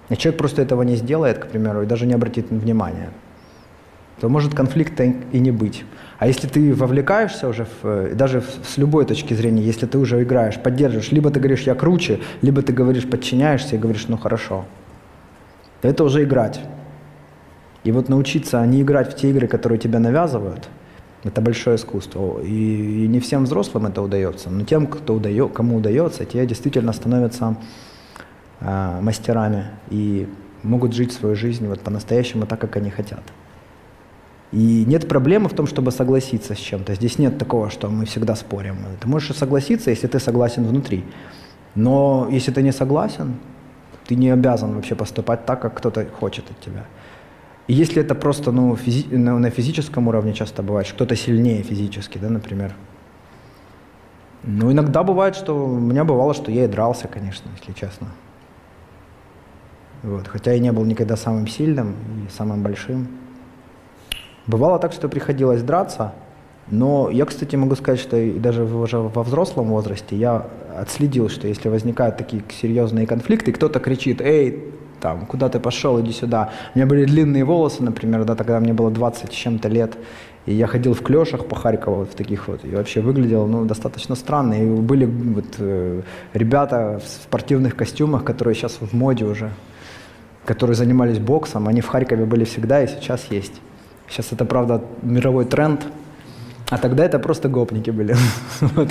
и 0.08 0.16
человек 0.16 0.38
просто 0.38 0.62
этого 0.62 0.82
не 0.82 0.96
сделает, 0.96 1.38
к 1.38 1.46
примеру, 1.46 1.82
и 1.82 1.86
даже 1.86 2.06
не 2.06 2.14
обратит 2.14 2.50
внимания, 2.50 3.10
то 4.22 4.28
может 4.28 4.54
конфликта 4.54 5.02
и 5.32 5.40
не 5.40 5.50
быть. 5.50 5.84
А 6.20 6.28
если 6.28 6.46
ты 6.46 6.72
вовлекаешься 6.72 7.48
уже, 7.48 7.64
в, 7.64 7.84
э, 7.84 8.14
даже 8.14 8.40
с 8.40 8.76
любой 8.76 9.04
точки 9.04 9.34
зрения, 9.34 9.62
если 9.62 9.84
ты 9.84 9.98
уже 9.98 10.22
играешь, 10.22 10.60
поддерживаешь, 10.60 11.10
либо 11.10 11.30
ты 11.30 11.40
говоришь 11.40 11.62
«я 11.62 11.74
круче», 11.74 12.20
либо 12.40 12.62
ты 12.62 12.72
говоришь 12.72 13.04
«подчиняешься» 13.04 13.74
и 13.74 13.78
говоришь 13.80 14.06
«ну 14.06 14.16
хорошо», 14.16 14.64
то 15.80 15.88
это 15.88 16.04
уже 16.04 16.22
играть. 16.22 16.60
И 17.82 17.90
вот 17.90 18.08
научиться 18.08 18.64
не 18.64 18.82
играть 18.82 19.12
в 19.12 19.16
те 19.16 19.30
игры, 19.30 19.48
которые 19.48 19.80
тебя 19.80 19.98
навязывают, 19.98 20.68
это 21.24 21.40
большое 21.40 21.74
искусство. 21.74 22.40
И, 22.42 23.04
и 23.04 23.08
не 23.08 23.18
всем 23.18 23.42
взрослым 23.42 23.86
это 23.86 24.02
удается, 24.02 24.50
но 24.50 24.64
тем, 24.64 24.86
кто 24.86 25.14
удает, 25.14 25.50
кому 25.52 25.78
удается, 25.78 26.24
те 26.26 26.46
действительно 26.46 26.92
становятся 26.92 27.56
э, 28.60 29.00
мастерами 29.00 29.64
и 29.90 30.28
могут 30.62 30.92
жить 30.94 31.10
свою 31.10 31.34
жизнь 31.34 31.66
вот 31.66 31.80
по-настоящему 31.80 32.46
так, 32.46 32.60
как 32.60 32.76
они 32.76 32.90
хотят. 32.90 33.24
И 34.52 34.84
нет 34.86 35.08
проблемы 35.08 35.48
в 35.48 35.54
том, 35.54 35.66
чтобы 35.66 35.90
согласиться 35.90 36.54
с 36.54 36.58
чем-то. 36.58 36.94
Здесь 36.94 37.18
нет 37.18 37.38
такого, 37.38 37.70
что 37.70 37.88
мы 37.88 38.04
всегда 38.04 38.36
спорим. 38.36 38.76
Ты 39.00 39.08
можешь 39.08 39.34
согласиться, 39.34 39.90
если 39.90 40.06
ты 40.06 40.20
согласен 40.20 40.64
внутри. 40.64 41.04
Но 41.74 42.28
если 42.30 42.52
ты 42.52 42.62
не 42.62 42.72
согласен, 42.72 43.36
ты 44.06 44.14
не 44.14 44.28
обязан 44.28 44.74
вообще 44.74 44.94
поступать 44.94 45.46
так, 45.46 45.62
как 45.62 45.78
кто-то 45.78 46.06
хочет 46.20 46.50
от 46.50 46.60
тебя. 46.60 46.84
И 47.66 47.72
если 47.72 48.02
это 48.02 48.14
просто 48.14 48.52
ну, 48.52 48.74
физи- 48.74 49.16
на, 49.16 49.38
на 49.38 49.48
физическом 49.48 50.08
уровне 50.08 50.34
часто 50.34 50.62
бывает, 50.62 50.86
что 50.86 50.96
кто-то 50.96 51.16
сильнее 51.16 51.62
физически, 51.62 52.18
да, 52.18 52.28
например. 52.28 52.74
Ну, 54.42 54.70
иногда 54.70 55.02
бывает, 55.02 55.34
что 55.34 55.66
у 55.66 55.78
меня 55.78 56.04
бывало, 56.04 56.34
что 56.34 56.50
я 56.50 56.64
и 56.64 56.68
дрался, 56.68 57.08
конечно, 57.08 57.48
если 57.58 57.72
честно. 57.72 58.08
Вот. 60.02 60.26
Хотя 60.28 60.52
я 60.52 60.58
не 60.58 60.72
был 60.72 60.84
никогда 60.84 61.16
самым 61.16 61.46
сильным 61.46 61.94
и 62.26 62.30
самым 62.30 62.62
большим. 62.62 63.08
Бывало 64.46 64.78
так, 64.78 64.92
что 64.92 65.08
приходилось 65.08 65.62
драться, 65.62 66.12
но 66.70 67.10
я, 67.10 67.26
кстати, 67.26 67.56
могу 67.56 67.74
сказать, 67.74 68.00
что 68.00 68.16
даже 68.38 68.64
уже 68.64 68.98
во 68.98 69.22
взрослом 69.22 69.66
возрасте 69.66 70.16
я 70.16 70.46
отследил, 70.76 71.28
что 71.28 71.46
если 71.48 71.68
возникают 71.68 72.16
такие 72.16 72.42
серьезные 72.60 73.06
конфликты, 73.06 73.52
кто-то 73.52 73.78
кричит, 73.78 74.20
эй, 74.20 74.72
там, 75.00 75.26
куда 75.26 75.48
ты 75.48 75.58
пошел, 75.58 76.00
иди 76.00 76.12
сюда. 76.12 76.52
У 76.74 76.78
меня 76.78 76.86
были 76.86 77.04
длинные 77.04 77.44
волосы, 77.44 77.82
например, 77.82 78.24
да, 78.24 78.36
тогда 78.36 78.60
мне 78.60 78.72
было 78.72 78.90
20 78.90 79.32
с 79.32 79.34
чем-то 79.34 79.68
лет, 79.68 79.98
и 80.46 80.54
я 80.54 80.66
ходил 80.66 80.94
в 80.94 81.02
клешах 81.02 81.46
по 81.46 81.56
Харькову, 81.56 81.96
вот 81.96 82.12
в 82.12 82.14
таких 82.14 82.48
вот, 82.48 82.64
и 82.64 82.74
вообще 82.74 83.00
выглядел, 83.00 83.46
ну, 83.46 83.64
достаточно 83.64 84.14
странно. 84.14 84.54
И 84.54 84.64
были 84.64 85.04
вот 85.04 85.56
э, 85.58 86.02
ребята 86.34 87.00
в 87.04 87.08
спортивных 87.08 87.76
костюмах, 87.76 88.24
которые 88.24 88.54
сейчас 88.54 88.78
в 88.80 88.92
моде 88.92 89.24
уже, 89.24 89.50
которые 90.44 90.76
занимались 90.76 91.18
боксом, 91.18 91.68
они 91.68 91.80
в 91.80 91.88
Харькове 91.88 92.24
были 92.24 92.44
всегда 92.44 92.82
и 92.82 92.86
сейчас 92.86 93.26
есть. 93.30 93.60
Сейчас 94.08 94.32
это, 94.32 94.44
правда, 94.44 94.82
мировой 95.02 95.44
тренд, 95.44 95.86
а 96.70 96.78
тогда 96.78 97.04
это 97.04 97.18
просто 97.18 97.48
гопники 97.48 97.90
были. 97.90 98.16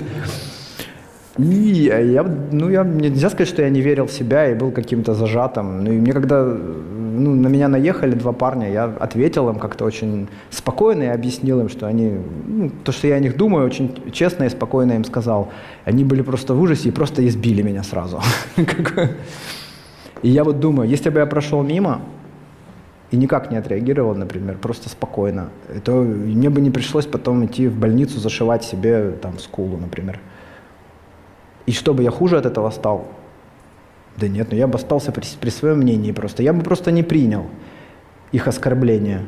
И 1.37 1.85
я, 2.13 2.23
ну, 2.51 2.69
я, 2.69 2.83
нельзя 2.83 3.29
сказать, 3.29 3.47
что 3.47 3.61
я 3.61 3.69
не 3.69 3.81
верил 3.81 4.05
в 4.05 4.11
себя 4.11 4.51
и 4.51 4.53
был 4.53 4.71
каким-то 4.71 5.13
зажатым. 5.13 5.83
Ну, 5.83 5.91
и 5.91 5.97
мне 5.97 6.11
когда 6.11 6.43
ну, 6.43 7.35
на 7.35 7.47
меня 7.47 7.67
наехали 7.67 8.15
два 8.15 8.31
парня, 8.33 8.71
я 8.71 8.85
ответил 8.85 9.49
им 9.49 9.59
как-то 9.59 9.85
очень 9.85 10.27
спокойно 10.49 11.03
и 11.03 11.07
объяснил 11.07 11.59
им, 11.61 11.69
что 11.69 11.87
они, 11.87 12.17
ну, 12.47 12.71
то, 12.83 12.91
что 12.91 13.07
я 13.07 13.15
о 13.15 13.19
них 13.19 13.37
думаю, 13.37 13.65
очень 13.65 14.11
честно 14.11 14.45
и 14.45 14.49
спокойно 14.49 14.93
им 14.93 15.05
сказал. 15.05 15.49
Они 15.85 16.03
были 16.03 16.21
просто 16.21 16.53
в 16.53 16.61
ужасе 16.61 16.89
и 16.89 16.91
просто 16.91 17.25
избили 17.27 17.61
меня 17.61 17.83
сразу. 17.83 18.19
и 20.21 20.29
я 20.29 20.43
вот 20.43 20.59
думаю, 20.59 20.89
если 20.89 21.09
бы 21.09 21.19
я 21.19 21.25
прошел 21.25 21.63
мимо, 21.63 22.01
и 23.11 23.17
никак 23.17 23.51
не 23.51 23.57
отреагировал, 23.57 24.15
например, 24.15 24.57
просто 24.57 24.89
спокойно, 24.89 25.49
то 25.83 26.01
мне 26.01 26.49
бы 26.49 26.61
не 26.61 26.71
пришлось 26.71 27.05
потом 27.05 27.45
идти 27.45 27.67
в 27.67 27.77
больницу 27.77 28.19
зашивать 28.19 28.63
себе 28.63 29.11
там 29.21 29.37
скулу, 29.37 29.77
например. 29.77 30.19
И 31.65 31.73
чтобы 31.73 32.03
я 32.03 32.11
хуже 32.11 32.37
от 32.37 32.45
этого 32.45 32.69
стал? 32.71 33.07
Да 34.17 34.27
нет, 34.27 34.47
ну 34.51 34.57
я 34.57 34.67
бы 34.67 34.75
остался 34.75 35.11
при, 35.11 35.25
при 35.39 35.49
своем 35.49 35.79
мнении 35.79 36.11
просто. 36.13 36.41
Я 36.41 36.53
бы 36.53 36.63
просто 36.63 36.91
не 36.91 37.03
принял 37.03 37.45
их 38.31 38.47
оскорбления. 38.47 39.21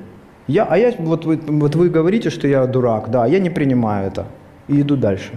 Я, 0.47 0.63
а 0.65 0.77
я, 0.77 0.93
вот 0.97 1.25
вы, 1.25 1.37
вот 1.37 1.75
вы 1.75 1.89
говорите, 1.89 2.29
что 2.29 2.47
я 2.47 2.65
дурак, 2.65 3.09
да, 3.11 3.25
я 3.25 3.39
не 3.39 3.49
принимаю 3.49 4.07
это 4.07 4.27
и 4.67 4.81
иду 4.81 4.95
дальше. 4.95 5.33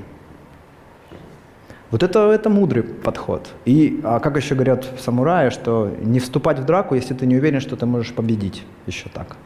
Вот 1.90 2.02
это, 2.02 2.30
это 2.30 2.50
мудрый 2.50 2.82
подход. 2.82 3.48
И, 3.64 4.00
а 4.02 4.18
как 4.18 4.36
еще 4.36 4.54
говорят 4.54 4.86
самураи, 4.98 5.50
что 5.50 5.90
не 6.02 6.18
вступать 6.18 6.58
в 6.58 6.64
драку, 6.64 6.94
если 6.94 7.14
ты 7.14 7.26
не 7.26 7.36
уверен, 7.36 7.60
что 7.60 7.76
ты 7.76 7.86
можешь 7.86 8.12
победить. 8.12 8.64
Еще 8.86 9.08
так. 9.08 9.36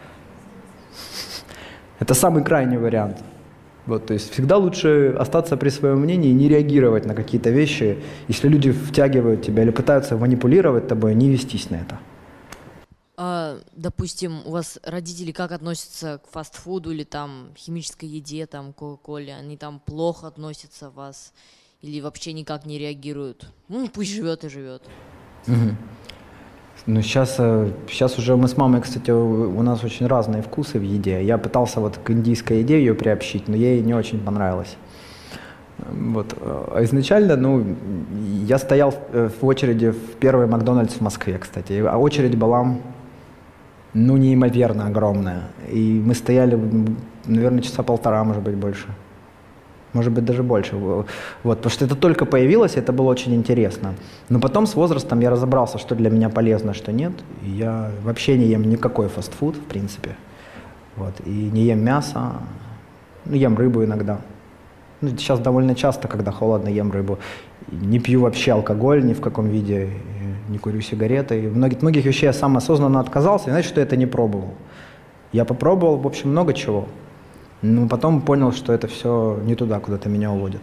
Это 1.99 2.15
самый 2.15 2.43
крайний 2.43 2.79
вариант. 2.79 3.19
Вот, 3.87 4.07
то 4.07 4.15
есть 4.15 4.33
всегда 4.33 4.57
лучше 4.57 5.15
остаться 5.19 5.57
при 5.57 5.69
своем 5.71 6.01
мнении 6.01 6.31
и 6.31 6.35
не 6.35 6.49
реагировать 6.49 7.07
на 7.07 7.15
какие-то 7.15 7.51
вещи. 7.51 8.03
Если 8.29 8.49
люди 8.49 8.73
втягивают 8.73 9.43
тебя 9.43 9.63
или 9.63 9.71
пытаются 9.71 10.17
манипулировать 10.17 10.89
тобой, 10.89 11.15
не 11.15 11.31
вестись 11.31 11.71
на 11.71 11.77
это. 11.77 11.99
А, 13.17 13.59
допустим, 13.77 14.41
у 14.47 14.53
вас 14.53 14.79
родители 14.83 15.33
как 15.33 15.53
относятся 15.53 16.21
к 16.25 16.31
фастфуду 16.31 16.91
или 16.91 17.05
там 17.05 17.49
химической 17.55 18.07
еде, 18.07 18.47
там 18.47 18.73
кока-коле? 18.73 19.35
Они 19.35 19.59
там 19.59 19.79
плохо 19.85 20.27
относятся 20.29 20.89
вас 20.89 21.35
или 21.83 22.01
вообще 22.01 22.33
никак 22.33 22.67
не 22.67 22.79
реагируют? 22.79 23.51
Ну, 23.69 23.89
пусть 23.89 24.15
живет 24.15 24.45
и 24.45 24.49
живет. 24.49 24.83
Угу. 25.47 25.77
Ну, 26.87 27.03
сейчас, 27.03 27.37
сейчас 27.89 28.19
уже 28.19 28.37
мы 28.37 28.49
с 28.49 28.57
мамой, 28.57 28.81
кстати, 28.81 29.11
у 29.11 29.63
нас 29.63 29.85
очень 29.85 30.07
разные 30.07 30.43
вкусы 30.43 30.79
в 30.79 30.83
еде. 30.83 31.23
Я 31.23 31.39
пытался 31.39 31.81
вот 31.81 31.99
к 31.99 32.11
индийской 32.11 32.59
еде 32.61 32.79
ее 32.79 32.95
приобщить, 32.95 33.49
но 33.49 33.57
ей 33.57 33.83
не 33.83 33.95
очень 33.95 34.19
понравилось. 34.19 34.77
Вот. 35.79 36.35
А 36.41 36.83
изначально, 36.85 37.37
ну, 37.37 37.77
я 38.47 38.59
стоял 38.59 38.95
в 39.13 39.47
очереди 39.47 39.91
в 39.91 40.17
первый 40.19 40.47
Макдональдс 40.47 40.95
в 40.95 41.01
Москве, 41.01 41.39
кстати, 41.39 41.73
а 41.87 41.97
очередь 41.97 42.37
была, 42.37 42.77
ну, 43.95 44.17
неимоверно 44.17 44.87
огромная. 44.87 45.49
И 45.71 46.03
мы 46.05 46.15
стояли, 46.15 46.59
наверное, 47.27 47.63
часа 47.63 47.83
полтора, 47.83 48.25
может 48.25 48.43
быть, 48.43 48.57
больше. 48.57 48.87
Может 49.93 50.13
быть, 50.13 50.25
даже 50.25 50.43
больше. 50.43 50.77
Вот, 50.77 51.07
потому 51.43 51.71
что 51.71 51.85
это 51.85 51.97
только 51.97 52.25
появилось, 52.25 52.77
и 52.77 52.79
это 52.79 52.93
было 52.93 53.09
очень 53.09 53.35
интересно. 53.35 53.95
Но 54.29 54.39
потом 54.39 54.67
с 54.67 54.75
возрастом 54.75 55.21
я 55.21 55.31
разобрался, 55.31 55.79
что 55.79 55.95
для 55.95 56.11
меня 56.11 56.29
полезно, 56.29 56.75
что 56.75 56.93
нет. 56.93 57.13
И 57.43 57.51
я 57.51 57.91
вообще 58.05 58.39
не 58.39 58.47
ем 58.47 58.63
никакой 58.63 59.09
фастфуд, 59.09 59.57
в 59.57 59.65
принципе. 59.65 60.17
Вот, 60.97 61.15
и 61.25 61.31
не 61.31 61.63
ем 61.63 61.83
мясо, 61.85 62.35
ну, 63.25 63.35
ем 63.35 63.57
рыбу 63.57 63.85
иногда. 63.85 64.21
Ну, 65.01 65.09
сейчас 65.11 65.41
довольно 65.41 65.75
часто, 65.75 66.09
когда 66.09 66.31
холодно, 66.31 66.69
ем 66.69 66.93
рыбу. 66.93 67.19
Не 67.71 67.99
пью 67.99 68.21
вообще 68.21 68.53
алкоголь 68.53 69.05
ни 69.05 69.15
в 69.15 69.21
каком 69.21 69.49
виде, 69.49 69.89
не 70.49 70.59
курю 70.59 70.81
сигареты. 70.83 71.45
И 71.45 71.47
многих, 71.49 71.83
многих 71.83 72.05
вещей 72.05 72.27
я 72.27 72.33
сам 72.33 72.57
осознанно 72.57 73.01
отказался, 73.01 73.57
и 73.59 73.63
что 73.63 73.81
я 73.81 73.87
это 73.87 73.97
не 73.97 74.07
пробовал. 74.07 74.55
Я 75.33 75.45
попробовал, 75.45 75.97
в 75.97 76.07
общем, 76.07 76.31
много 76.31 76.53
чего. 76.53 76.87
Но 77.63 77.89
потом 77.89 78.23
понял, 78.23 78.53
что 78.53 78.73
это 78.73 78.89
все 78.89 79.39
не 79.45 79.55
туда, 79.55 79.81
куда-то 79.81 80.09
меня 80.09 80.31
уводит. 80.31 80.63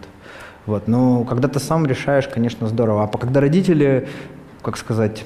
Вот. 0.66 0.88
Но 0.88 1.24
когда 1.24 1.48
ты 1.48 1.60
сам 1.60 1.86
решаешь, 1.86 2.28
конечно, 2.28 2.66
здорово. 2.66 3.04
А 3.04 3.18
когда 3.18 3.40
родители, 3.40 4.08
как 4.62 4.76
сказать, 4.76 5.24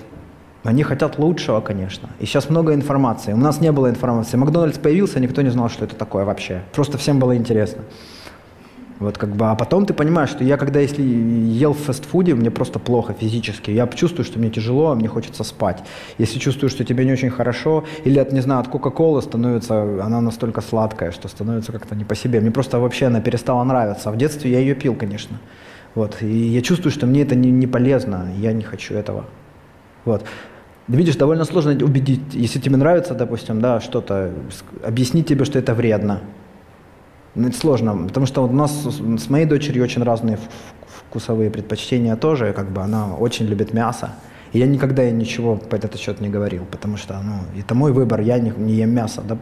они 0.64 0.82
хотят 0.84 1.18
лучшего, 1.18 1.60
конечно. 1.60 2.10
И 2.20 2.26
сейчас 2.26 2.48
много 2.48 2.74
информации. 2.74 3.32
У 3.32 3.38
нас 3.38 3.60
не 3.60 3.72
было 3.72 3.90
информации. 3.90 4.36
Макдональдс 4.36 4.78
появился, 4.78 5.18
никто 5.18 5.42
не 5.42 5.50
знал, 5.50 5.68
что 5.68 5.84
это 5.84 5.96
такое 5.96 6.24
вообще. 6.24 6.62
Просто 6.72 6.98
всем 6.98 7.18
было 7.18 7.36
интересно. 7.36 7.82
Вот 9.02 9.18
как 9.18 9.34
бы, 9.34 9.46
а 9.46 9.54
потом 9.54 9.84
ты 9.84 9.94
понимаешь, 9.94 10.30
что 10.30 10.44
я 10.44 10.56
когда 10.56 10.80
если 10.80 11.02
ел 11.02 11.72
в 11.72 11.78
фастфуде, 11.78 12.34
мне 12.34 12.50
просто 12.50 12.78
плохо 12.78 13.14
физически. 13.18 13.70
Я 13.70 13.86
чувствую, 13.88 14.24
что 14.24 14.38
мне 14.38 14.50
тяжело, 14.50 14.90
а 14.90 14.94
мне 14.94 15.08
хочется 15.08 15.44
спать. 15.44 15.82
Если 16.18 16.38
чувствую, 16.38 16.70
что 16.70 16.84
тебе 16.84 17.04
не 17.04 17.12
очень 17.12 17.30
хорошо, 17.30 17.84
или 18.04 18.18
от, 18.18 18.32
не 18.32 18.40
знаю, 18.40 18.60
от 18.60 18.68
Кока-Колы 18.68 19.20
становится, 19.22 20.04
она 20.04 20.20
настолько 20.20 20.60
сладкая, 20.60 21.10
что 21.10 21.28
становится 21.28 21.72
как-то 21.72 21.96
не 21.96 22.04
по 22.04 22.14
себе. 22.14 22.40
Мне 22.40 22.50
просто 22.50 22.78
вообще 22.78 23.06
она 23.06 23.20
перестала 23.20 23.64
нравиться. 23.64 24.08
А 24.08 24.12
в 24.12 24.16
детстве 24.16 24.52
я 24.52 24.60
ее 24.60 24.74
пил, 24.74 24.94
конечно. 24.94 25.38
Вот. 25.94 26.22
И 26.22 26.26
я 26.26 26.62
чувствую, 26.62 26.92
что 26.92 27.06
мне 27.06 27.22
это 27.22 27.34
не, 27.34 27.50
не 27.50 27.66
полезно, 27.66 28.28
я 28.38 28.52
не 28.52 28.62
хочу 28.62 28.94
этого. 28.94 29.24
Вот. 30.04 30.24
Видишь, 30.88 31.16
довольно 31.16 31.44
сложно 31.44 31.72
убедить, 31.84 32.20
если 32.32 32.58
тебе 32.58 32.76
нравится, 32.76 33.14
допустим, 33.14 33.60
да, 33.60 33.80
что-то, 33.80 34.32
объяснить 34.84 35.28
тебе, 35.28 35.44
что 35.44 35.58
это 35.58 35.74
вредно. 35.74 36.20
Ну, 37.34 37.48
это 37.48 37.56
сложно, 37.56 38.06
потому 38.08 38.26
что 38.26 38.44
у 38.44 38.52
нас 38.52 38.84
с 38.84 39.30
моей 39.30 39.46
дочерью 39.46 39.82
очень 39.82 40.02
разные 40.02 40.38
вкусовые 40.86 41.50
предпочтения 41.50 42.14
тоже, 42.16 42.52
как 42.52 42.70
бы 42.70 42.82
она 42.82 43.14
очень 43.14 43.46
любит 43.46 43.72
мясо. 43.72 44.14
И 44.52 44.58
я 44.58 44.66
никогда 44.66 45.02
ей 45.02 45.12
ничего 45.12 45.56
по 45.56 45.76
этот 45.76 45.98
счет 45.98 46.20
не 46.20 46.28
говорил, 46.28 46.66
потому 46.70 46.98
что, 46.98 47.18
ну, 47.22 47.34
это 47.58 47.74
мой 47.74 47.92
выбор, 47.92 48.20
я 48.20 48.38
не, 48.38 48.50
не 48.50 48.74
ем 48.74 48.90
мясо, 48.90 49.22
да, 49.26 49.38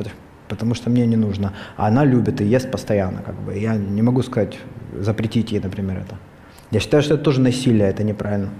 потому 0.48 0.74
что 0.74 0.88
мне 0.88 1.04
не 1.06 1.16
нужно. 1.16 1.52
А 1.76 1.88
она 1.88 2.04
любит 2.04 2.40
и 2.40 2.44
ест 2.44 2.70
постоянно, 2.70 3.22
как 3.22 3.34
бы. 3.40 3.58
Я 3.58 3.74
не 3.74 4.02
могу 4.02 4.22
сказать, 4.22 4.56
запретить 4.96 5.50
ей, 5.50 5.60
например, 5.60 5.98
это. 5.98 6.16
Я 6.70 6.78
считаю, 6.78 7.02
что 7.02 7.14
это 7.14 7.24
тоже 7.24 7.40
насилие, 7.40 7.88
это 7.88 8.04
неправильно. 8.04 8.50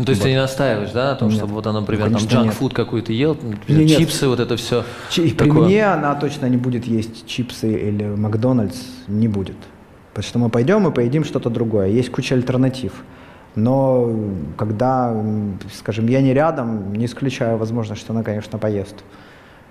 Ну, 0.00 0.06
то 0.06 0.12
есть 0.12 0.22
вот. 0.22 0.28
ты 0.28 0.32
не 0.32 0.38
настаиваешь, 0.38 0.92
да, 0.92 1.10
на 1.10 1.14
том, 1.16 1.28
нет. 1.28 1.36
чтобы 1.36 1.52
вот 1.52 1.66
она, 1.66 1.80
например, 1.80 2.08
ну, 2.08 2.16
там 2.16 2.26
джанк-фуд 2.26 2.72
какой-то 2.72 3.12
ел, 3.12 3.34
например, 3.34 3.84
нет, 3.84 3.98
чипсы, 3.98 4.28
вот 4.28 4.40
это 4.40 4.56
все. 4.56 4.82
Ч- 5.10 5.28
при 5.34 5.50
мне 5.50 5.84
она 5.84 6.14
точно 6.14 6.46
не 6.46 6.56
будет 6.56 6.86
есть 6.86 7.26
чипсы 7.26 7.70
или 7.70 8.04
Макдональдс, 8.04 8.78
не 9.08 9.28
будет. 9.28 9.58
Потому 10.14 10.26
что 10.26 10.38
мы 10.38 10.48
пойдем 10.48 10.88
и 10.88 10.90
поедим 10.90 11.22
что-то 11.22 11.50
другое. 11.50 11.88
Есть 11.88 12.10
куча 12.10 12.34
альтернатив. 12.34 12.94
Но 13.56 14.10
когда, 14.56 15.14
скажем, 15.74 16.06
я 16.06 16.22
не 16.22 16.32
рядом, 16.32 16.94
не 16.94 17.04
исключаю 17.04 17.58
возможность, 17.58 18.00
что 18.00 18.14
она, 18.14 18.22
конечно, 18.22 18.58
поест. 18.58 19.04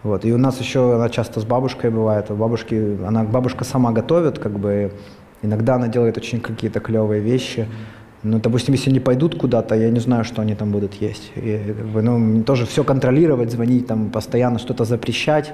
Вот. 0.04 0.26
И 0.26 0.32
у 0.32 0.38
нас 0.38 0.60
еще 0.60 0.94
она 0.94 1.10
часто 1.10 1.40
с 1.40 1.44
бабушкой 1.44 1.90
бывает. 1.90 2.30
У 2.30 2.36
бабушки, 2.36 3.00
она, 3.04 3.24
бабушка 3.24 3.64
сама 3.64 3.94
готовит, 3.94 4.38
как 4.38 4.60
бы 4.60 4.92
иногда 5.42 5.74
она 5.74 5.88
делает 5.88 6.18
очень 6.18 6.40
какие-то 6.40 6.82
клевые 6.82 7.20
вещи. 7.20 7.62
Mm-hmm 7.62 7.99
ну, 8.24 8.40
допустим, 8.40 8.74
если 8.74 8.90
они 8.90 9.00
пойдут 9.00 9.38
куда-то, 9.38 9.76
я 9.76 9.90
не 9.90 10.00
знаю, 10.00 10.24
что 10.26 10.42
они 10.42 10.56
там 10.56 10.72
будут 10.72 10.96
есть. 10.96 11.32
И, 11.36 11.58
бы, 11.94 12.02
ну, 12.02 12.44
тоже 12.44 12.66
все 12.66 12.84
контролировать, 12.84 13.52
звонить 13.52 13.88
там 13.88 14.10
постоянно, 14.10 14.60
что-то 14.60 14.84
запрещать. 14.84 15.54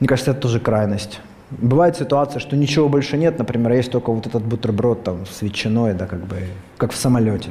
Мне 0.00 0.08
кажется, 0.08 0.30
это 0.30 0.40
тоже 0.40 0.60
крайность. 0.60 1.20
Бывает 1.50 1.96
ситуация, 1.96 2.40
что 2.40 2.56
ничего 2.56 2.88
больше 2.88 3.16
нет, 3.16 3.38
например, 3.38 3.72
есть 3.72 3.92
только 3.92 4.10
вот 4.10 4.26
этот 4.26 4.42
бутерброд 4.42 5.04
там 5.04 5.26
с 5.26 5.42
ветчиной, 5.42 5.94
да, 5.94 6.06
как 6.06 6.26
бы, 6.26 6.36
как 6.76 6.92
в 6.92 6.96
самолете. 6.96 7.50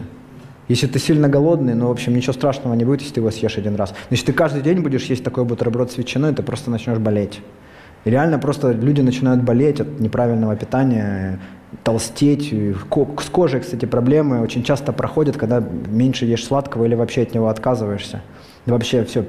Если 0.67 0.87
ты 0.87 0.97
сильно 0.97 1.29
голодный, 1.29 1.75
ну, 1.75 1.87
в 1.87 1.91
общем, 1.91 2.15
ничего 2.15 2.33
страшного 2.33 2.73
не 2.73 2.83
будет, 2.83 3.01
если 3.01 3.15
ты 3.15 3.19
его 3.19 3.29
съешь 3.29 3.57
один 3.57 3.75
раз. 3.75 3.91
Но 3.91 4.15
если 4.15 4.25
ты 4.25 4.33
каждый 4.33 4.63
день 4.63 4.79
будешь 4.79 5.05
есть 5.05 5.23
такой 5.23 5.45
бутерброд 5.45 5.91
с 5.91 5.97
ветчиной, 5.97 6.33
ты 6.33 6.41
просто 6.41 6.71
начнешь 6.71 6.97
болеть. 6.97 7.41
И 8.03 8.09
реально 8.09 8.39
просто 8.39 8.71
люди 8.71 9.01
начинают 9.01 9.43
болеть 9.43 9.79
от 9.79 9.99
неправильного 9.99 10.55
питания, 10.55 11.39
толстеть. 11.83 12.53
С 12.53 13.29
кожей, 13.29 13.61
кстати, 13.61 13.85
проблемы 13.85 14.41
очень 14.41 14.63
часто 14.63 14.93
проходят, 14.93 15.37
когда 15.37 15.59
меньше 15.59 16.25
ешь 16.25 16.45
сладкого 16.45 16.85
или 16.85 16.95
вообще 16.95 17.23
от 17.23 17.33
него 17.33 17.47
отказываешься. 17.47 18.21
вообще 18.65 19.03
все, 19.03 19.23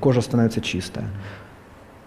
кожа 0.00 0.20
становится 0.20 0.60
чистая. 0.60 1.06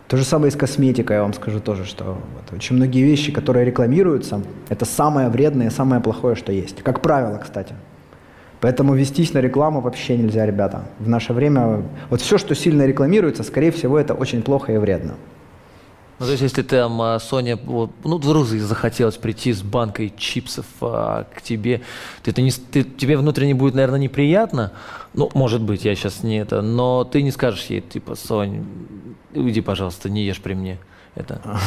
То 0.08 0.18
же 0.18 0.26
самое 0.26 0.50
и 0.50 0.52
с 0.52 0.58
косметикой, 0.58 1.16
я 1.16 1.22
вам 1.22 1.34
скажу 1.34 1.62
тоже, 1.62 1.86
что 1.86 2.18
вот, 2.36 2.58
очень 2.58 2.76
многие 2.76 3.02
вещи, 3.04 3.32
которые 3.32 3.64
рекламируются, 3.66 4.42
это 4.68 4.84
самое 4.84 5.30
вредное, 5.30 5.70
самое 5.70 6.02
плохое, 6.02 6.36
что 6.36 6.52
есть. 6.52 6.82
Как 6.84 7.02
правило, 7.02 7.38
кстати. 7.38 7.76
Поэтому 8.60 8.94
вестись 8.94 9.34
на 9.34 9.40
рекламу 9.40 9.80
вообще 9.80 10.18
нельзя, 10.18 10.46
ребята. 10.46 10.84
В 11.00 11.08
наше 11.08 11.32
время 11.32 11.84
вот 12.10 12.20
все, 12.20 12.38
что 12.38 12.56
сильно 12.56 12.86
рекламируется, 12.86 13.44
скорее 13.44 13.72
всего, 13.72 13.98
это 13.98 14.14
очень 14.14 14.42
плохо 14.42 14.74
и 14.74 14.78
вредно. 14.78 15.14
Ну, 16.22 16.28
то 16.28 16.34
есть, 16.34 16.44
если 16.44 16.62
там 16.62 17.02
а, 17.02 17.20
Соня, 17.20 17.58
вот, 17.58 17.90
ну, 18.04 18.20
вдруг 18.20 18.46
захотелось 18.46 19.18
прийти 19.18 19.54
с 19.54 19.64
банкой 19.64 20.14
чипсов 20.16 20.68
а, 20.80 21.24
к 21.24 21.42
тебе, 21.42 21.82
ты, 22.22 22.30
это 22.30 22.44
не, 22.44 22.52
ты, 22.52 22.84
тебе 22.84 23.18
внутренне 23.18 23.56
будет, 23.56 23.74
наверное, 23.74 23.98
неприятно, 23.98 24.72
ну, 25.16 25.32
может 25.34 25.64
быть, 25.64 25.84
я 25.84 25.96
сейчас 25.96 26.22
не 26.22 26.38
это, 26.38 26.62
но 26.62 27.06
ты 27.06 27.24
не 27.24 27.32
скажешь 27.32 27.66
ей, 27.66 27.82
типа, 27.82 28.14
Сонь, 28.14 28.64
уйди, 29.34 29.62
пожалуйста, 29.62 30.12
не 30.12 30.24
ешь 30.24 30.40
при 30.42 30.54
мне 30.54 30.78
это. 31.16 31.42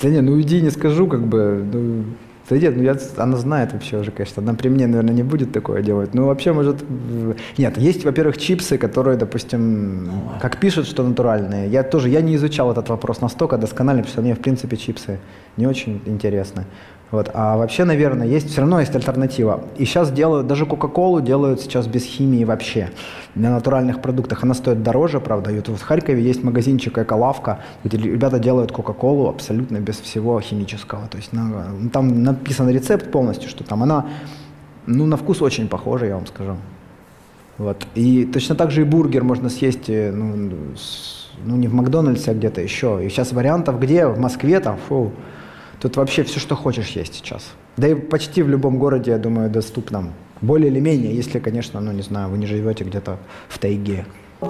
Да 0.00 0.08
не, 0.08 0.20
ну 0.20 0.32
уйди, 0.32 0.60
не 0.60 0.70
скажу, 0.70 1.06
как 1.06 1.26
бы, 1.26 1.68
ну, 1.72 2.04
да 2.52 2.58
нет, 2.58 2.76
ну 2.76 2.82
я, 2.82 2.96
она 3.16 3.36
знает 3.36 3.72
вообще 3.72 3.98
уже, 3.98 4.10
конечно. 4.10 4.42
Она 4.42 4.54
при 4.54 4.68
мне, 4.68 4.86
наверное, 4.86 5.14
не 5.14 5.22
будет 5.22 5.52
такое 5.52 5.82
делать. 5.82 6.14
Ну, 6.14 6.26
вообще, 6.26 6.52
может... 6.52 6.84
Нет, 7.56 7.78
есть, 7.78 8.04
во-первых, 8.04 8.36
чипсы, 8.36 8.76
которые, 8.76 9.16
допустим, 9.16 10.10
как 10.40 10.58
пишут, 10.58 10.86
что 10.86 11.02
натуральные. 11.02 11.68
Я 11.70 11.82
тоже, 11.82 12.10
я 12.10 12.20
не 12.20 12.34
изучал 12.36 12.70
этот 12.70 12.90
вопрос 12.90 13.22
настолько 13.22 13.56
досконально, 13.56 14.02
потому 14.02 14.12
что 14.12 14.22
мне, 14.22 14.34
в 14.34 14.40
принципе, 14.40 14.76
чипсы 14.76 15.18
не 15.56 15.66
очень 15.66 16.02
интересны. 16.04 16.66
Вот. 17.12 17.30
А 17.34 17.58
вообще, 17.58 17.84
наверное, 17.84 18.26
есть, 18.26 18.48
все 18.50 18.62
равно 18.62 18.80
есть 18.80 18.96
альтернатива. 18.96 19.64
И 19.76 19.84
сейчас 19.84 20.10
делают, 20.10 20.46
даже 20.46 20.64
Кока-Колу 20.64 21.20
делают 21.20 21.60
сейчас 21.60 21.86
без 21.86 22.04
химии 22.04 22.42
вообще, 22.44 22.88
на 23.34 23.50
натуральных 23.50 24.00
продуктах. 24.00 24.42
Она 24.42 24.54
стоит 24.54 24.82
дороже, 24.82 25.20
правда. 25.20 25.50
И 25.52 25.56
вот 25.56 25.68
в 25.68 25.82
Харькове 25.82 26.22
есть 26.22 26.42
магазинчик 26.42 26.96
«Эколавка», 26.96 27.60
где 27.84 27.98
ребята 27.98 28.38
делают 28.38 28.72
Кока-Колу 28.72 29.28
абсолютно 29.28 29.78
без 29.78 30.00
всего 30.00 30.40
химического. 30.40 31.06
То 31.08 31.18
есть 31.18 31.34
на, 31.34 31.68
ну, 31.78 31.90
там 31.90 32.22
написан 32.22 32.70
рецепт 32.70 33.10
полностью, 33.10 33.50
что 33.50 33.62
там 33.62 33.82
она, 33.82 34.06
ну, 34.86 35.04
на 35.04 35.18
вкус 35.18 35.42
очень 35.42 35.68
похожа, 35.68 36.06
я 36.06 36.14
вам 36.14 36.26
скажу. 36.26 36.56
Вот. 37.58 37.86
И 37.94 38.24
точно 38.24 38.54
так 38.54 38.70
же 38.70 38.80
и 38.80 38.84
бургер 38.84 39.22
можно 39.22 39.50
съесть, 39.50 39.90
э, 39.90 40.10
ну, 40.10 40.50
с, 40.76 41.30
ну 41.44 41.56
не 41.56 41.68
в 41.68 41.74
Макдональдсе, 41.74 42.30
а 42.30 42.34
где-то 42.34 42.62
еще. 42.62 43.04
И 43.04 43.10
сейчас 43.10 43.32
вариантов 43.32 43.78
где? 43.78 44.06
В 44.06 44.18
Москве 44.18 44.60
там, 44.60 44.78
фу. 44.88 45.12
Тут 45.82 45.96
вообще 45.96 46.22
все, 46.22 46.38
что 46.38 46.54
хочешь, 46.54 46.90
есть 46.90 47.14
сейчас. 47.14 47.44
Да 47.76 47.88
и 47.88 47.96
почти 47.96 48.44
в 48.44 48.48
любом 48.48 48.78
городе, 48.78 49.10
я 49.10 49.18
думаю, 49.18 49.50
доступно. 49.50 50.12
Более 50.40 50.70
или 50.70 50.78
менее, 50.78 51.12
если, 51.12 51.40
конечно, 51.40 51.80
ну 51.80 51.90
не 51.90 52.02
знаю, 52.02 52.30
вы 52.30 52.38
не 52.38 52.46
живете 52.46 52.84
где-то 52.84 53.18
в 53.48 53.58
тайге. 53.58 54.06
А, 54.40 54.46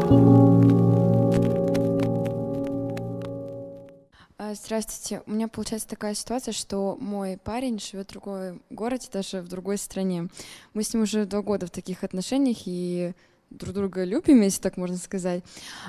здравствуйте. 4.53 5.23
У 5.27 5.31
меня 5.31 5.49
получается 5.49 5.89
такая 5.89 6.13
ситуация, 6.13 6.53
что 6.53 6.99
мой 7.01 7.39
парень 7.43 7.81
живет 7.81 8.11
в 8.11 8.13
другом 8.13 8.61
городе, 8.69 9.09
даже 9.11 9.41
в 9.41 9.49
другой 9.49 9.79
стране. 9.79 10.29
Мы 10.75 10.83
с 10.83 10.93
ним 10.93 11.05
уже 11.05 11.25
два 11.25 11.41
года 11.41 11.67
в 11.67 11.71
таких 11.71 12.05
отношениях, 12.05 12.59
и 12.67 13.15
друг 13.59 13.75
друга 13.75 14.05
любим, 14.05 14.41
если 14.41 14.61
так 14.61 14.77
можно 14.77 14.97
сказать. 14.97 15.43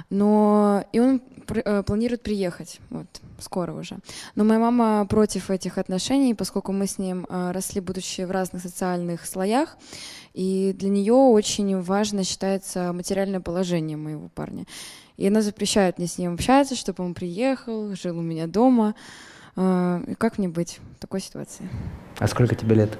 Но 0.09 0.83
и 0.91 0.99
он 0.99 1.21
э, 1.47 1.83
планирует 1.83 2.21
приехать, 2.21 2.79
вот, 2.89 3.07
скоро 3.39 3.73
уже. 3.73 3.97
Но 4.35 4.43
моя 4.43 4.59
мама 4.59 5.05
против 5.05 5.49
этих 5.49 5.77
отношений, 5.77 6.33
поскольку 6.33 6.71
мы 6.71 6.87
с 6.87 6.97
ним 6.97 7.25
э, 7.29 7.51
росли, 7.51 7.81
будучи 7.81 8.21
в 8.21 8.31
разных 8.31 8.61
социальных 8.61 9.25
слоях, 9.25 9.77
и 10.33 10.75
для 10.77 10.89
нее 10.89 11.13
очень 11.13 11.79
важно 11.81 12.23
считается 12.23 12.93
материальное 12.93 13.39
положение 13.39 13.97
моего 13.97 14.29
парня. 14.29 14.65
И 15.17 15.27
она 15.27 15.41
запрещает 15.41 15.97
мне 15.97 16.07
с 16.07 16.17
ним 16.17 16.33
общаться, 16.33 16.75
чтобы 16.75 17.03
он 17.03 17.13
приехал, 17.13 17.95
жил 17.95 18.17
у 18.17 18.21
меня 18.21 18.47
дома. 18.47 18.95
Э, 19.55 20.03
и 20.07 20.15
как 20.15 20.37
мне 20.37 20.47
быть 20.47 20.79
в 20.97 20.99
такой 20.99 21.21
ситуации? 21.21 21.67
А 22.19 22.27
сколько 22.27 22.55
тебе 22.55 22.75
лет? 22.75 22.97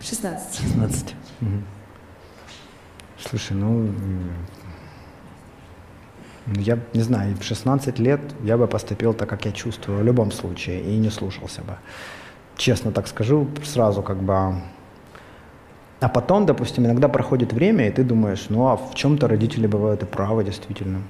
16. 0.00 0.60
16. 0.60 1.14
Угу. 1.40 1.48
Слушай, 3.30 3.52
ну, 3.52 3.88
я 6.56 6.80
не 6.94 7.02
знаю, 7.02 7.36
в 7.36 7.44
16 7.44 8.00
лет 8.00 8.20
я 8.42 8.56
бы 8.56 8.66
поступил 8.66 9.14
так, 9.14 9.28
как 9.28 9.44
я 9.44 9.52
чувствую 9.52 10.00
в 10.00 10.02
любом 10.02 10.32
случае, 10.32 10.82
и 10.82 10.98
не 10.98 11.10
слушался 11.10 11.62
бы. 11.62 11.74
Честно 12.56 12.90
так 12.90 13.06
скажу, 13.06 13.46
сразу 13.62 14.02
как 14.02 14.16
бы... 14.16 14.34
А 16.00 16.08
потом, 16.08 16.44
допустим, 16.44 16.86
иногда 16.86 17.08
проходит 17.08 17.52
время, 17.52 17.86
и 17.86 17.92
ты 17.92 18.02
думаешь, 18.02 18.46
ну 18.48 18.66
а 18.66 18.76
в 18.76 18.96
чем-то 18.96 19.28
родители 19.28 19.68
бывают 19.68 20.02
и 20.02 20.06
правы, 20.06 20.42
действительно. 20.42 21.00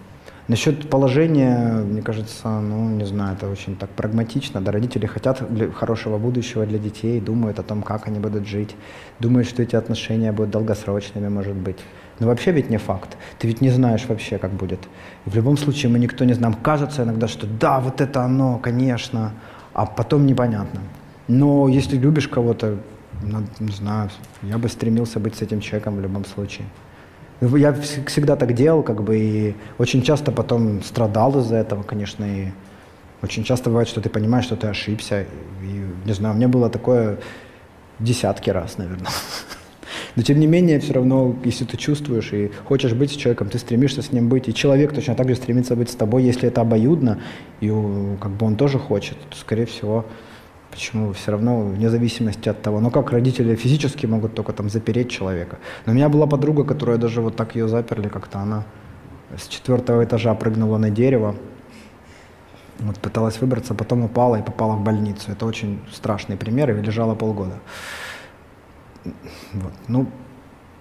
Насчет 0.46 0.90
положения, 0.90 1.82
мне 1.84 2.02
кажется, 2.02 2.48
ну, 2.60 2.90
не 2.90 3.06
знаю, 3.06 3.36
это 3.36 3.48
очень 3.48 3.76
так 3.76 3.88
прагматично. 3.90 4.60
Да, 4.60 4.72
родители 4.72 5.06
хотят 5.06 5.42
хорошего 5.74 6.18
будущего 6.18 6.66
для 6.66 6.78
детей, 6.78 7.18
думают 7.18 7.58
о 7.58 7.62
том, 7.62 7.82
как 7.82 8.08
они 8.08 8.18
будут 8.18 8.46
жить, 8.46 8.76
думают, 9.20 9.48
что 9.48 9.62
эти 9.62 9.76
отношения 9.76 10.32
будут 10.32 10.50
долгосрочными, 10.50 11.28
может 11.28 11.56
быть. 11.56 11.78
Но 12.20 12.26
вообще 12.26 12.52
ведь 12.52 12.70
не 12.70 12.76
факт. 12.76 13.16
Ты 13.38 13.48
ведь 13.48 13.60
не 13.60 13.70
знаешь 13.70 14.04
вообще, 14.06 14.38
как 14.38 14.52
будет. 14.52 14.80
И 15.26 15.30
в 15.30 15.34
любом 15.34 15.56
случае 15.56 15.90
мы 15.90 15.98
никто 15.98 16.24
не 16.24 16.34
знаем. 16.34 16.54
Кажется 16.54 17.02
иногда, 17.02 17.26
что 17.28 17.46
да, 17.46 17.80
вот 17.80 18.00
это 18.00 18.22
оно, 18.22 18.58
конечно, 18.58 19.32
а 19.72 19.86
потом 19.86 20.26
непонятно. 20.26 20.80
Но 21.28 21.68
если 21.68 21.96
любишь 21.96 22.28
кого-то, 22.28 22.76
ну, 23.22 23.42
не 23.58 23.72
знаю, 23.72 24.10
я 24.42 24.58
бы 24.58 24.68
стремился 24.68 25.18
быть 25.18 25.34
с 25.34 25.42
этим 25.42 25.60
человеком 25.60 25.96
в 25.96 26.00
любом 26.00 26.24
случае. 26.24 26.66
Я 27.40 27.72
всегда 27.72 28.36
так 28.36 28.52
делал, 28.52 28.82
как 28.82 29.02
бы, 29.02 29.18
и 29.18 29.54
очень 29.78 30.02
часто 30.02 30.30
потом 30.30 30.82
страдал 30.82 31.38
из-за 31.38 31.56
этого, 31.56 31.82
конечно, 31.82 32.24
и 32.24 32.48
очень 33.22 33.44
часто 33.44 33.70
бывает, 33.70 33.88
что 33.88 34.02
ты 34.02 34.10
понимаешь, 34.10 34.44
что 34.44 34.56
ты 34.56 34.66
ошибся. 34.66 35.24
И, 35.62 35.86
не 36.04 36.12
знаю, 36.12 36.34
у 36.34 36.36
меня 36.36 36.48
было 36.48 36.68
такое 36.68 37.18
десятки 37.98 38.50
раз, 38.50 38.76
наверное. 38.76 39.10
Но 40.16 40.22
тем 40.22 40.40
не 40.40 40.46
менее, 40.46 40.80
все 40.80 40.94
равно, 40.94 41.36
если 41.44 41.64
ты 41.64 41.76
чувствуешь 41.76 42.32
и 42.32 42.50
хочешь 42.64 42.92
быть 42.92 43.12
с 43.12 43.14
человеком, 43.14 43.48
ты 43.48 43.58
стремишься 43.58 44.02
с 44.02 44.12
ним 44.12 44.28
быть. 44.28 44.48
И 44.48 44.54
человек 44.54 44.92
точно 44.92 45.14
так 45.14 45.28
же 45.28 45.36
стремится 45.36 45.76
быть 45.76 45.90
с 45.90 45.94
тобой, 45.94 46.22
если 46.22 46.48
это 46.48 46.60
обоюдно, 46.60 47.20
и 47.60 47.68
как 48.20 48.32
бы 48.32 48.46
он 48.46 48.56
тоже 48.56 48.78
хочет, 48.78 49.16
то, 49.28 49.36
скорее 49.36 49.66
всего, 49.66 50.06
Почему? 50.70 51.12
Все 51.12 51.32
равно, 51.32 51.62
вне 51.62 51.90
зависимости 51.90 52.48
от 52.48 52.62
того. 52.62 52.80
Ну 52.80 52.90
как 52.90 53.10
родители 53.10 53.56
физически 53.56 54.06
могут 54.06 54.34
только 54.34 54.52
там 54.52 54.70
запереть 54.70 55.10
человека. 55.10 55.58
Но 55.84 55.92
у 55.92 55.94
меня 55.94 56.08
была 56.08 56.26
подруга, 56.26 56.64
которая 56.64 56.96
даже 56.96 57.20
вот 57.20 57.36
так 57.36 57.56
ее 57.56 57.66
заперли 57.68 58.08
как-то. 58.08 58.38
Она 58.38 58.64
с 59.36 59.48
четвертого 59.48 60.04
этажа 60.04 60.34
прыгнула 60.34 60.78
на 60.78 60.90
дерево. 60.90 61.34
Вот 62.78 62.98
пыталась 62.98 63.40
выбраться, 63.40 63.74
потом 63.74 64.04
упала 64.04 64.36
и 64.36 64.42
попала 64.42 64.74
в 64.74 64.82
больницу. 64.82 65.32
Это 65.32 65.44
очень 65.44 65.80
страшный 65.92 66.36
пример, 66.36 66.70
и 66.70 66.80
лежала 66.80 67.14
полгода. 67.14 67.58
Вот. 69.04 69.72
Ну, 69.88 70.06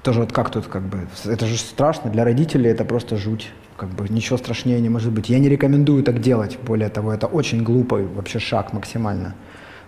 тоже 0.03 0.21
вот 0.21 0.31
как 0.31 0.49
тут 0.49 0.67
как 0.67 0.83
бы, 0.83 1.07
это 1.25 1.45
же 1.45 1.57
страшно, 1.57 2.09
для 2.09 2.23
родителей 2.23 2.69
это 2.69 2.85
просто 2.85 3.17
жуть. 3.17 3.51
Как 3.77 3.89
бы 3.89 4.09
ничего 4.09 4.37
страшнее 4.37 4.81
не 4.81 4.89
может 4.89 5.11
быть. 5.11 5.29
Я 5.29 5.39
не 5.39 5.47
рекомендую 5.47 6.03
так 6.03 6.19
делать, 6.19 6.57
более 6.65 6.89
того, 6.89 7.13
это 7.13 7.27
очень 7.27 7.63
глупый 7.63 8.05
вообще 8.05 8.39
шаг 8.39 8.73
максимально. 8.73 9.35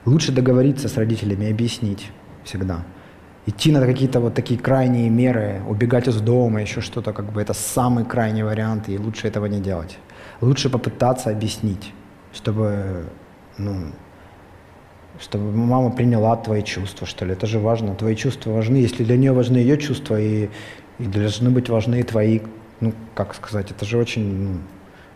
Лучше 0.05 0.31
договориться 0.31 0.87
с 0.87 0.97
родителями, 0.97 1.51
объяснить 1.51 2.09
всегда. 2.43 2.85
Идти 3.45 3.71
на 3.71 3.85
какие-то 3.85 4.19
вот 4.19 4.33
такие 4.33 4.59
крайние 4.59 5.09
меры, 5.09 5.61
убегать 5.67 6.07
из 6.07 6.21
дома, 6.21 6.61
еще 6.61 6.79
что-то, 6.79 7.11
как 7.11 7.33
бы 7.33 7.41
это 7.41 7.53
самый 7.53 8.05
крайний 8.05 8.43
вариант, 8.43 8.87
и 8.87 8.97
лучше 8.97 9.27
этого 9.27 9.47
не 9.47 9.59
делать. 9.59 9.97
Лучше 10.41 10.69
попытаться 10.69 11.29
объяснить, 11.29 11.91
чтобы, 12.33 13.05
ну, 13.57 13.91
чтобы 15.19 15.51
мама 15.51 15.91
приняла 15.91 16.35
твои 16.35 16.63
чувства, 16.63 17.07
что 17.07 17.25
ли. 17.25 17.33
Это 17.33 17.47
же 17.47 17.59
важно. 17.59 17.95
Твои 17.95 18.15
чувства 18.15 18.51
важны. 18.51 18.77
Если 18.77 19.03
для 19.03 19.17
нее 19.17 19.33
важны 19.33 19.57
ее 19.57 19.77
чувства, 19.77 20.19
и, 20.19 20.49
и 20.99 21.05
должны 21.05 21.49
быть 21.49 21.69
важны 21.69 21.99
и 21.99 22.03
твои, 22.03 22.41
ну, 22.79 22.93
как 23.13 23.35
сказать, 23.35 23.71
это 23.71 23.85
же 23.85 23.97
очень, 23.97 24.23
ну, 24.23 24.57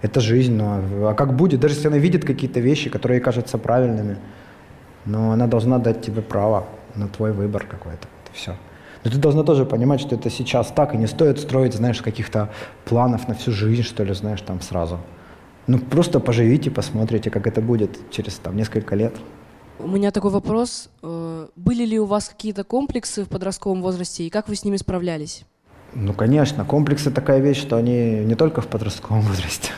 это 0.02 0.22
жизнь. 0.22 0.54
Но, 0.54 0.82
а 1.10 1.14
как 1.14 1.36
будет, 1.36 1.60
даже 1.60 1.76
если 1.76 1.88
она 1.88 1.98
видит 1.98 2.26
какие-то 2.26 2.60
вещи, 2.60 2.90
которые 2.90 3.18
ей 3.18 3.24
кажутся 3.24 3.58
правильными, 3.58 4.18
но 5.06 5.32
она 5.32 5.48
должна 5.48 5.80
дать 5.80 6.02
тебе 6.02 6.22
право 6.22 6.66
на 6.96 7.08
твой 7.08 7.32
выбор 7.32 7.66
какой-то. 7.66 8.08
Это 8.24 8.34
все. 8.34 8.56
Но 9.04 9.12
ты 9.12 9.18
должна 9.18 9.44
тоже 9.44 9.66
понимать, 9.66 10.02
что 10.02 10.16
это 10.16 10.32
сейчас 10.32 10.68
так, 10.68 10.96
и 10.96 10.98
не 10.98 11.06
стоит 11.06 11.40
строить, 11.40 11.76
знаешь, 11.76 12.02
каких-то 12.02 12.50
планов 12.86 13.28
на 13.28 13.36
всю 13.36 13.52
жизнь, 13.52 13.84
что 13.84 14.04
ли, 14.04 14.14
знаешь, 14.14 14.42
там 14.42 14.62
сразу. 14.62 15.00
Ну, 15.68 15.78
просто 15.78 16.20
поживите, 16.20 16.72
посмотрите, 16.72 17.30
как 17.30 17.46
это 17.48 17.62
будет 17.62 18.12
через 18.12 18.36
там 18.36 18.56
несколько 18.56 18.96
лет. 18.96 19.16
У 19.80 19.88
меня 19.88 20.12
такой 20.12 20.32
вопрос. 20.32 20.90
Э, 21.04 21.48
были 21.56 21.86
ли 21.86 22.00
у 22.00 22.06
вас 22.06 22.30
какие-то 22.30 22.64
комплексы 22.64 23.26
в 23.26 23.30
подростковом 23.30 23.82
возрасте, 23.82 24.24
и 24.24 24.30
как 24.30 24.48
вы 24.48 24.56
с 24.56 24.64
ними 24.64 24.78
справлялись? 24.78 25.46
Ну, 25.94 26.14
конечно. 26.14 26.66
Комплексы 26.66 27.12
такая 27.12 27.40
вещь, 27.40 27.62
что 27.62 27.76
они 27.76 28.24
не 28.26 28.36
только 28.36 28.62
в 28.62 28.68
подростковом 28.68 29.22
возрасте. 29.28 29.72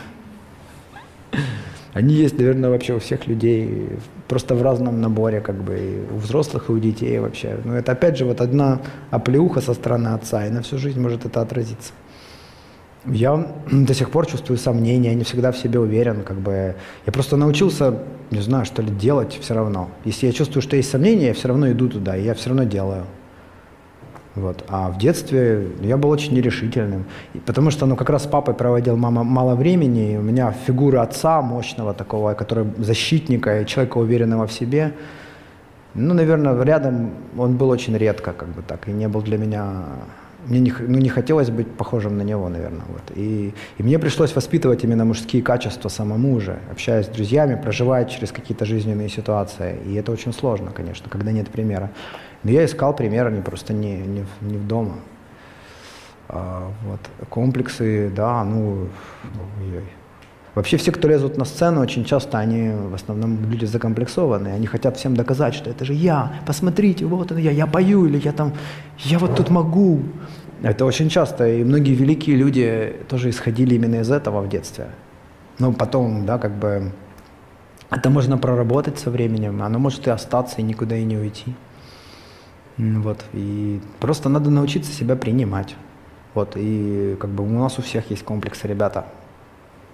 Они 1.94 2.14
есть, 2.14 2.38
наверное, 2.38 2.70
вообще 2.70 2.94
у 2.94 2.98
всех 3.00 3.26
людей, 3.26 3.88
просто 4.28 4.54
в 4.54 4.62
разном 4.62 5.00
наборе, 5.00 5.40
как 5.40 5.56
бы, 5.56 5.78
и 5.78 6.14
у 6.14 6.18
взрослых, 6.18 6.68
и 6.68 6.72
у 6.72 6.78
детей 6.78 7.18
вообще. 7.18 7.58
Но 7.64 7.76
это, 7.76 7.92
опять 7.92 8.16
же, 8.16 8.24
вот 8.24 8.40
одна 8.40 8.80
оплеуха 9.10 9.60
со 9.60 9.74
стороны 9.74 10.08
отца, 10.08 10.46
и 10.46 10.50
на 10.50 10.62
всю 10.62 10.78
жизнь 10.78 11.00
может 11.00 11.24
это 11.24 11.40
отразиться. 11.40 11.92
Я 13.10 13.46
до 13.70 13.94
сих 13.94 14.10
пор 14.10 14.26
чувствую 14.26 14.58
сомнения, 14.58 15.14
не 15.14 15.24
всегда 15.24 15.50
в 15.52 15.56
себе 15.56 15.78
уверен, 15.78 16.22
как 16.22 16.38
бы. 16.38 16.74
Я 17.06 17.12
просто 17.12 17.36
научился, 17.36 18.02
не 18.30 18.40
знаю, 18.40 18.64
что 18.64 18.82
ли, 18.82 18.90
делать 18.90 19.38
все 19.40 19.54
равно. 19.54 19.88
Если 20.04 20.26
я 20.26 20.32
чувствую, 20.32 20.62
что 20.62 20.76
есть 20.76 20.90
сомнения, 20.90 21.28
я 21.28 21.34
все 21.34 21.48
равно 21.48 21.70
иду 21.70 21.88
туда, 21.88 22.16
и 22.16 22.24
я 22.24 22.34
все 22.34 22.50
равно 22.50 22.64
делаю. 22.64 23.04
Вот. 24.34 24.64
А 24.68 24.90
в 24.90 24.98
детстве 24.98 25.68
я 25.80 25.96
был 25.96 26.10
очень 26.10 26.34
нерешительным, 26.34 27.06
потому 27.44 27.70
что 27.70 27.86
ну, 27.86 27.96
как 27.96 28.10
раз 28.10 28.24
с 28.24 28.26
папой 28.26 28.54
проводил 28.54 28.96
мама 28.96 29.24
мало 29.24 29.54
времени, 29.56 30.12
и 30.12 30.16
у 30.16 30.22
меня 30.22 30.52
фигура 30.66 31.02
отца 31.02 31.42
мощного 31.42 31.92
такого, 31.92 32.34
который 32.34 32.66
защитника 32.78 33.60
и 33.60 33.66
человека 33.66 33.98
уверенного 33.98 34.46
в 34.46 34.52
себе, 34.52 34.92
ну, 35.94 36.14
наверное, 36.14 36.62
рядом 36.62 37.10
он 37.36 37.56
был 37.56 37.70
очень 37.70 37.96
редко, 37.96 38.32
как 38.32 38.48
бы 38.48 38.62
так, 38.62 38.86
и 38.88 38.92
не 38.92 39.08
был 39.08 39.22
для 39.22 39.38
меня 39.38 39.84
мне 40.48 40.60
не, 40.60 40.72
ну, 40.80 40.98
не 40.98 41.08
хотелось 41.08 41.50
быть 41.50 41.70
похожим 41.70 42.16
на 42.16 42.22
него, 42.22 42.48
наверное. 42.48 42.84
Вот. 42.88 43.02
И, 43.14 43.52
и 43.76 43.82
мне 43.82 43.98
пришлось 43.98 44.34
воспитывать 44.34 44.84
именно 44.84 45.04
мужские 45.04 45.42
качества 45.42 45.88
самому 45.88 46.34
уже, 46.34 46.58
общаясь 46.70 47.06
с 47.06 47.08
друзьями, 47.08 47.60
проживая 47.62 48.06
через 48.06 48.32
какие-то 48.32 48.64
жизненные 48.64 49.08
ситуации. 49.08 49.78
И 49.86 49.94
это 49.94 50.10
очень 50.10 50.32
сложно, 50.32 50.70
конечно, 50.70 51.10
когда 51.10 51.32
нет 51.32 51.48
примера. 51.50 51.90
Но 52.44 52.50
я 52.50 52.64
искал 52.64 52.96
примера 52.96 53.30
не 53.30 53.42
просто 53.42 53.74
не, 53.74 53.98
не, 53.98 54.24
не 54.40 54.56
в 54.56 54.66
дома. 54.66 54.94
А, 56.28 56.70
вот. 56.84 57.00
Комплексы, 57.28 58.10
да, 58.14 58.42
ну, 58.44 58.88
ой-ой. 59.60 59.97
Вообще 60.54 60.76
все, 60.76 60.92
кто 60.92 61.08
лезут 61.08 61.36
на 61.36 61.44
сцену, 61.44 61.80
очень 61.80 62.04
часто 62.04 62.38
они 62.38 62.70
в 62.70 62.94
основном 62.94 63.50
люди 63.50 63.64
закомплексованные. 63.64 64.54
Они 64.54 64.66
хотят 64.66 64.96
всем 64.96 65.14
доказать, 65.14 65.54
что 65.54 65.70
это 65.70 65.84
же 65.84 65.92
я, 65.92 66.32
посмотрите, 66.46 67.04
вот 67.04 67.30
это 67.30 67.40
я, 67.40 67.50
я 67.50 67.66
пою, 67.66 68.06
или 68.06 68.18
я 68.18 68.32
там, 68.32 68.52
я 68.98 69.18
вот 69.18 69.36
тут 69.36 69.50
могу. 69.50 70.02
Это 70.62 70.84
очень 70.84 71.08
часто, 71.08 71.46
и 71.46 71.62
многие 71.62 71.94
великие 71.94 72.36
люди 72.36 72.96
тоже 73.08 73.30
исходили 73.30 73.76
именно 73.76 74.00
из 74.00 74.10
этого 74.10 74.40
в 74.40 74.48
детстве. 74.48 74.86
Но 75.58 75.72
потом, 75.72 76.26
да, 76.26 76.38
как 76.38 76.52
бы, 76.58 76.92
это 77.90 78.10
можно 78.10 78.38
проработать 78.38 78.98
со 78.98 79.10
временем, 79.10 79.62
оно 79.62 79.78
может 79.78 80.06
и 80.08 80.10
остаться, 80.10 80.56
и 80.58 80.62
никуда 80.62 80.96
и 80.96 81.04
не 81.04 81.16
уйти. 81.16 81.54
Вот, 82.76 83.24
и 83.32 83.80
просто 84.00 84.28
надо 84.28 84.50
научиться 84.50 84.92
себя 84.92 85.14
принимать. 85.14 85.76
Вот, 86.34 86.52
и 86.56 87.16
как 87.20 87.30
бы 87.30 87.44
у 87.44 87.58
нас 87.58 87.78
у 87.78 87.82
всех 87.82 88.10
есть 88.10 88.24
комплексы, 88.24 88.66
ребята 88.66 89.06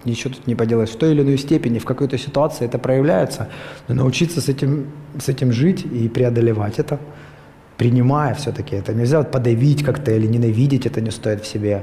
ничего 0.05 0.34
тут 0.34 0.46
не 0.46 0.55
поделаешь. 0.55 0.90
В 0.90 0.96
той 0.96 1.12
или 1.12 1.22
иной 1.22 1.38
степени, 1.38 1.78
в 1.78 1.84
какой-то 1.84 2.18
ситуации 2.18 2.64
это 2.64 2.78
проявляется, 2.78 3.48
но 3.88 3.94
научиться 3.94 4.40
с 4.40 4.48
этим, 4.48 4.86
с 5.18 5.28
этим 5.28 5.52
жить 5.52 5.84
и 5.84 6.09
преодолевать 6.09 6.78
это, 6.78 6.98
принимая 7.76 8.34
все-таки 8.34 8.76
это. 8.76 8.94
Нельзя 8.94 9.18
вот 9.18 9.30
подавить 9.30 9.82
как-то 9.84 10.12
или 10.12 10.26
ненавидеть 10.26 10.86
это 10.86 11.00
не 11.00 11.11
стоит 11.11 11.42
в 11.42 11.46
себе. 11.46 11.82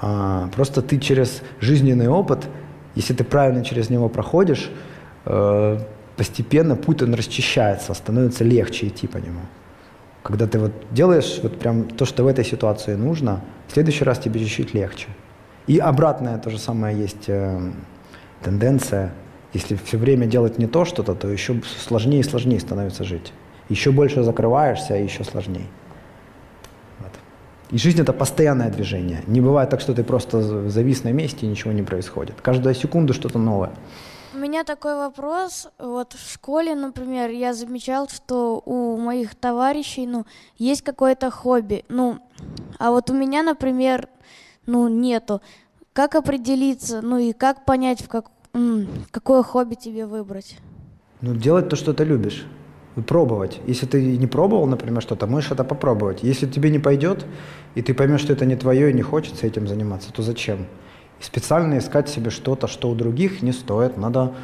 А, 0.00 0.48
просто 0.54 0.82
ты 0.82 0.98
через 0.98 1.42
жизненный 1.60 2.08
опыт, 2.08 2.48
если 2.94 3.14
ты 3.14 3.24
правильно 3.24 3.64
через 3.64 3.90
него 3.90 4.08
проходишь, 4.08 4.70
э, 5.24 5.78
постепенно 6.16 6.76
путь 6.76 7.02
он 7.02 7.14
расчищается, 7.14 7.94
становится 7.94 8.44
легче 8.44 8.88
идти 8.88 9.06
по 9.06 9.18
нему. 9.18 9.40
Когда 10.22 10.46
ты 10.46 10.58
вот 10.58 10.72
делаешь 10.90 11.38
вот 11.42 11.58
прям 11.58 11.84
то, 11.84 12.04
что 12.04 12.24
в 12.24 12.26
этой 12.26 12.44
ситуации 12.44 12.94
нужно, 12.94 13.40
в 13.68 13.72
следующий 13.72 14.04
раз 14.04 14.18
тебе 14.18 14.40
чуть-чуть 14.40 14.74
легче. 14.74 15.06
И 15.68 15.78
обратная 15.78 16.38
то 16.38 16.48
же 16.48 16.58
самое 16.58 16.98
есть 16.98 17.28
э, 17.28 17.60
тенденция. 18.42 19.12
Если 19.52 19.76
все 19.76 19.98
время 19.98 20.26
делать 20.26 20.58
не 20.58 20.66
то 20.66 20.86
что-то, 20.86 21.14
то 21.14 21.28
еще 21.28 21.62
сложнее 21.86 22.20
и 22.20 22.22
сложнее 22.22 22.58
становится 22.58 23.04
жить. 23.04 23.32
Еще 23.68 23.92
больше 23.92 24.22
закрываешься, 24.22 24.96
и 24.96 25.04
еще 25.04 25.24
сложнее. 25.24 25.66
Вот. 27.00 27.12
И 27.70 27.76
жизнь 27.76 28.00
это 28.00 28.14
постоянное 28.14 28.70
движение. 28.70 29.22
Не 29.26 29.42
бывает 29.42 29.68
так, 29.68 29.82
что 29.82 29.92
ты 29.92 30.04
просто 30.04 30.68
завис 30.70 31.04
на 31.04 31.12
месте 31.12 31.44
и 31.44 31.48
ничего 31.50 31.72
не 31.72 31.82
происходит. 31.82 32.40
Каждую 32.40 32.74
секунду 32.74 33.12
что-то 33.12 33.38
новое. 33.38 33.72
У 34.34 34.38
меня 34.38 34.64
такой 34.64 34.94
вопрос. 34.94 35.68
Вот 35.78 36.14
в 36.14 36.32
школе, 36.32 36.74
например, 36.74 37.28
я 37.28 37.52
замечал, 37.52 38.08
что 38.08 38.62
у 38.64 38.96
моих 38.96 39.34
товарищей, 39.34 40.06
ну, 40.06 40.24
есть 40.56 40.82
какое-то 40.82 41.30
хобби. 41.30 41.84
Ну, 41.88 42.20
а 42.78 42.90
вот 42.90 43.10
у 43.10 43.14
меня, 43.14 43.42
например, 43.42 44.08
ну, 44.68 44.86
нету. 44.88 45.40
как 45.92 46.14
определиться, 46.14 47.00
ну 47.02 47.18
и 47.18 47.32
как 47.32 47.64
понять, 47.64 48.02
в 48.02 48.08
как, 48.08 48.26
какое 49.10 49.42
хобби 49.42 49.74
тебе 49.74 50.06
выбрать? 50.06 50.58
Ну, 51.22 51.34
делать 51.34 51.68
то, 51.68 51.76
что 51.76 51.92
ты 51.92 52.04
любишь. 52.04 52.46
Пробовать. 53.06 53.60
Если 53.66 53.86
ты 53.86 54.16
не 54.16 54.26
пробовал, 54.26 54.66
например, 54.66 55.00
что-то, 55.02 55.26
можешь 55.26 55.52
это 55.52 55.64
попробовать. 55.64 56.22
Если 56.22 56.46
тебе 56.46 56.68
не 56.70 56.80
пойдет, 56.80 57.24
и 57.76 57.82
ты 57.82 57.94
поймешь, 57.94 58.20
что 58.20 58.32
это 58.32 58.44
не 58.44 58.56
твое 58.56 58.90
и 58.90 58.92
не 58.92 59.02
хочется 59.02 59.46
этим 59.46 59.68
заниматься, 59.68 60.12
то 60.12 60.22
зачем? 60.22 60.66
Специально 61.20 61.78
искать 61.78 62.08
себе 62.08 62.30
что-то, 62.30 62.66
что 62.66 62.90
у 62.90 62.94
других 62.94 63.40
не 63.42 63.52
стоит. 63.52 63.96
Надо 63.96 64.34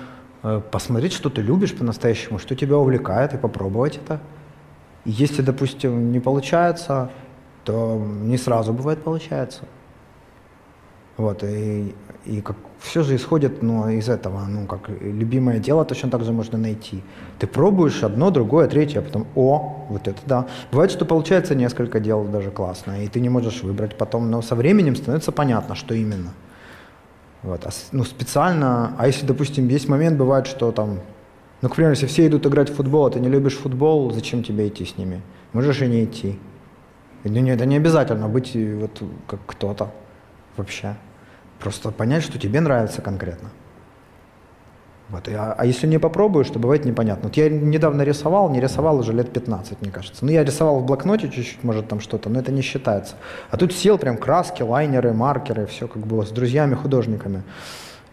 э, 0.42 0.60
посмотреть, 0.70 1.12
что 1.12 1.30
ты 1.30 1.42
любишь 1.42 1.74
по-настоящему, 1.74 2.38
что 2.38 2.54
тебя 2.54 2.76
увлекает, 2.78 3.34
и 3.34 3.38
попробовать 3.38 3.96
это. 3.96 4.20
И 5.04 5.10
если, 5.10 5.42
допустим, 5.42 6.12
не 6.12 6.20
получается, 6.20 7.10
то 7.64 7.96
не 7.98 8.38
сразу 8.38 8.72
бывает 8.72 9.02
получается. 9.02 9.64
Вот, 11.16 11.44
и, 11.44 11.94
и 12.26 12.40
как 12.40 12.56
все 12.80 13.04
же 13.04 13.14
исходит 13.14 13.62
ну, 13.62 13.88
из 13.88 14.08
этого, 14.08 14.44
ну, 14.48 14.66
как 14.66 14.88
любимое 15.00 15.60
дело 15.60 15.84
точно 15.84 16.10
так 16.10 16.24
же 16.24 16.32
можно 16.32 16.58
найти. 16.58 17.02
Ты 17.38 17.46
пробуешь 17.46 18.02
одно, 18.02 18.30
другое, 18.30 18.66
третье, 18.66 18.98
а 18.98 19.02
потом, 19.02 19.26
о, 19.36 19.86
вот 19.88 20.08
это 20.08 20.20
да. 20.26 20.46
Бывает, 20.72 20.90
что 20.90 21.04
получается 21.04 21.54
несколько 21.54 22.00
дел 22.00 22.24
даже 22.24 22.50
классно, 22.50 23.04
и 23.04 23.08
ты 23.08 23.20
не 23.20 23.28
можешь 23.28 23.62
выбрать 23.62 23.96
потом, 23.96 24.28
но 24.28 24.42
со 24.42 24.56
временем 24.56 24.96
становится 24.96 25.30
понятно, 25.30 25.76
что 25.76 25.94
именно. 25.94 26.32
Вот, 27.44 27.64
а, 27.64 27.70
ну, 27.92 28.02
специально, 28.04 28.96
а 28.98 29.06
если, 29.06 29.24
допустим, 29.24 29.68
есть 29.68 29.88
момент, 29.88 30.18
бывает, 30.18 30.48
что 30.48 30.72
там, 30.72 30.98
ну, 31.62 31.68
к 31.68 31.76
примеру, 31.76 31.92
если 31.92 32.06
все 32.06 32.26
идут 32.26 32.44
играть 32.46 32.70
в 32.70 32.74
футбол, 32.74 33.06
а 33.06 33.10
ты 33.10 33.20
не 33.20 33.28
любишь 33.28 33.56
футбол, 33.56 34.10
зачем 34.10 34.42
тебе 34.42 34.66
идти 34.66 34.84
с 34.84 34.98
ними? 34.98 35.22
Можешь 35.52 35.80
и 35.80 35.86
не 35.86 36.04
идти. 36.04 36.40
Ну, 37.22 37.30
не, 37.40 37.50
это 37.52 37.66
не 37.66 37.76
обязательно 37.76 38.28
быть 38.28 38.56
вот 38.56 39.00
как 39.28 39.40
кто-то 39.46 39.92
вообще. 40.56 40.96
Просто 41.58 41.90
понять, 41.90 42.22
что 42.22 42.38
тебе 42.38 42.60
нравится 42.60 43.00
конкретно. 43.02 43.50
Вот. 45.08 45.28
А, 45.28 45.54
а 45.56 45.66
если 45.66 45.86
не 45.86 45.98
попробуешь, 45.98 46.48
то 46.48 46.58
бывает 46.58 46.84
непонятно. 46.84 47.28
Вот 47.28 47.36
я 47.36 47.48
недавно 47.48 48.02
рисовал, 48.02 48.50
не 48.50 48.60
рисовал 48.60 48.98
уже 48.98 49.12
лет 49.12 49.32
15, 49.32 49.82
мне 49.82 49.90
кажется. 49.90 50.24
Ну, 50.24 50.30
я 50.30 50.44
рисовал 50.44 50.80
в 50.80 50.86
блокноте 50.86 51.28
чуть-чуть, 51.28 51.62
может, 51.62 51.88
там 51.88 52.00
что-то, 52.00 52.30
но 52.30 52.40
это 52.40 52.52
не 52.52 52.62
считается. 52.62 53.14
А 53.50 53.56
тут 53.56 53.72
сел 53.72 53.98
прям 53.98 54.16
краски, 54.16 54.62
лайнеры, 54.62 55.12
маркеры, 55.12 55.66
все 55.66 55.86
как 55.88 56.06
было, 56.06 56.24
с 56.24 56.30
друзьями, 56.30 56.74
художниками. 56.74 57.42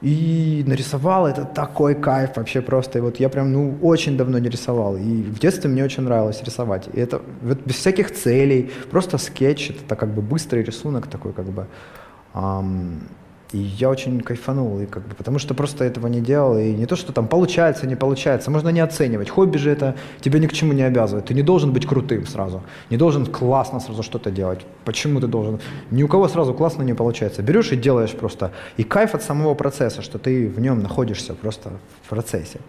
И 0.02 0.64
нарисовал, 0.66 1.28
это 1.28 1.46
такой 1.46 1.94
кайф 1.94 2.36
вообще 2.36 2.62
просто. 2.62 2.98
И 2.98 3.02
вот 3.02 3.20
я 3.20 3.30
прям, 3.30 3.54
ну, 3.54 3.78
очень 3.82 4.18
давно 4.18 4.40
не 4.40 4.50
рисовал. 4.50 4.98
И 4.98 5.22
в 5.22 5.40
детстве 5.40 5.70
мне 5.70 5.84
очень 5.84 6.04
нравилось 6.04 6.42
рисовать. 6.44 6.90
И 6.92 7.00
это 7.00 7.22
вот 7.42 7.60
без 7.66 7.76
всяких 7.76 8.12
целей, 8.12 8.72
просто 8.90 9.18
скетч, 9.20 9.70
это 9.70 9.96
как 9.96 10.10
бы 10.10 10.22
быстрый 10.22 10.64
рисунок 10.64 11.08
такой 11.08 11.34
как 11.34 11.46
бы. 11.46 11.68
И 13.54 13.58
я 13.58 13.90
очень 13.90 14.22
кайфанул, 14.22 14.80
и 14.80 14.86
как 14.86 15.04
бы, 15.06 15.14
потому 15.14 15.38
что 15.38 15.54
просто 15.54 15.84
этого 15.84 16.08
не 16.08 16.22
делал. 16.22 16.58
И 16.58 16.72
не 16.72 16.86
то, 16.86 16.96
что 16.96 17.12
там 17.12 17.28
получается, 17.28 17.86
не 17.86 17.96
получается. 17.96 18.50
Можно 18.50 18.70
не 18.70 18.80
оценивать. 18.80 19.30
Хобби 19.30 19.58
же 19.58 19.70
это 19.70 19.96
тебя 20.22 20.40
ни 20.40 20.48
к 20.48 20.54
чему 20.54 20.74
не 20.74 20.84
обязывает. 20.84 21.26
Ты 21.26 21.34
не 21.34 21.42
должен 21.42 21.74
быть 21.74 21.86
крутым 21.86 22.26
сразу. 22.26 22.62
Не 22.90 22.98
должен 22.98 23.26
классно 23.26 23.80
сразу 23.82 24.04
что-то 24.04 24.32
делать. 24.32 24.66
Почему 24.86 25.20
ты 25.20 25.28
должен? 25.28 25.60
Ни 25.92 26.04
у 26.04 26.08
кого 26.08 26.30
сразу 26.30 26.54
классно 26.54 26.84
не 26.84 26.94
получается. 26.94 27.42
Берешь 27.42 27.74
и 27.74 27.76
делаешь 27.76 28.12
просто. 28.12 28.52
И 28.78 28.84
кайф 28.84 29.16
от 29.16 29.24
самого 29.24 29.54
процесса, 29.54 30.02
что 30.02 30.18
ты 30.18 30.48
в 30.48 30.62
нем 30.62 30.82
находишься 30.82 31.34
просто 31.34 31.72
в 32.04 32.10
процессе. 32.10 32.60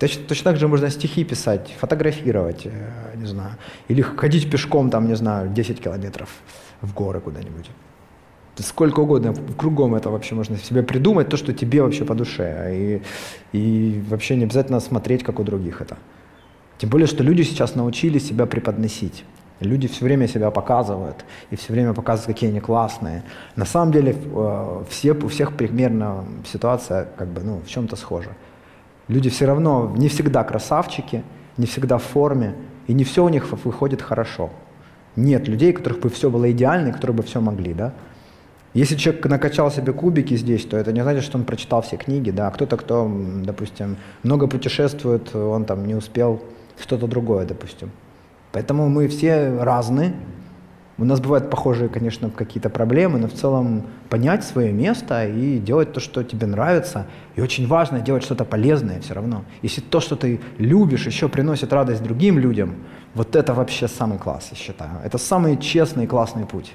Точно, 0.00 0.22
точно 0.26 0.50
так 0.50 0.56
же 0.60 0.66
можно 0.66 0.90
стихи 0.90 1.22
писать, 1.24 1.72
фотографировать, 1.78 2.66
э, 2.66 3.16
не 3.16 3.26
знаю. 3.26 3.52
Или 3.86 4.02
ходить 4.02 4.50
пешком, 4.50 4.90
там, 4.90 5.06
не 5.06 5.14
знаю, 5.14 5.48
10 5.50 5.80
километров 5.80 6.28
в 6.80 6.92
горы 6.92 7.20
куда-нибудь 7.20 7.70
сколько 8.56 9.00
угодно, 9.00 9.34
кругом 9.56 9.94
это 9.94 10.10
вообще 10.10 10.34
можно 10.34 10.58
себе 10.58 10.82
придумать, 10.82 11.28
то, 11.28 11.36
что 11.36 11.52
тебе 11.52 11.82
вообще 11.82 12.04
по 12.04 12.14
душе. 12.14 12.70
И, 12.74 13.02
и 13.52 14.02
вообще 14.08 14.36
не 14.36 14.44
обязательно 14.44 14.80
смотреть, 14.80 15.22
как 15.22 15.40
у 15.40 15.44
других 15.44 15.80
это. 15.80 15.96
Тем 16.78 16.90
более, 16.90 17.06
что 17.06 17.22
люди 17.22 17.42
сейчас 17.42 17.74
научились 17.74 18.26
себя 18.26 18.46
преподносить. 18.46 19.24
Люди 19.60 19.86
все 19.86 20.04
время 20.04 20.26
себя 20.26 20.50
показывают, 20.50 21.24
и 21.50 21.56
все 21.56 21.72
время 21.72 21.94
показывают, 21.94 22.34
какие 22.34 22.50
они 22.50 22.60
классные. 22.60 23.22
На 23.54 23.64
самом 23.64 23.92
деле, 23.92 24.16
э, 24.16 24.84
все, 24.88 25.12
у 25.12 25.28
всех 25.28 25.56
примерно 25.56 26.24
ситуация 26.44 27.06
как 27.16 27.28
бы, 27.28 27.42
ну, 27.42 27.60
в 27.64 27.68
чем-то 27.68 27.94
схожа. 27.94 28.30
Люди 29.06 29.30
все 29.30 29.46
равно 29.46 29.94
не 29.96 30.08
всегда 30.08 30.42
красавчики, 30.42 31.22
не 31.56 31.66
всегда 31.66 31.98
в 31.98 32.02
форме, 32.02 32.56
и 32.88 32.94
не 32.94 33.04
все 33.04 33.24
у 33.24 33.28
них 33.28 33.52
выходит 33.64 34.02
хорошо. 34.02 34.50
Нет 35.14 35.46
людей, 35.46 35.72
у 35.72 35.76
которых 35.76 36.00
бы 36.00 36.08
все 36.08 36.30
было 36.30 36.50
идеально, 36.50 36.88
и 36.88 36.92
которые 36.92 37.16
бы 37.16 37.22
все 37.22 37.40
могли, 37.40 37.74
да? 37.74 37.92
Если 38.74 38.96
человек 38.96 39.26
накачал 39.26 39.70
себе 39.70 39.92
кубики 39.92 40.34
здесь, 40.36 40.64
то 40.64 40.78
это 40.78 40.92
не 40.92 41.02
значит, 41.02 41.24
что 41.24 41.36
он 41.36 41.44
прочитал 41.44 41.82
все 41.82 41.96
книги, 41.96 42.30
да. 42.30 42.50
Кто-то, 42.50 42.76
кто, 42.78 43.10
допустим, 43.44 43.96
много 44.22 44.46
путешествует, 44.46 45.34
он 45.34 45.66
там 45.66 45.86
не 45.86 45.94
успел 45.94 46.42
что-то 46.80 47.06
другое, 47.06 47.44
допустим. 47.44 47.90
Поэтому 48.52 48.88
мы 48.88 49.08
все 49.08 49.58
разные. 49.60 50.14
У 50.98 51.04
нас 51.04 51.20
бывают 51.20 51.50
похожие, 51.50 51.88
конечно, 51.88 52.30
какие-то 52.30 52.70
проблемы, 52.70 53.18
но 53.18 53.26
в 53.26 53.32
целом 53.32 53.86
понять 54.08 54.44
свое 54.44 54.72
место 54.72 55.26
и 55.26 55.58
делать 55.58 55.92
то, 55.92 56.00
что 56.00 56.22
тебе 56.22 56.46
нравится. 56.46 57.06
И 57.34 57.40
очень 57.40 57.66
важно 57.66 58.00
делать 58.00 58.22
что-то 58.22 58.44
полезное 58.44 59.00
все 59.00 59.14
равно. 59.14 59.44
Если 59.62 59.80
то, 59.80 60.00
что 60.00 60.16
ты 60.16 60.40
любишь, 60.58 61.06
еще 61.06 61.28
приносит 61.28 61.72
радость 61.72 62.02
другим 62.02 62.38
людям, 62.38 62.74
вот 63.14 63.36
это 63.36 63.52
вообще 63.52 63.88
самый 63.88 64.18
класс, 64.18 64.48
я 64.52 64.56
считаю. 64.56 64.92
Это 65.04 65.18
самый 65.18 65.56
честный 65.56 66.04
и 66.04 66.06
классный 66.06 66.46
путь. 66.46 66.72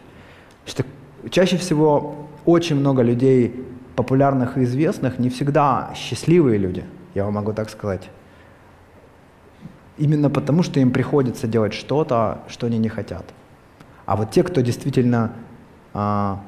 Что 0.66 0.84
чаще 1.30 1.58
всего 1.58 2.28
очень 2.46 2.76
много 2.76 3.02
людей, 3.02 3.66
популярных 3.96 4.58
и 4.58 4.64
известных, 4.64 5.20
не 5.20 5.30
всегда 5.30 5.92
счастливые 5.96 6.58
люди, 6.58 6.86
я 7.16 7.26
вам 7.26 7.34
могу 7.34 7.54
так 7.54 7.70
сказать. 7.70 8.10
Именно 9.98 10.30
потому, 10.30 10.62
что 10.64 10.80
им 10.80 10.92
приходится 10.92 11.48
делать 11.48 11.74
что-то, 11.74 12.40
что 12.48 12.68
они 12.68 12.78
не 12.78 12.90
хотят. 12.90 13.26
А 14.06 14.16
вот 14.16 14.32
те, 14.32 14.44
кто 14.44 14.62
действительно 14.62 15.34
а, 15.94 16.40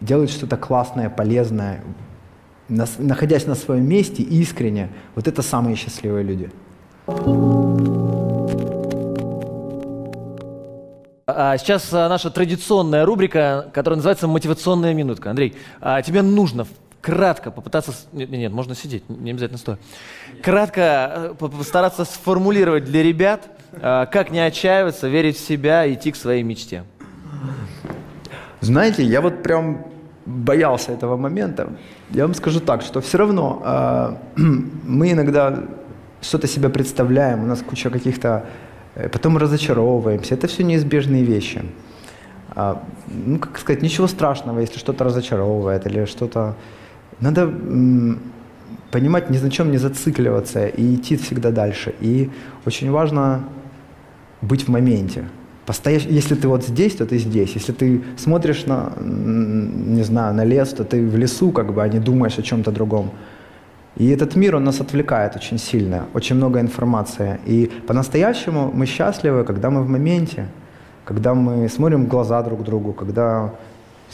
делает 0.00 0.30
что-то 0.30 0.56
классное, 0.56 1.10
полезное, 1.10 1.82
находясь 2.68 3.46
на 3.46 3.56
своем 3.56 3.86
месте 3.88 4.22
искренне, 4.22 4.90
вот 5.14 5.26
это 5.26 5.42
самые 5.42 5.76
счастливые 5.76 6.22
люди. 6.22 6.50
А 7.06 8.01
сейчас 11.58 11.92
а, 11.92 12.08
наша 12.08 12.30
традиционная 12.30 13.04
рубрика, 13.04 13.70
которая 13.72 13.96
называется 13.96 14.28
«Мотивационная 14.28 14.94
минутка». 14.94 15.30
Андрей, 15.30 15.56
а 15.80 16.02
тебе 16.02 16.22
нужно 16.22 16.66
кратко 17.00 17.50
попытаться... 17.50 17.92
Нет, 18.12 18.30
нет, 18.30 18.52
можно 18.52 18.74
сидеть, 18.74 19.08
не 19.08 19.30
обязательно 19.30 19.58
стоя. 19.58 19.78
Кратко 20.42 21.34
э, 21.40 21.48
постараться 21.48 22.04
сформулировать 22.04 22.84
для 22.84 23.02
ребят, 23.02 23.48
как 23.72 24.30
не 24.30 24.38
отчаиваться, 24.40 25.08
верить 25.08 25.38
в 25.38 25.40
себя, 25.40 25.90
идти 25.90 26.12
к 26.12 26.16
своей 26.16 26.42
мечте. 26.42 26.84
Знаете, 28.60 29.02
я 29.02 29.20
вот 29.20 29.42
прям 29.42 29.86
боялся 30.24 30.92
этого 30.92 31.16
момента. 31.16 31.70
Я 32.10 32.24
вам 32.26 32.34
скажу 32.34 32.60
так, 32.60 32.82
что 32.82 33.00
все 33.00 33.18
равно 33.18 33.62
э, 33.64 34.16
мы 34.36 35.12
иногда 35.12 35.64
что-то 36.20 36.46
себя 36.46 36.68
представляем, 36.68 37.42
у 37.42 37.46
нас 37.46 37.60
куча 37.62 37.90
каких-то 37.90 38.46
потом 38.94 39.38
разочаровываемся. 39.38 40.34
Это 40.34 40.46
все 40.46 40.64
неизбежные 40.64 41.22
вещи. 41.24 41.62
А, 42.54 42.82
ну, 43.08 43.38
как 43.38 43.58
сказать, 43.58 43.82
ничего 43.82 44.06
страшного, 44.06 44.60
если 44.60 44.78
что-то 44.78 45.04
разочаровывает 45.04 45.86
или 45.86 46.04
что-то... 46.04 46.54
Надо 47.20 47.52
понимать, 48.90 49.30
ни 49.30 49.38
на 49.38 49.50
чем 49.50 49.70
не 49.70 49.78
зацикливаться 49.78 50.66
и 50.66 50.94
идти 50.94 51.16
всегда 51.16 51.50
дальше. 51.50 51.94
И 52.00 52.30
очень 52.66 52.90
важно 52.90 53.44
быть 54.42 54.64
в 54.64 54.68
моменте. 54.68 55.24
Постоять, 55.64 56.04
если 56.04 56.34
ты 56.34 56.48
вот 56.48 56.64
здесь, 56.64 56.96
то 56.96 57.06
ты 57.06 57.18
здесь. 57.18 57.52
Если 57.54 57.72
ты 57.72 58.02
смотришь 58.16 58.66
на, 58.66 58.92
не 59.00 60.02
знаю, 60.02 60.34
на 60.34 60.44
лес, 60.44 60.70
то 60.70 60.84
ты 60.84 61.06
в 61.06 61.16
лесу, 61.16 61.52
как 61.52 61.72
бы, 61.72 61.82
а 61.82 61.88
не 61.88 62.00
думаешь 62.00 62.38
о 62.38 62.42
чем-то 62.42 62.72
другом. 62.72 63.12
И 63.96 64.08
этот 64.08 64.36
мир, 64.36 64.56
он 64.56 64.64
нас 64.64 64.80
отвлекает 64.80 65.36
очень 65.36 65.58
сильно, 65.58 66.06
очень 66.14 66.36
много 66.36 66.60
информации. 66.60 67.38
И 67.44 67.70
по-настоящему 67.86 68.70
мы 68.72 68.86
счастливы, 68.86 69.44
когда 69.44 69.70
мы 69.70 69.82
в 69.82 69.88
моменте, 69.88 70.46
когда 71.04 71.34
мы 71.34 71.68
смотрим 71.68 72.06
в 72.06 72.08
глаза 72.08 72.42
друг 72.42 72.62
другу, 72.62 72.92
когда, 72.92 73.52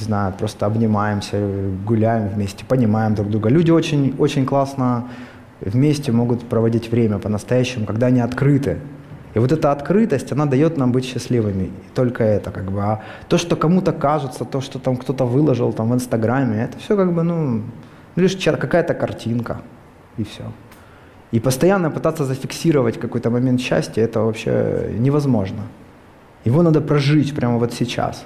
не 0.01 0.05
знаю, 0.05 0.35
просто 0.37 0.67
обнимаемся, 0.67 1.39
гуляем 1.87 2.29
вместе, 2.29 2.65
понимаем 2.65 3.15
друг 3.15 3.31
друга. 3.31 3.49
Люди 3.51 3.71
очень, 3.71 4.17
очень 4.19 4.47
классно 4.47 5.09
вместе 5.61 6.11
могут 6.13 6.49
проводить 6.49 6.91
время 6.91 7.19
по-настоящему, 7.19 7.87
когда 7.87 8.07
они 8.07 8.21
открыты. 8.21 8.79
И 9.35 9.39
вот 9.39 9.53
эта 9.53 9.71
открытость, 9.71 10.33
она 10.33 10.47
дает 10.47 10.77
нам 10.77 10.91
быть 10.91 11.05
счастливыми. 11.05 11.65
И 11.65 11.95
только 11.95 12.25
это 12.25 12.51
как 12.51 12.73
бы. 12.73 12.81
А 12.81 13.03
то, 13.29 13.39
что 13.39 13.55
кому-то 13.55 13.93
кажется, 13.93 14.45
то, 14.45 14.61
что 14.61 14.81
там 14.81 14.97
кто-то 14.97 15.25
выложил 15.25 15.73
там 15.73 15.91
в 15.91 15.95
Инстаграме, 15.95 16.65
это 16.65 16.79
все 16.79 16.97
как 16.97 17.13
бы, 17.13 17.23
ну, 17.23 17.63
лишь 18.21 18.37
какая-то 18.37 18.95
картинка, 18.95 19.63
и 20.17 20.25
все. 20.25 20.45
И 21.31 21.41
постоянно 21.41 21.91
пытаться 21.91 22.25
зафиксировать 22.25 22.99
какой-то 22.99 23.31
момент 23.31 23.61
счастья, 23.61 24.03
это 24.03 24.21
вообще 24.21 24.95
невозможно. 24.99 25.63
Его 26.45 26.63
надо 26.63 26.81
прожить 26.81 27.35
прямо 27.35 27.59
вот 27.59 27.75
сейчас. 27.75 28.25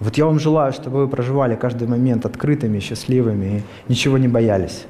Вот 0.00 0.18
я 0.18 0.26
вам 0.26 0.38
желаю, 0.38 0.72
чтобы 0.72 0.98
вы 0.98 1.08
проживали 1.08 1.56
каждый 1.56 1.88
момент 1.88 2.26
открытыми, 2.26 2.80
счастливыми 2.80 3.62
и 3.88 3.92
ничего 3.92 4.18
не 4.18 4.28
боялись. 4.28 4.86